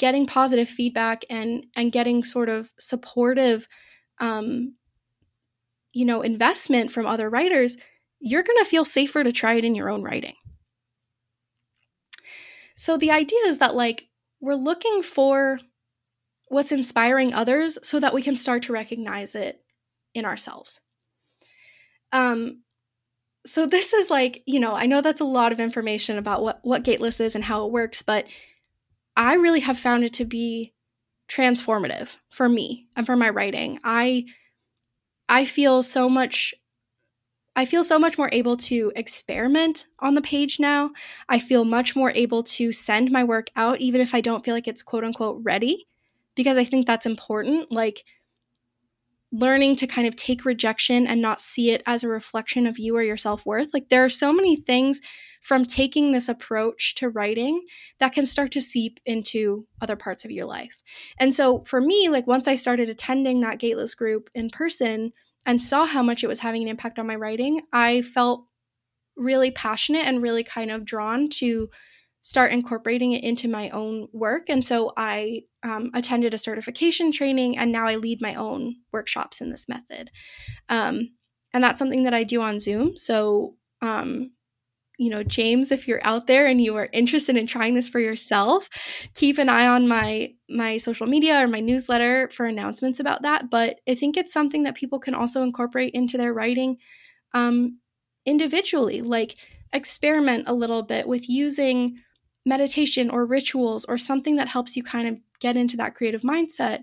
getting 0.00 0.26
positive 0.26 0.68
feedback 0.68 1.24
and 1.30 1.64
and 1.76 1.92
getting 1.92 2.24
sort 2.24 2.48
of 2.48 2.72
supportive 2.78 3.68
um 4.18 4.74
you 5.92 6.04
know 6.04 6.22
investment 6.22 6.90
from 6.90 7.06
other 7.06 7.30
writers 7.30 7.76
you're 8.20 8.42
going 8.42 8.58
to 8.58 8.68
feel 8.68 8.84
safer 8.84 9.24
to 9.24 9.32
try 9.32 9.54
it 9.54 9.64
in 9.64 9.74
your 9.74 9.88
own 9.88 10.02
writing. 10.02 10.34
So 12.76 12.96
the 12.96 13.10
idea 13.10 13.40
is 13.46 13.58
that 13.58 13.74
like 13.74 14.08
we're 14.40 14.54
looking 14.54 15.02
for 15.02 15.58
what's 16.48 16.72
inspiring 16.72 17.32
others 17.32 17.78
so 17.82 17.98
that 18.00 18.12
we 18.12 18.22
can 18.22 18.36
start 18.36 18.64
to 18.64 18.72
recognize 18.72 19.34
it 19.34 19.62
in 20.14 20.24
ourselves. 20.24 20.80
Um 22.12 22.62
so 23.46 23.66
this 23.66 23.94
is 23.94 24.10
like 24.10 24.42
you 24.46 24.60
know 24.60 24.74
i 24.74 24.84
know 24.84 25.00
that's 25.00 25.20
a 25.20 25.24
lot 25.24 25.50
of 25.50 25.60
information 25.60 26.18
about 26.18 26.42
what 26.42 26.60
what 26.62 26.82
gateless 26.82 27.20
is 27.20 27.34
and 27.34 27.44
how 27.44 27.64
it 27.64 27.72
works 27.72 28.02
but 28.02 28.26
I 29.16 29.34
really 29.34 29.60
have 29.60 29.78
found 29.78 30.04
it 30.04 30.12
to 30.14 30.24
be 30.24 30.72
transformative 31.28 32.16
for 32.28 32.48
me 32.48 32.88
and 32.96 33.06
for 33.06 33.16
my 33.16 33.30
writing. 33.30 33.78
I 33.84 34.26
I 35.28 35.44
feel 35.44 35.82
so 35.82 36.08
much 36.08 36.54
I 37.56 37.64
feel 37.66 37.82
so 37.84 37.98
much 37.98 38.16
more 38.16 38.28
able 38.32 38.56
to 38.58 38.92
experiment 38.94 39.86
on 39.98 40.14
the 40.14 40.22
page 40.22 40.60
now. 40.60 40.92
I 41.28 41.38
feel 41.40 41.64
much 41.64 41.96
more 41.96 42.12
able 42.12 42.42
to 42.44 42.72
send 42.72 43.10
my 43.10 43.24
work 43.24 43.48
out 43.56 43.80
even 43.80 44.00
if 44.00 44.14
I 44.14 44.20
don't 44.20 44.44
feel 44.44 44.54
like 44.54 44.68
it's 44.68 44.82
quote 44.82 45.04
unquote 45.04 45.40
ready 45.42 45.86
because 46.36 46.56
I 46.56 46.64
think 46.64 46.86
that's 46.86 47.06
important. 47.06 47.72
Like 47.72 48.04
learning 49.32 49.76
to 49.76 49.86
kind 49.86 50.08
of 50.08 50.16
take 50.16 50.44
rejection 50.44 51.06
and 51.06 51.22
not 51.22 51.40
see 51.40 51.70
it 51.70 51.82
as 51.86 52.02
a 52.02 52.08
reflection 52.08 52.66
of 52.66 52.78
you 52.78 52.96
or 52.96 53.02
your 53.02 53.16
self 53.16 53.46
worth. 53.46 53.68
Like 53.72 53.88
there 53.88 54.04
are 54.04 54.10
so 54.10 54.32
many 54.32 54.56
things 54.56 55.00
from 55.40 55.64
taking 55.64 56.12
this 56.12 56.28
approach 56.28 56.94
to 56.96 57.08
writing 57.08 57.62
that 57.98 58.12
can 58.12 58.26
start 58.26 58.52
to 58.52 58.60
seep 58.60 59.00
into 59.06 59.66
other 59.80 59.96
parts 59.96 60.24
of 60.24 60.30
your 60.30 60.46
life. 60.46 60.76
And 61.18 61.34
so 61.34 61.64
for 61.64 61.80
me, 61.80 62.08
like 62.08 62.26
once 62.26 62.46
I 62.46 62.54
started 62.54 62.88
attending 62.88 63.40
that 63.40 63.58
gateless 63.58 63.94
group 63.94 64.28
in 64.34 64.50
person 64.50 65.12
and 65.46 65.62
saw 65.62 65.86
how 65.86 66.02
much 66.02 66.22
it 66.22 66.28
was 66.28 66.40
having 66.40 66.62
an 66.62 66.68
impact 66.68 66.98
on 66.98 67.06
my 67.06 67.16
writing, 67.16 67.62
I 67.72 68.02
felt 68.02 68.44
really 69.16 69.50
passionate 69.50 70.06
and 70.06 70.22
really 70.22 70.44
kind 70.44 70.70
of 70.70 70.84
drawn 70.84 71.28
to 71.28 71.68
start 72.22 72.52
incorporating 72.52 73.12
it 73.12 73.24
into 73.24 73.48
my 73.48 73.70
own 73.70 74.08
work. 74.12 74.50
And 74.50 74.64
so 74.64 74.92
I 74.96 75.42
um, 75.62 75.90
attended 75.94 76.34
a 76.34 76.38
certification 76.38 77.12
training 77.12 77.56
and 77.56 77.72
now 77.72 77.86
I 77.86 77.96
lead 77.96 78.20
my 78.20 78.34
own 78.34 78.76
workshops 78.92 79.40
in 79.40 79.50
this 79.50 79.68
method. 79.68 80.10
Um, 80.68 81.12
and 81.52 81.64
that's 81.64 81.78
something 81.78 82.04
that 82.04 82.14
I 82.14 82.24
do 82.24 82.42
on 82.42 82.60
Zoom. 82.60 82.96
So 82.96 83.56
um, 83.80 84.32
you 85.00 85.08
know, 85.08 85.22
James, 85.22 85.72
if 85.72 85.88
you're 85.88 86.06
out 86.06 86.26
there 86.26 86.46
and 86.46 86.60
you 86.60 86.76
are 86.76 86.90
interested 86.92 87.34
in 87.34 87.46
trying 87.46 87.72
this 87.72 87.88
for 87.88 88.00
yourself, 88.00 88.68
keep 89.14 89.38
an 89.38 89.48
eye 89.48 89.66
on 89.66 89.88
my 89.88 90.34
my 90.50 90.76
social 90.76 91.06
media 91.06 91.42
or 91.42 91.48
my 91.48 91.60
newsletter 91.60 92.28
for 92.28 92.44
announcements 92.44 93.00
about 93.00 93.22
that. 93.22 93.48
But 93.48 93.80
I 93.88 93.94
think 93.94 94.18
it's 94.18 94.30
something 94.32 94.64
that 94.64 94.74
people 94.74 94.98
can 94.98 95.14
also 95.14 95.42
incorporate 95.42 95.94
into 95.94 96.18
their 96.18 96.34
writing 96.34 96.76
um, 97.32 97.78
individually, 98.26 99.00
like 99.00 99.36
experiment 99.72 100.44
a 100.46 100.52
little 100.52 100.82
bit 100.82 101.08
with 101.08 101.30
using 101.30 101.96
meditation 102.44 103.08
or 103.08 103.24
rituals 103.24 103.86
or 103.86 103.96
something 103.96 104.36
that 104.36 104.48
helps 104.48 104.76
you 104.76 104.82
kind 104.82 105.08
of 105.08 105.16
get 105.40 105.56
into 105.56 105.78
that 105.78 105.94
creative 105.94 106.20
mindset. 106.20 106.82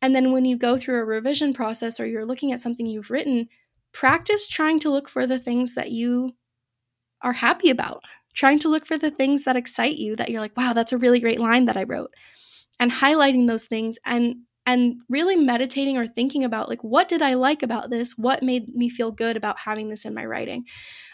And 0.00 0.14
then 0.14 0.30
when 0.30 0.44
you 0.44 0.56
go 0.56 0.78
through 0.78 1.00
a 1.00 1.04
revision 1.04 1.52
process 1.52 1.98
or 1.98 2.06
you're 2.06 2.24
looking 2.24 2.52
at 2.52 2.60
something 2.60 2.86
you've 2.86 3.10
written, 3.10 3.48
practice 3.90 4.46
trying 4.46 4.78
to 4.80 4.90
look 4.90 5.08
for 5.08 5.26
the 5.26 5.40
things 5.40 5.74
that 5.74 5.90
you 5.90 6.36
are 7.22 7.32
happy 7.32 7.70
about, 7.70 8.04
trying 8.34 8.58
to 8.60 8.68
look 8.68 8.86
for 8.86 8.98
the 8.98 9.10
things 9.10 9.44
that 9.44 9.56
excite 9.56 9.96
you 9.96 10.16
that 10.16 10.30
you're 10.30 10.40
like, 10.40 10.56
wow, 10.56 10.72
that's 10.72 10.92
a 10.92 10.98
really 10.98 11.20
great 11.20 11.40
line 11.40 11.66
that 11.66 11.76
I 11.76 11.84
wrote. 11.84 12.14
And 12.78 12.90
highlighting 12.90 13.46
those 13.46 13.66
things 13.66 13.98
and 14.04 14.36
and 14.66 14.96
really 15.08 15.36
meditating 15.36 15.96
or 15.96 16.06
thinking 16.06 16.44
about 16.44 16.68
like 16.68 16.84
what 16.84 17.08
did 17.08 17.22
I 17.22 17.34
like 17.34 17.62
about 17.62 17.90
this? 17.90 18.16
What 18.16 18.42
made 18.42 18.68
me 18.68 18.88
feel 18.88 19.10
good 19.10 19.36
about 19.36 19.58
having 19.58 19.88
this 19.88 20.04
in 20.04 20.14
my 20.14 20.24
writing? 20.24 20.64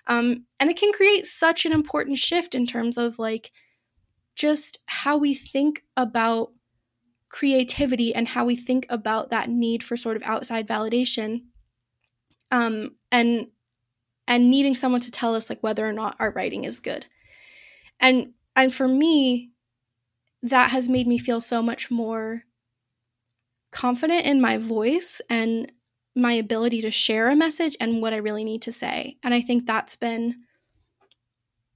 Um, 0.07 0.45
and 0.61 0.71
it 0.71 0.77
can 0.77 0.92
create 0.92 1.27
such 1.27 1.64
an 1.64 1.73
important 1.73 2.19
shift 2.19 2.55
in 2.55 2.66
terms 2.66 2.99
of 2.99 3.19
like 3.19 3.51
just 4.35 4.81
how 4.87 5.16
we 5.16 5.35
think 5.35 5.85
about 5.97 6.53
creativity 7.29 8.14
and 8.14 8.29
how 8.29 8.45
we 8.45 8.57
think 8.57 8.87
about 8.88 9.31
that 9.31 9.49
need 9.49 9.83
for 9.83 9.97
sort 9.97 10.16
of 10.16 10.23
outside 10.23 10.69
validation 10.69 11.42
um, 12.51 12.90
and 13.11 13.49
and 14.29 14.51
needing 14.51 14.75
someone 14.75 15.01
to 15.01 15.11
tell 15.11 15.35
us 15.35 15.49
like 15.49 15.62
whether 15.62 15.89
or 15.89 15.93
not 15.93 16.17
our 16.19 16.31
writing 16.31 16.65
is 16.65 16.81
good. 16.81 17.07
And 18.01 18.33
and 18.55 18.75
for 18.75 18.89
me 18.89 19.51
that 20.43 20.71
has 20.71 20.89
made 20.89 21.07
me 21.07 21.19
feel 21.19 21.41
so 21.41 21.62
much 21.62 21.91
more 21.91 22.45
confident 23.73 24.25
in 24.25 24.41
my 24.41 24.59
voice 24.59 25.21
and 25.29 25.73
my 26.15 26.33
ability 26.33 26.81
to 26.81 26.91
share 26.91 27.29
a 27.29 27.37
message 27.37 27.77
and 27.81 28.01
what 28.01 28.12
I 28.12 28.17
really 28.17 28.45
need 28.45 28.62
to 28.62 28.73
say. 28.73 29.19
And 29.23 29.35
I 29.35 29.43
think 29.43 29.67
that's 29.67 29.97
been 29.97 30.37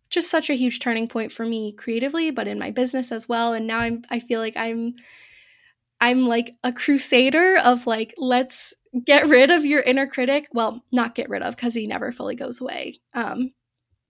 just 0.08 0.30
such 0.30 0.50
a 0.50 0.54
huge 0.54 0.80
turning 0.80 1.08
point 1.08 1.30
for 1.30 1.44
me 1.44 1.72
creatively, 1.72 2.30
but 2.30 2.48
in 2.48 2.58
my 2.58 2.70
business 2.70 3.12
as 3.12 3.28
well. 3.28 3.52
And 3.52 3.66
now 3.66 3.78
I'm 3.78 4.04
I 4.10 4.20
feel 4.20 4.40
like 4.40 4.56
I'm 4.56 4.94
I'm 6.00 6.26
like 6.26 6.54
a 6.64 6.72
crusader 6.72 7.58
of 7.58 7.86
like, 7.86 8.14
let's 8.16 8.74
get 9.04 9.28
rid 9.28 9.50
of 9.50 9.64
your 9.64 9.82
inner 9.82 10.06
critic. 10.06 10.46
Well, 10.52 10.84
not 10.90 11.14
get 11.14 11.28
rid 11.28 11.42
of 11.42 11.56
because 11.56 11.74
he 11.74 11.86
never 11.86 12.10
fully 12.12 12.34
goes 12.34 12.60
away. 12.60 12.98
Um, 13.14 13.52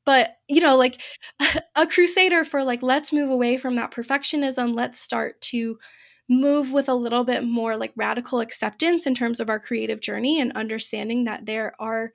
but 0.07 0.37
you 0.49 0.61
know, 0.61 0.77
like 0.77 1.01
a 1.77 1.87
crusader 1.87 2.45
for 2.45 2.65
like, 2.65 2.83
let's 2.83 3.13
move 3.13 3.31
away 3.31 3.57
from 3.57 3.77
that 3.77 3.93
perfectionism. 3.93 4.75
Let's 4.75 5.01
start 5.01 5.41
to 5.43 5.79
move 6.29 6.73
with 6.73 6.89
a 6.89 6.95
little 6.95 7.25
bit 7.25 7.45
more 7.45 7.77
like 7.77 7.93
radical 7.97 8.39
acceptance 8.39 9.05
in 9.05 9.15
terms 9.15 9.41
of 9.41 9.51
our 9.51 9.59
creative 9.59 10.01
journey 10.01 10.41
and 10.41 10.53
understanding 10.53 11.25
that 11.25 11.45
there 11.45 11.75
are 11.81 12.13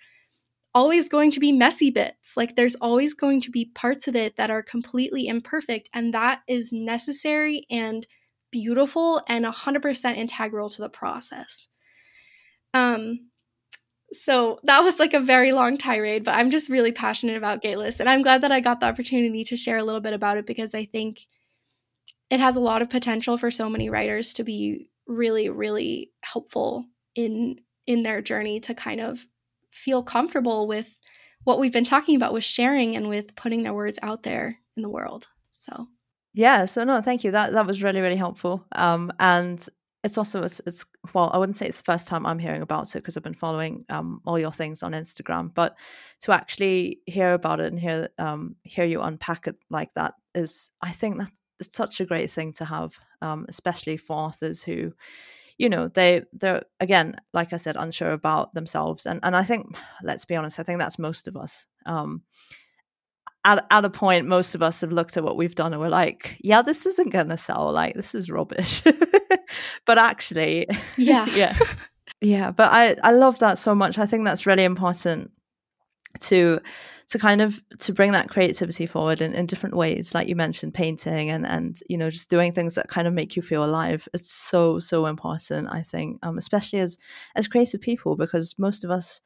always 0.73 1.09
going 1.09 1.31
to 1.31 1.39
be 1.39 1.51
messy 1.51 1.89
bits. 1.89 2.37
Like 2.37 2.55
there's 2.55 2.75
always 2.75 3.13
going 3.13 3.41
to 3.41 3.51
be 3.51 3.71
parts 3.75 4.07
of 4.07 4.15
it 4.15 4.37
that 4.37 4.49
are 4.49 4.63
completely 4.63 5.27
imperfect, 5.27 5.89
and 5.93 6.13
that 6.13 6.41
is 6.47 6.71
necessary 6.71 7.65
and 7.69 8.07
beautiful 8.55 9.21
and 9.27 9.43
100% 9.43 10.15
integral 10.15 10.69
to 10.69 10.81
the 10.81 10.87
process. 10.87 11.67
Um, 12.73 13.31
so 14.13 14.61
that 14.63 14.81
was 14.81 14.97
like 14.97 15.13
a 15.13 15.19
very 15.19 15.51
long 15.51 15.77
tirade, 15.77 16.23
but 16.23 16.35
I'm 16.35 16.51
just 16.51 16.69
really 16.69 16.93
passionate 16.93 17.35
about 17.35 17.61
Gateless, 17.61 17.99
and 17.99 18.07
I'm 18.07 18.21
glad 18.21 18.43
that 18.43 18.53
I 18.53 18.61
got 18.61 18.79
the 18.79 18.85
opportunity 18.85 19.43
to 19.43 19.57
share 19.57 19.75
a 19.75 19.83
little 19.83 19.99
bit 19.99 20.13
about 20.13 20.37
it 20.37 20.45
because 20.45 20.73
I 20.73 20.85
think 20.85 21.19
it 22.29 22.39
has 22.39 22.55
a 22.55 22.61
lot 22.61 22.81
of 22.81 22.89
potential 22.89 23.37
for 23.37 23.51
so 23.51 23.69
many 23.69 23.89
writers 23.89 24.31
to 24.33 24.45
be 24.45 24.89
really, 25.05 25.49
really 25.49 26.11
helpful 26.21 26.85
in 27.13 27.57
in 27.85 28.03
their 28.03 28.21
journey 28.21 28.61
to 28.61 28.73
kind 28.73 29.01
of 29.01 29.25
feel 29.69 30.01
comfortable 30.01 30.65
with 30.65 30.97
what 31.43 31.59
we've 31.59 31.73
been 31.73 31.83
talking 31.83 32.15
about 32.15 32.33
with 32.33 32.45
sharing 32.45 32.95
and 32.95 33.09
with 33.09 33.35
putting 33.35 33.63
their 33.63 33.73
words 33.73 33.99
out 34.01 34.23
there 34.23 34.59
in 34.77 34.81
the 34.81 34.89
world. 34.89 35.27
So 35.51 35.87
yeah, 36.35 36.65
so 36.65 36.83
no, 36.83 37.01
thank 37.01 37.23
you. 37.23 37.31
That 37.31 37.53
that 37.53 37.65
was 37.65 37.81
really 37.81 38.01
really 38.01 38.17
helpful. 38.17 38.65
Um, 38.73 39.11
and 39.19 39.65
it's 40.03 40.17
also 40.17 40.43
it's, 40.43 40.61
it's 40.67 40.85
well, 41.13 41.31
I 41.33 41.37
wouldn't 41.37 41.55
say 41.55 41.65
it's 41.67 41.81
the 41.81 41.91
first 41.91 42.07
time 42.07 42.25
I'm 42.25 42.39
hearing 42.39 42.61
about 42.61 42.93
it 42.95 42.99
because 42.99 43.15
I've 43.15 43.23
been 43.23 43.33
following 43.33 43.85
um 43.89 44.21
all 44.25 44.37
your 44.37 44.51
things 44.51 44.83
on 44.83 44.91
Instagram, 44.91 45.53
but 45.53 45.77
to 46.21 46.33
actually 46.33 46.99
hear 47.05 47.33
about 47.33 47.61
it 47.61 47.67
and 47.67 47.79
hear 47.79 48.09
um 48.17 48.55
hear 48.63 48.85
you 48.85 49.01
unpack 49.01 49.47
it 49.47 49.55
like 49.69 49.93
that 49.95 50.13
is, 50.35 50.69
I 50.81 50.91
think 50.91 51.17
that's 51.19 51.41
it's 51.61 51.75
such 51.77 52.01
a 52.01 52.05
great 52.05 52.29
thing 52.29 52.51
to 52.53 52.65
have, 52.65 52.97
um, 53.21 53.45
especially 53.47 53.95
for 53.95 54.17
authors 54.17 54.61
who 54.61 54.91
you 55.57 55.69
know 55.69 55.87
they 55.87 56.21
they're 56.33 56.63
again 56.81 57.15
like 57.33 57.53
i 57.53 57.57
said 57.57 57.77
unsure 57.77 58.11
about 58.11 58.53
themselves 58.53 59.05
and 59.05 59.21
and 59.23 59.37
i 59.37 59.43
think 59.43 59.67
let's 60.03 60.25
be 60.25 60.35
honest 60.35 60.59
i 60.59 60.63
think 60.63 60.79
that's 60.79 60.99
most 60.99 61.29
of 61.29 61.37
us 61.37 61.65
um 61.85 62.23
at, 63.45 63.65
at 63.69 63.85
a 63.85 63.89
point 63.89 64.27
most 64.27 64.55
of 64.55 64.61
us 64.61 64.81
have 64.81 64.91
looked 64.91 65.15
at 65.15 65.23
what 65.23 65.37
we've 65.37 65.55
done 65.55 65.71
and 65.71 65.81
we're 65.81 65.87
like 65.87 66.37
yeah 66.41 66.61
this 66.61 66.85
isn't 66.85 67.11
gonna 67.11 67.37
sell. 67.37 67.71
Like 67.71 67.95
this 67.95 68.13
is 68.13 68.29
rubbish. 68.29 68.81
But 69.85 69.97
actually 69.99 70.67
yeah. 70.97 71.25
yeah. 71.35 71.57
Yeah 72.19 72.51
but 72.51 72.71
i 72.73 72.95
i 73.03 73.11
love 73.11 73.39
that 73.39 73.57
so 73.57 73.73
much. 73.75 73.97
I 73.97 74.05
think 74.05 74.25
that's 74.25 74.45
really 74.45 74.63
important 74.63 75.31
to 76.21 76.59
to 77.07 77.19
kind 77.19 77.41
of 77.41 77.61
to 77.77 77.93
bring 77.93 78.13
that 78.13 78.29
creativity 78.29 78.87
forward 78.87 79.21
in, 79.21 79.33
in 79.33 79.45
different 79.45 79.75
ways 79.75 80.15
like 80.15 80.27
you 80.27 80.35
mentioned 80.35 80.73
painting 80.73 81.29
and 81.29 81.45
and 81.45 81.79
you 81.87 81.97
know 81.97 82.09
just 82.09 82.29
doing 82.29 82.51
things 82.51 82.75
that 82.75 82.87
kind 82.87 83.07
of 83.07 83.13
make 83.13 83.35
you 83.35 83.41
feel 83.41 83.63
alive. 83.63 84.07
It's 84.13 84.31
so 84.31 84.79
so 84.79 85.05
important 85.05 85.67
i 85.71 85.83
think 85.83 86.19
um, 86.23 86.37
especially 86.37 86.79
as 86.79 86.97
as 87.35 87.47
creative 87.47 87.81
people 87.81 88.15
because 88.15 88.55
most 88.57 88.83
of 88.83 88.89
us 88.89 89.21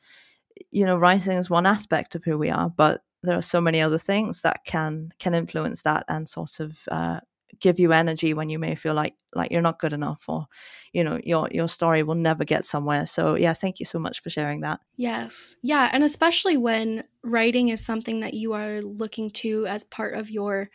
you 0.72 0.86
know 0.86 0.98
writing 0.98 1.38
is 1.38 1.50
one 1.50 1.66
aspect 1.66 2.16
of 2.16 2.24
who 2.26 2.38
we 2.38 2.50
are 2.50 2.70
but 2.70 3.02
there 3.24 3.38
are 3.38 3.42
so 3.42 3.60
many 3.60 3.82
other 3.82 3.98
things 3.98 4.42
that 4.42 4.62
can 4.66 5.10
can 5.20 5.34
influence 5.34 5.82
that 5.84 6.06
and 6.08 6.28
sort 6.28 6.60
of 6.60 6.80
uh, 6.90 7.20
give 7.60 7.80
you 7.80 7.92
energy 7.92 8.34
when 8.34 8.50
you 8.50 8.60
may 8.60 8.76
feel 8.76 8.94
like 8.94 9.16
like 9.36 9.52
you're 9.52 9.62
not 9.62 9.80
good 9.80 9.94
enough 9.94 10.24
or 10.28 10.48
you 10.94 11.04
know 11.04 11.20
your 11.24 11.48
your 11.52 11.68
story 11.68 12.04
will 12.04 12.16
never 12.16 12.46
get 12.46 12.66
somewhere. 12.66 13.06
So 13.06 13.36
yeah 13.36 13.54
thank 13.54 13.80
you 13.80 13.86
so 13.86 14.00
much 14.00 14.22
for 14.22 14.30
sharing 14.30 14.62
that. 14.62 14.80
Yes. 14.96 15.56
Yeah 15.62 15.90
and 15.92 16.04
especially 16.04 16.58
when 16.58 17.04
writing 17.24 17.70
is 17.70 17.84
something 17.84 18.22
that 18.22 18.34
you 18.34 18.54
are 18.54 18.82
looking 18.82 19.30
to 19.32 19.66
as 19.68 19.84
part 19.84 20.16
of 20.16 20.30
your 20.30 20.70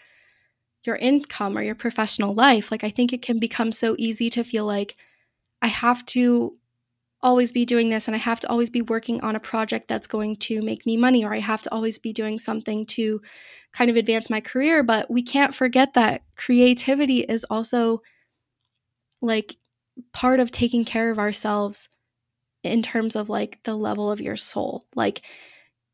your 0.85 0.96
income 0.96 1.57
or 1.57 1.62
your 1.62 1.74
professional 1.74 2.35
life 2.35 2.70
like 2.70 2.85
i 2.85 2.90
think 2.90 3.12
it 3.12 3.22
can 3.22 3.38
become 3.38 3.72
so 3.72 3.96
easy 3.98 4.28
to 4.28 4.44
feel 4.44 4.66
like 4.66 4.96
i 5.62 5.66
have 5.66 6.04
to 6.04 6.59
always 7.24 7.50
be 7.50 7.64
doing 7.64 7.88
this 7.88 8.06
and 8.06 8.14
I 8.14 8.18
have 8.18 8.38
to 8.40 8.48
always 8.50 8.70
be 8.70 8.82
working 8.82 9.20
on 9.22 9.34
a 9.34 9.40
project 9.40 9.88
that's 9.88 10.06
going 10.06 10.37
to 10.37 10.62
make 10.62 10.87
me 10.87 10.96
money 10.96 11.24
or 11.24 11.34
I 11.34 11.40
have 11.40 11.62
to 11.62 11.72
always 11.72 11.98
be 11.98 12.12
doing 12.12 12.38
something 12.38 12.87
to 12.87 13.20
kind 13.72 13.90
of 13.90 13.96
advance 13.96 14.30
my 14.30 14.40
career. 14.40 14.82
But 14.82 15.10
we 15.10 15.22
can't 15.22 15.54
forget 15.54 15.94
that 15.94 16.22
creativity 16.37 17.20
is 17.20 17.44
also 17.48 18.02
like 19.22 19.56
part 20.12 20.38
of 20.38 20.50
taking 20.50 20.84
care 20.84 21.10
of 21.10 21.18
ourselves 21.18 21.88
in 22.62 22.82
terms 22.82 23.16
of 23.16 23.28
like 23.28 23.58
the 23.64 23.74
level 23.74 24.10
of 24.10 24.20
your 24.20 24.37
soul. 24.37 24.87
Like, 24.94 25.22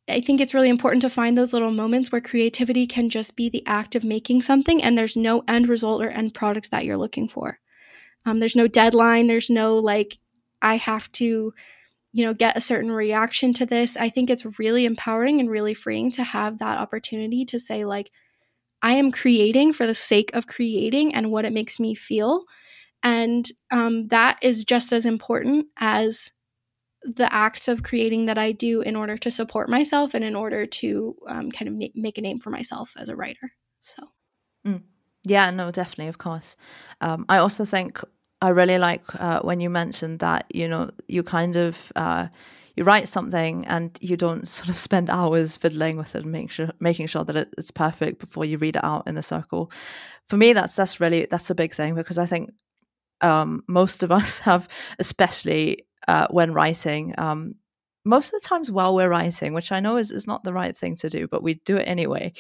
I 0.09 0.21
think 0.21 0.41
it's 0.41 0.55
really 0.55 0.69
important 0.69 1.03
to 1.03 1.11
find 1.11 1.39
those 1.39 1.53
little 1.53 1.71
moments 1.71 2.11
where 2.11 2.21
creativity 2.21 2.87
can 2.87 3.09
just 3.11 3.37
be 3.37 3.49
the 3.49 3.65
act 3.67 3.95
of 3.95 4.03
making 4.03 4.43
something 4.43 4.83
and 4.83 4.99
there's 4.99 5.17
no 5.17 5.45
end 5.47 5.69
result 5.69 6.03
or 6.03 6.11
end 6.11 6.35
product 6.35 6.73
that 6.73 6.85
you're 6.85 6.97
looking 6.97 7.29
for. 7.29 7.61
Um, 8.27 8.41
there's 8.41 8.57
no 8.57 8.67
deadline, 8.67 9.29
there's 9.29 9.51
no 9.51 9.77
like 9.77 10.19
I 10.63 10.77
have 10.77 11.11
to, 11.13 11.53
you 12.13 12.25
know, 12.25 12.35
get 12.35 12.57
a 12.57 12.61
certain 12.61 12.91
reaction 12.91 13.53
to 13.55 13.67
this. 13.67 13.97
I 13.97 14.09
think 14.09 14.31
it's 14.31 14.59
really 14.59 14.85
empowering 14.85 15.41
and 15.41 15.51
really 15.51 15.75
freeing 15.75 16.11
to 16.13 16.25
have 16.25 16.59
that 16.59 16.79
opportunity 16.79 17.45
to 17.47 17.59
say, 17.59 17.85
like, 17.85 18.11
I 18.83 18.95
am 18.95 19.13
creating 19.13 19.73
for 19.75 19.87
the 19.87 19.95
sake 19.95 20.31
of 20.35 20.47
creating 20.47 21.15
and 21.15 21.31
what 21.31 21.45
it 21.45 21.53
makes 21.53 21.79
me 21.79 21.95
feel. 21.95 22.45
And 23.03 23.51
um, 23.71 24.09
that 24.09 24.39
is 24.43 24.65
just 24.65 24.93
as 24.93 25.07
important 25.07 25.67
as 25.79 26.33
the 27.03 27.33
acts 27.33 27.69
of 27.69 27.83
creating 27.83 28.27
that 28.27 28.39
I 28.39 28.53
do 28.53 28.83
in 28.83 28.95
order 28.97 29.17
to 29.19 29.31
support 29.31 29.71
myself 29.71 30.13
and 30.13 30.23
in 30.23 30.37
order 30.37 30.67
to 30.67 31.17
um, 31.29 31.51
kind 31.51 31.69
of 31.69 31.75
na- 31.75 31.87
make 31.95 32.19
a 32.19 32.21
name 32.21 32.39
for 32.39 32.51
myself 32.51 32.93
as 32.99 33.09
a 33.09 33.17
writer. 33.17 33.53
So, 33.81 34.03
mm. 34.67 34.83
yeah, 35.25 35.51
no, 35.51 35.71
definitely, 35.71 36.09
of 36.09 36.19
course. 36.19 36.57
Um, 37.01 37.25
I 37.29 37.39
also 37.39 37.65
think 37.65 38.03
I 38.43 38.49
really 38.49 38.79
like 38.79 39.03
uh, 39.21 39.41
when 39.41 39.61
you 39.61 39.71
mentioned 39.71 40.21
that 40.21 40.47
you 40.55 40.67
know 40.69 40.91
you 41.09 41.23
kind 41.23 41.57
of 41.57 41.93
uh, 41.97 42.29
you 42.77 42.85
write 42.85 43.09
something 43.09 43.67
and 43.67 43.97
you 44.01 44.17
don't 44.17 44.49
sort 44.59 44.69
of 44.71 44.79
spend 44.79 45.11
hours 45.11 45.57
fiddling 45.57 45.97
with 45.97 46.15
it 46.15 46.23
and 46.23 46.33
make 46.33 46.51
sure 46.51 46.71
making 46.81 47.07
sure 47.07 47.25
that 47.25 47.37
it, 47.37 47.55
it's 47.59 47.71
perfect 47.71 48.21
before 48.21 48.45
you 48.45 48.57
read 48.57 48.77
it 48.77 48.85
out 48.85 49.07
in 49.07 49.15
the 49.15 49.23
circle. 49.23 49.71
For 50.29 50.37
me, 50.37 50.53
that's 50.53 50.77
that's 50.77 51.01
really 51.01 51.27
that's 51.31 51.51
a 51.51 51.55
big 51.55 51.75
thing 51.75 51.95
because 51.95 52.19
I 52.19 52.27
think 52.27 52.51
um, 53.21 53.63
most 53.69 54.03
of 54.03 54.13
us 54.13 54.39
have, 54.49 54.69
especially 54.99 55.87
uh, 56.09 56.27
when 56.31 56.53
writing, 56.53 57.15
um, 57.19 57.57
most 58.05 58.33
of 58.33 58.41
the 58.41 58.47
times 58.47 58.71
while 58.71 58.95
we're 58.95 59.09
writing, 59.09 59.53
which 59.53 59.73
I 59.73 59.81
know 59.81 59.99
is, 59.99 60.11
is 60.11 60.27
not 60.27 60.43
the 60.43 60.53
right 60.53 60.75
thing 60.77 60.97
to 60.97 61.11
do, 61.11 61.29
but 61.29 61.43
we 61.43 61.55
do 61.67 61.77
it 61.77 61.85
anyway. 61.85 62.33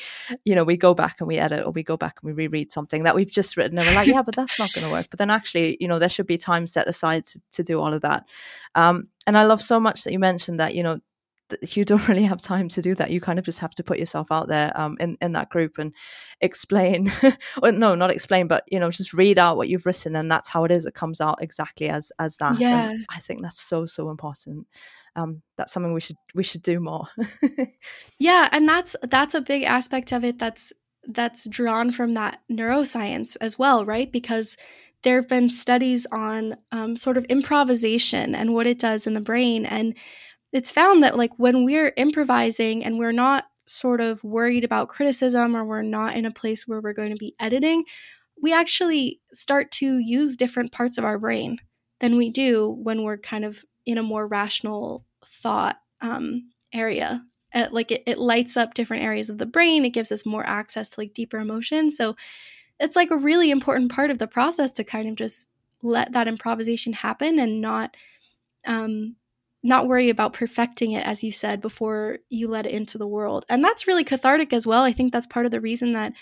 You 0.44 0.55
know, 0.55 0.64
we 0.64 0.77
go 0.77 0.94
back 0.94 1.16
and 1.20 1.29
we 1.29 1.38
edit 1.38 1.66
or 1.66 1.73
we 1.73 1.83
go 1.83 1.96
back 1.96 2.18
and 2.23 2.29
we 2.29 2.33
reread 2.33 2.73
something 2.73 3.03
that 3.03 3.14
we've 3.14 3.31
just 3.31 3.57
written 3.57 3.79
and 3.79 3.87
we're 3.87 3.94
like, 3.94 4.07
yeah, 4.07 4.23
but 4.23 4.37
that's 4.37 4.59
not 4.59 4.73
going 4.73 4.87
to 4.87 4.92
work. 4.92 5.09
But 5.11 5.18
then 5.18 5.31
actually, 5.31 5.77
you 5.79 5.88
know, 5.88 5.99
there 5.99 6.09
should 6.09 6.27
be 6.27 6.38
time 6.38 6.66
set 6.66 6.88
aside 6.88 7.27
to, 7.27 7.40
to 7.53 7.62
do 7.62 7.81
all 7.81 7.92
of 7.92 8.01
that. 8.03 8.27
Um, 8.75 9.09
and 9.27 9.37
I 9.37 9.44
love 9.44 9.61
so 9.61 9.79
much 9.79 10.05
that 10.05 10.12
you 10.12 10.18
mentioned 10.18 10.61
that, 10.61 10.75
you 10.75 10.83
know, 10.83 11.01
you 11.73 11.85
don't 11.85 12.07
really 12.09 12.25
have 12.25 12.40
time 12.40 12.68
to 12.68 12.83
do 12.83 12.94
that. 12.94 13.11
You 13.11 13.20
kind 13.20 13.38
of 13.38 13.44
just 13.44 13.59
have 13.59 13.75
to 13.75 13.83
put 13.85 13.99
yourself 13.99 14.31
out 14.31 14.49
there 14.49 14.73
um, 14.79 14.96
in 15.01 15.16
in 15.20 15.33
that 15.33 15.51
group 15.51 15.79
and 15.79 15.92
explain, 16.40 17.12
or 17.62 17.73
no, 17.73 17.94
not 17.94 18.11
explain, 18.11 18.46
but 18.46 18.64
you 18.68 18.79
know, 18.79 18.90
just 18.90 19.12
read 19.12 19.38
out 19.38 19.57
what 19.57 19.68
you've 19.68 19.87
written, 19.87 20.16
and 20.16 20.31
that's 20.31 20.49
how 20.49 20.64
it 20.64 20.70
is. 20.70 20.87
It 20.87 20.94
comes 20.94 21.20
out 21.20 21.42
exactly 21.42 21.88
as 21.88 22.12
as 22.18 22.37
that. 22.38 22.59
Yeah, 22.59 22.90
and 22.90 23.07
I 23.11 23.18
think 23.18 23.42
that's 23.42 23.61
so 23.61 23.85
so 23.87 24.11
important. 24.11 24.66
Um, 25.16 25.42
that's 25.57 25.73
something 25.73 25.92
we 25.92 26.01
should 26.01 26.16
we 26.35 26.42
should 26.42 26.62
do 26.62 26.81
more. 26.81 27.09
yeah, 28.18 28.49
and 28.53 28.68
that's 28.68 28.96
that's 29.03 29.35
a 29.35 29.40
big 29.40 29.64
aspect 29.64 30.12
of 30.12 30.25
it. 30.25 30.38
That's 30.38 30.73
that's 31.07 31.49
drawn 31.49 31.90
from 31.90 32.12
that 32.12 32.40
neuroscience 32.51 33.37
as 33.40 33.59
well, 33.59 33.85
right? 33.85 34.11
Because 34.12 34.57
there 35.03 35.16
have 35.16 35.29
been 35.29 35.49
studies 35.49 36.07
on 36.12 36.57
um, 36.73 36.96
sort 36.96 37.16
of 37.16 37.25
improvisation 37.27 38.35
and 38.35 38.53
what 38.53 38.66
it 38.66 38.79
does 38.79 39.07
in 39.07 39.14
the 39.14 39.20
brain 39.20 39.64
and 39.64 39.96
it's 40.53 40.73
found 40.73 41.03
that 41.03 41.16
like 41.16 41.31
when 41.37 41.64
we're 41.64 41.92
improvising 41.96 42.85
and 42.85 42.99
we're 42.99 43.12
not 43.12 43.44
sort 43.66 44.01
of 44.01 44.23
worried 44.25 44.64
about 44.64 44.88
criticism 44.88 45.57
or 45.57 45.64
we're 45.64 45.83
not 45.83 46.16
in 46.16 46.27
a 46.27 46.31
place 46.31 46.66
where 46.66 46.81
we're 46.81 46.92
going 46.92 47.11
to 47.11 47.16
be 47.16 47.35
editing, 47.38 47.85
we 48.42 48.53
actually 48.53 49.20
start 49.33 49.70
to 49.70 49.99
use 49.99 50.35
different 50.35 50.73
parts 50.73 50.99
of 50.99 51.05
our 51.05 51.18
brain 51.18 51.59
than 52.01 52.16
we 52.16 52.31
do 52.31 52.76
when 52.82 53.03
we're 53.03 53.18
kind 53.18 53.45
of 53.45 53.64
in 53.87 53.99
a 53.99 54.03
more 54.03 54.26
rational 54.26 55.05
thought 55.25 55.79
um, 56.01 56.51
area. 56.73 57.23
Like 57.71 57.91
it, 57.91 58.03
it 58.07 58.18
lights 58.18 58.57
up 58.57 58.75
different 58.75 59.05
areas 59.05 59.29
of 59.29 59.39
the 59.39 59.47
brain. 59.47 59.85
It 59.85 59.91
gives 59.91 60.12
us 60.12 60.25
more 60.25 60.47
access 60.47 60.91
to 60.91 61.01
like 61.01 61.14
deeper 61.14 61.39
emotions. 61.39 61.97
So 61.97 62.14
it's 62.79 62.97
like 62.97 63.11
a 63.11 63.16
really 63.16 63.51
important 63.51 63.91
part 63.91 64.11
of 64.11 64.18
the 64.18 64.29
process 64.29 64.71
to 64.73 64.85
kind 64.85 65.09
of 65.09 65.16
just 65.16 65.49
let 65.83 66.12
that 66.12 66.29
improvisation 66.29 66.93
happen 66.93 67.39
and 67.39 67.61
not 67.61 67.97
um, 68.66 69.16
not 69.62 69.89
worry 69.89 70.11
about 70.11 70.33
perfecting 70.33 70.93
it 70.93 71.07
as 71.07 71.23
you 71.23 71.33
said 71.33 71.61
before 71.61 72.18
you 72.29 72.49
let 72.49 72.66
it 72.66 72.73
into 72.73 72.99
the 72.99 73.07
world 73.07 73.45
and 73.49 73.64
that's 73.64 73.87
really 73.87 74.05
cathartic 74.05 74.53
as 74.53 74.66
well 74.66 74.83
i 74.85 74.93
think 74.93 75.12
that's 75.12 75.27
part 75.27 75.45
of 75.45 75.53
the 75.53 75.61
reason 75.61 75.93
that 75.93 76.12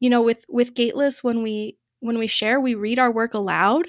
you 0.00 0.10
know 0.10 0.22
with 0.22 0.44
with 0.48 0.74
gateless 0.74 1.22
when 1.22 1.42
we 1.42 1.76
when 2.00 2.18
we 2.18 2.26
share 2.26 2.60
we 2.60 2.74
read 2.74 2.98
our 2.98 3.10
work 3.12 3.34
aloud 3.34 3.88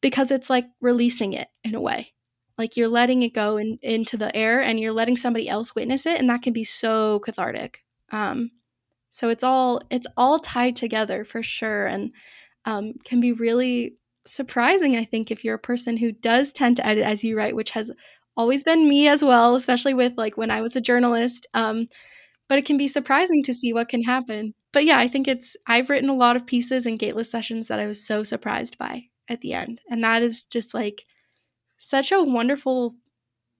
because 0.00 0.30
it's 0.30 0.50
like 0.50 0.66
releasing 0.80 1.32
it 1.32 1.48
in 1.64 1.74
a 1.74 1.80
way. 1.80 2.12
Like 2.58 2.76
you're 2.76 2.88
letting 2.88 3.22
it 3.22 3.34
go 3.34 3.56
in, 3.56 3.78
into 3.82 4.16
the 4.16 4.34
air 4.34 4.60
and 4.62 4.80
you're 4.80 4.92
letting 4.92 5.16
somebody 5.16 5.48
else 5.48 5.74
witness 5.74 6.06
it 6.06 6.18
and 6.18 6.28
that 6.30 6.42
can 6.42 6.52
be 6.52 6.64
so 6.64 7.20
cathartic. 7.20 7.84
Um 8.10 8.50
so 9.10 9.28
it's 9.28 9.44
all 9.44 9.80
it's 9.90 10.06
all 10.16 10.38
tied 10.38 10.76
together 10.76 11.24
for 11.24 11.42
sure 11.42 11.86
and 11.86 12.12
um, 12.66 12.94
can 13.04 13.20
be 13.20 13.32
really 13.32 13.96
surprising, 14.26 14.96
I 14.96 15.04
think, 15.04 15.30
if 15.30 15.44
you're 15.44 15.54
a 15.54 15.58
person 15.58 15.96
who 15.96 16.12
does 16.12 16.52
tend 16.52 16.76
to 16.76 16.86
edit 16.86 17.04
as 17.04 17.24
you 17.24 17.36
write, 17.36 17.56
which 17.56 17.70
has 17.70 17.90
always 18.36 18.62
been 18.62 18.88
me 18.88 19.08
as 19.08 19.24
well, 19.24 19.54
especially 19.54 19.94
with 19.94 20.14
like 20.16 20.36
when 20.36 20.50
I 20.50 20.60
was 20.60 20.76
a 20.76 20.80
journalist. 20.80 21.46
Um, 21.54 21.86
but 22.48 22.58
it 22.58 22.64
can 22.64 22.76
be 22.76 22.88
surprising 22.88 23.42
to 23.44 23.54
see 23.54 23.72
what 23.72 23.88
can 23.88 24.02
happen. 24.02 24.54
But 24.72 24.84
yeah, 24.84 24.98
I 24.98 25.08
think 25.08 25.26
it's, 25.26 25.56
I've 25.66 25.88
written 25.88 26.10
a 26.10 26.14
lot 26.14 26.36
of 26.36 26.46
pieces 26.46 26.86
in 26.86 26.96
gateless 26.96 27.30
sessions 27.30 27.68
that 27.68 27.80
I 27.80 27.86
was 27.86 28.04
so 28.04 28.24
surprised 28.24 28.76
by 28.78 29.04
at 29.28 29.40
the 29.40 29.54
end. 29.54 29.80
And 29.88 30.04
that 30.04 30.22
is 30.22 30.44
just 30.44 30.74
like 30.74 31.02
such 31.78 32.12
a 32.12 32.22
wonderful 32.22 32.94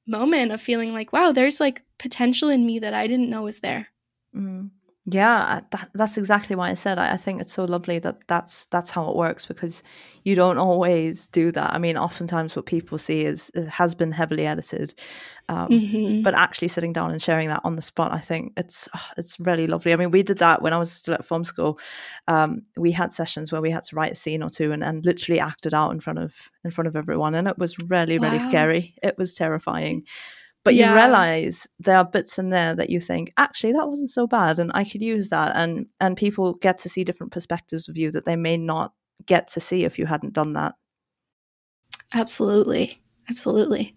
moment 0.06 0.52
of 0.52 0.60
feeling 0.60 0.92
like, 0.92 1.12
wow, 1.12 1.32
there's 1.32 1.60
like 1.60 1.82
potential 1.98 2.48
in 2.48 2.66
me 2.66 2.78
that 2.78 2.94
I 2.94 3.06
didn't 3.06 3.30
know 3.30 3.42
was 3.42 3.60
there. 3.60 3.88
Mm. 4.34 4.70
Yeah, 5.09 5.61
that, 5.70 5.90
that's 5.94 6.18
exactly 6.18 6.57
why 6.57 6.70
I 6.70 6.74
said 6.74 6.98
I, 6.98 7.12
I, 7.12 7.16
think 7.16 7.40
it's 7.40 7.52
so 7.52 7.64
lovely 7.64 8.00
that 8.00 8.26
that's 8.26 8.64
that's 8.66 8.90
how 8.90 9.09
it 9.09 9.14
works 9.14 9.46
because 9.46 9.84
you 10.24 10.34
don't 10.34 10.59
always 10.59 11.28
do 11.28 11.52
that. 11.52 11.72
I 11.72 11.78
mean, 11.78 11.96
oftentimes 11.96 12.57
what 12.57 12.66
people 12.66 12.98
see 12.98 13.24
is 13.24 13.48
it 13.54 13.68
has 13.68 13.94
been 13.94 14.11
heavily 14.11 14.46
edited, 14.46 14.94
um, 15.48 15.68
mm-hmm. 15.68 16.22
but 16.22 16.34
actually 16.34 16.66
sitting 16.66 16.92
down 16.92 17.12
and 17.12 17.22
sharing 17.22 17.46
that 17.50 17.61
on 17.62 17.76
the 17.76 17.82
spot, 17.82 18.12
I 18.12 18.18
think 18.18 18.54
it's 18.57 18.88
it's 19.16 19.38
really 19.38 19.68
lovely. 19.68 19.92
I 19.92 19.96
mean, 19.96 20.11
we 20.11 20.24
did 20.24 20.38
that 20.38 20.61
when 20.61 20.72
I 20.72 20.78
was 20.78 20.90
still 20.90 21.14
at 21.14 21.24
film 21.24 21.44
school. 21.44 21.78
Um, 22.26 22.62
we 22.76 22.90
had 22.90 23.12
sessions 23.12 23.52
where 23.52 23.62
we 23.62 23.70
had 23.70 23.84
to 23.84 23.94
write 23.94 24.11
a 24.11 24.16
scene 24.16 24.42
or 24.42 24.50
two 24.50 24.72
and, 24.72 24.82
and 24.82 25.07
literally 25.07 25.38
act 25.38 25.66
it 25.66 25.72
out 25.72 25.92
in 25.92 26.00
front 26.00 26.18
of 26.18 26.34
in 26.64 26.72
front 26.72 26.88
of 26.88 26.96
everyone, 26.96 27.36
and 27.36 27.46
it 27.46 27.59
was 27.59 27.78
really 27.78 28.18
really 28.18 28.38
wow. 28.38 28.48
scary. 28.48 28.96
It 29.04 29.16
was 29.18 29.34
terrifying 29.34 30.02
but 30.66 30.74
yeah. 30.74 30.90
you 30.90 30.94
realize 30.94 31.66
there 31.78 31.96
are 31.96 32.04
bits 32.04 32.38
in 32.38 32.50
there 32.50 32.74
that 32.74 32.90
you 32.90 33.00
think 33.00 33.32
actually 33.36 33.72
that 33.72 33.88
wasn't 33.88 34.10
so 34.10 34.26
bad 34.26 34.58
and 34.58 34.70
i 34.74 34.82
could 34.84 35.00
use 35.00 35.28
that 35.28 35.56
and 35.56 35.86
and 36.00 36.16
people 36.16 36.54
get 36.54 36.76
to 36.76 36.88
see 36.88 37.04
different 37.04 37.32
perspectives 37.32 37.88
of 37.88 37.96
you 37.96 38.10
that 38.10 38.24
they 38.26 38.36
may 38.36 38.56
not 38.56 38.92
get 39.24 39.48
to 39.48 39.60
see 39.60 39.84
if 39.84 39.98
you 39.98 40.06
hadn't 40.06 40.34
done 40.34 40.52
that. 40.54 40.74
Absolutely. 42.12 43.00
Absolutely. 43.28 43.96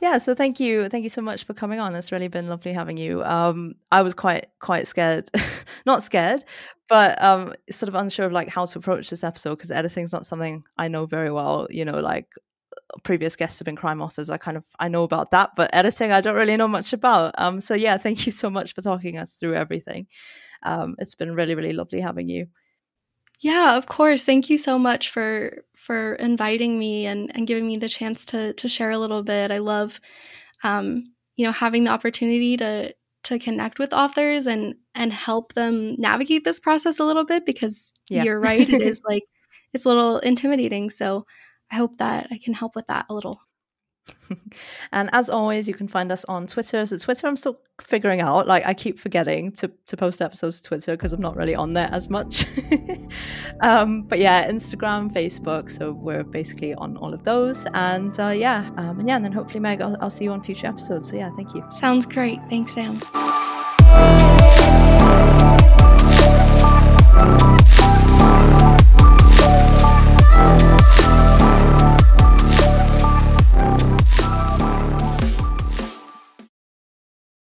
Yeah 0.00 0.18
so 0.18 0.34
thank 0.34 0.60
you. 0.60 0.88
Thank 0.88 1.02
you 1.02 1.10
so 1.10 1.22
much 1.22 1.44
for 1.44 1.54
coming 1.54 1.80
on. 1.80 1.94
It's 1.94 2.12
really 2.12 2.28
been 2.28 2.48
lovely 2.48 2.72
having 2.72 2.96
you. 2.96 3.22
Um 3.24 3.74
i 3.90 4.02
was 4.02 4.14
quite 4.14 4.46
quite 4.60 4.86
scared. 4.86 5.28
Not 5.86 6.02
scared 6.02 6.44
but 6.88 7.22
um 7.22 7.54
sort 7.70 7.88
of 7.88 7.94
unsure 7.94 8.26
of 8.26 8.32
like 8.32 8.48
how 8.48 8.64
to 8.64 8.78
approach 8.78 9.10
this 9.10 9.24
episode 9.24 9.56
because 9.56 9.70
editing's 9.70 10.10
not 10.10 10.24
something 10.24 10.64
i 10.78 10.88
know 10.88 11.04
very 11.04 11.30
well 11.30 11.66
you 11.68 11.84
know 11.84 12.00
like 12.00 12.26
previous 13.02 13.36
guests 13.36 13.58
have 13.58 13.66
been 13.66 13.76
crime 13.76 14.00
authors. 14.00 14.30
I 14.30 14.38
kind 14.38 14.56
of 14.56 14.64
I 14.78 14.88
know 14.88 15.02
about 15.02 15.30
that, 15.30 15.50
but 15.56 15.70
editing 15.72 16.12
I 16.12 16.20
don't 16.20 16.36
really 16.36 16.56
know 16.56 16.68
much 16.68 16.92
about. 16.92 17.34
Um, 17.38 17.60
so 17.60 17.74
yeah, 17.74 17.96
thank 17.98 18.26
you 18.26 18.32
so 18.32 18.50
much 18.50 18.74
for 18.74 18.82
talking 18.82 19.18
us 19.18 19.34
through 19.34 19.54
everything. 19.54 20.06
Um, 20.62 20.96
it's 20.98 21.14
been 21.14 21.34
really 21.34 21.54
really 21.54 21.72
lovely 21.72 22.00
having 22.00 22.28
you. 22.28 22.46
Yeah, 23.40 23.76
of 23.76 23.86
course. 23.86 24.24
Thank 24.24 24.50
you 24.50 24.58
so 24.58 24.78
much 24.78 25.10
for 25.10 25.64
for 25.76 26.14
inviting 26.14 26.78
me 26.78 27.06
and 27.06 27.30
and 27.34 27.46
giving 27.46 27.66
me 27.66 27.76
the 27.76 27.88
chance 27.88 28.26
to 28.26 28.52
to 28.54 28.68
share 28.68 28.90
a 28.90 28.98
little 28.98 29.22
bit. 29.22 29.50
I 29.50 29.58
love, 29.58 30.00
um, 30.64 31.12
you 31.36 31.44
know, 31.44 31.52
having 31.52 31.84
the 31.84 31.90
opportunity 31.90 32.56
to 32.56 32.94
to 33.24 33.38
connect 33.38 33.78
with 33.78 33.92
authors 33.92 34.46
and 34.46 34.74
and 34.94 35.12
help 35.12 35.54
them 35.54 35.94
navigate 35.98 36.44
this 36.44 36.58
process 36.58 36.98
a 36.98 37.04
little 37.04 37.24
bit 37.24 37.46
because 37.46 37.92
yeah. 38.10 38.24
you're 38.24 38.40
right, 38.40 38.68
it 38.68 38.80
is 38.82 39.02
like 39.06 39.22
it's 39.72 39.84
a 39.84 39.88
little 39.88 40.18
intimidating. 40.18 40.90
So 40.90 41.24
I 41.70 41.76
hope 41.76 41.98
that 41.98 42.28
I 42.30 42.38
can 42.38 42.54
help 42.54 42.74
with 42.74 42.86
that 42.86 43.06
a 43.08 43.14
little. 43.14 43.40
and 44.92 45.10
as 45.12 45.28
always, 45.28 45.68
you 45.68 45.74
can 45.74 45.88
find 45.88 46.10
us 46.10 46.24
on 46.26 46.46
Twitter. 46.46 46.86
So 46.86 46.96
Twitter, 46.98 47.26
I'm 47.26 47.36
still 47.36 47.60
figuring 47.80 48.20
out. 48.20 48.46
Like 48.46 48.66
I 48.66 48.74
keep 48.74 48.98
forgetting 48.98 49.52
to 49.52 49.70
to 49.86 49.96
post 49.96 50.22
episodes 50.22 50.60
to 50.60 50.68
Twitter 50.68 50.96
because 50.96 51.12
I'm 51.12 51.20
not 51.20 51.36
really 51.36 51.54
on 51.54 51.74
there 51.74 51.88
as 51.92 52.08
much. 52.08 52.46
um, 53.60 54.02
but 54.02 54.18
yeah, 54.18 54.50
Instagram, 54.50 55.12
Facebook. 55.12 55.70
So 55.70 55.92
we're 55.92 56.24
basically 56.24 56.74
on 56.74 56.96
all 56.96 57.12
of 57.12 57.24
those. 57.24 57.66
And 57.74 58.18
uh, 58.18 58.28
yeah, 58.28 58.70
um, 58.76 59.00
and 59.00 59.08
yeah, 59.08 59.16
and 59.16 59.24
then 59.24 59.32
hopefully, 59.32 59.60
Meg, 59.60 59.82
I'll, 59.82 59.96
I'll 60.00 60.10
see 60.10 60.24
you 60.24 60.32
on 60.32 60.42
future 60.42 60.66
episodes. 60.66 61.10
So 61.10 61.16
yeah, 61.16 61.30
thank 61.36 61.54
you. 61.54 61.64
Sounds 61.72 62.06
great. 62.06 62.38
Thanks, 62.48 62.74
Sam. 62.74 63.00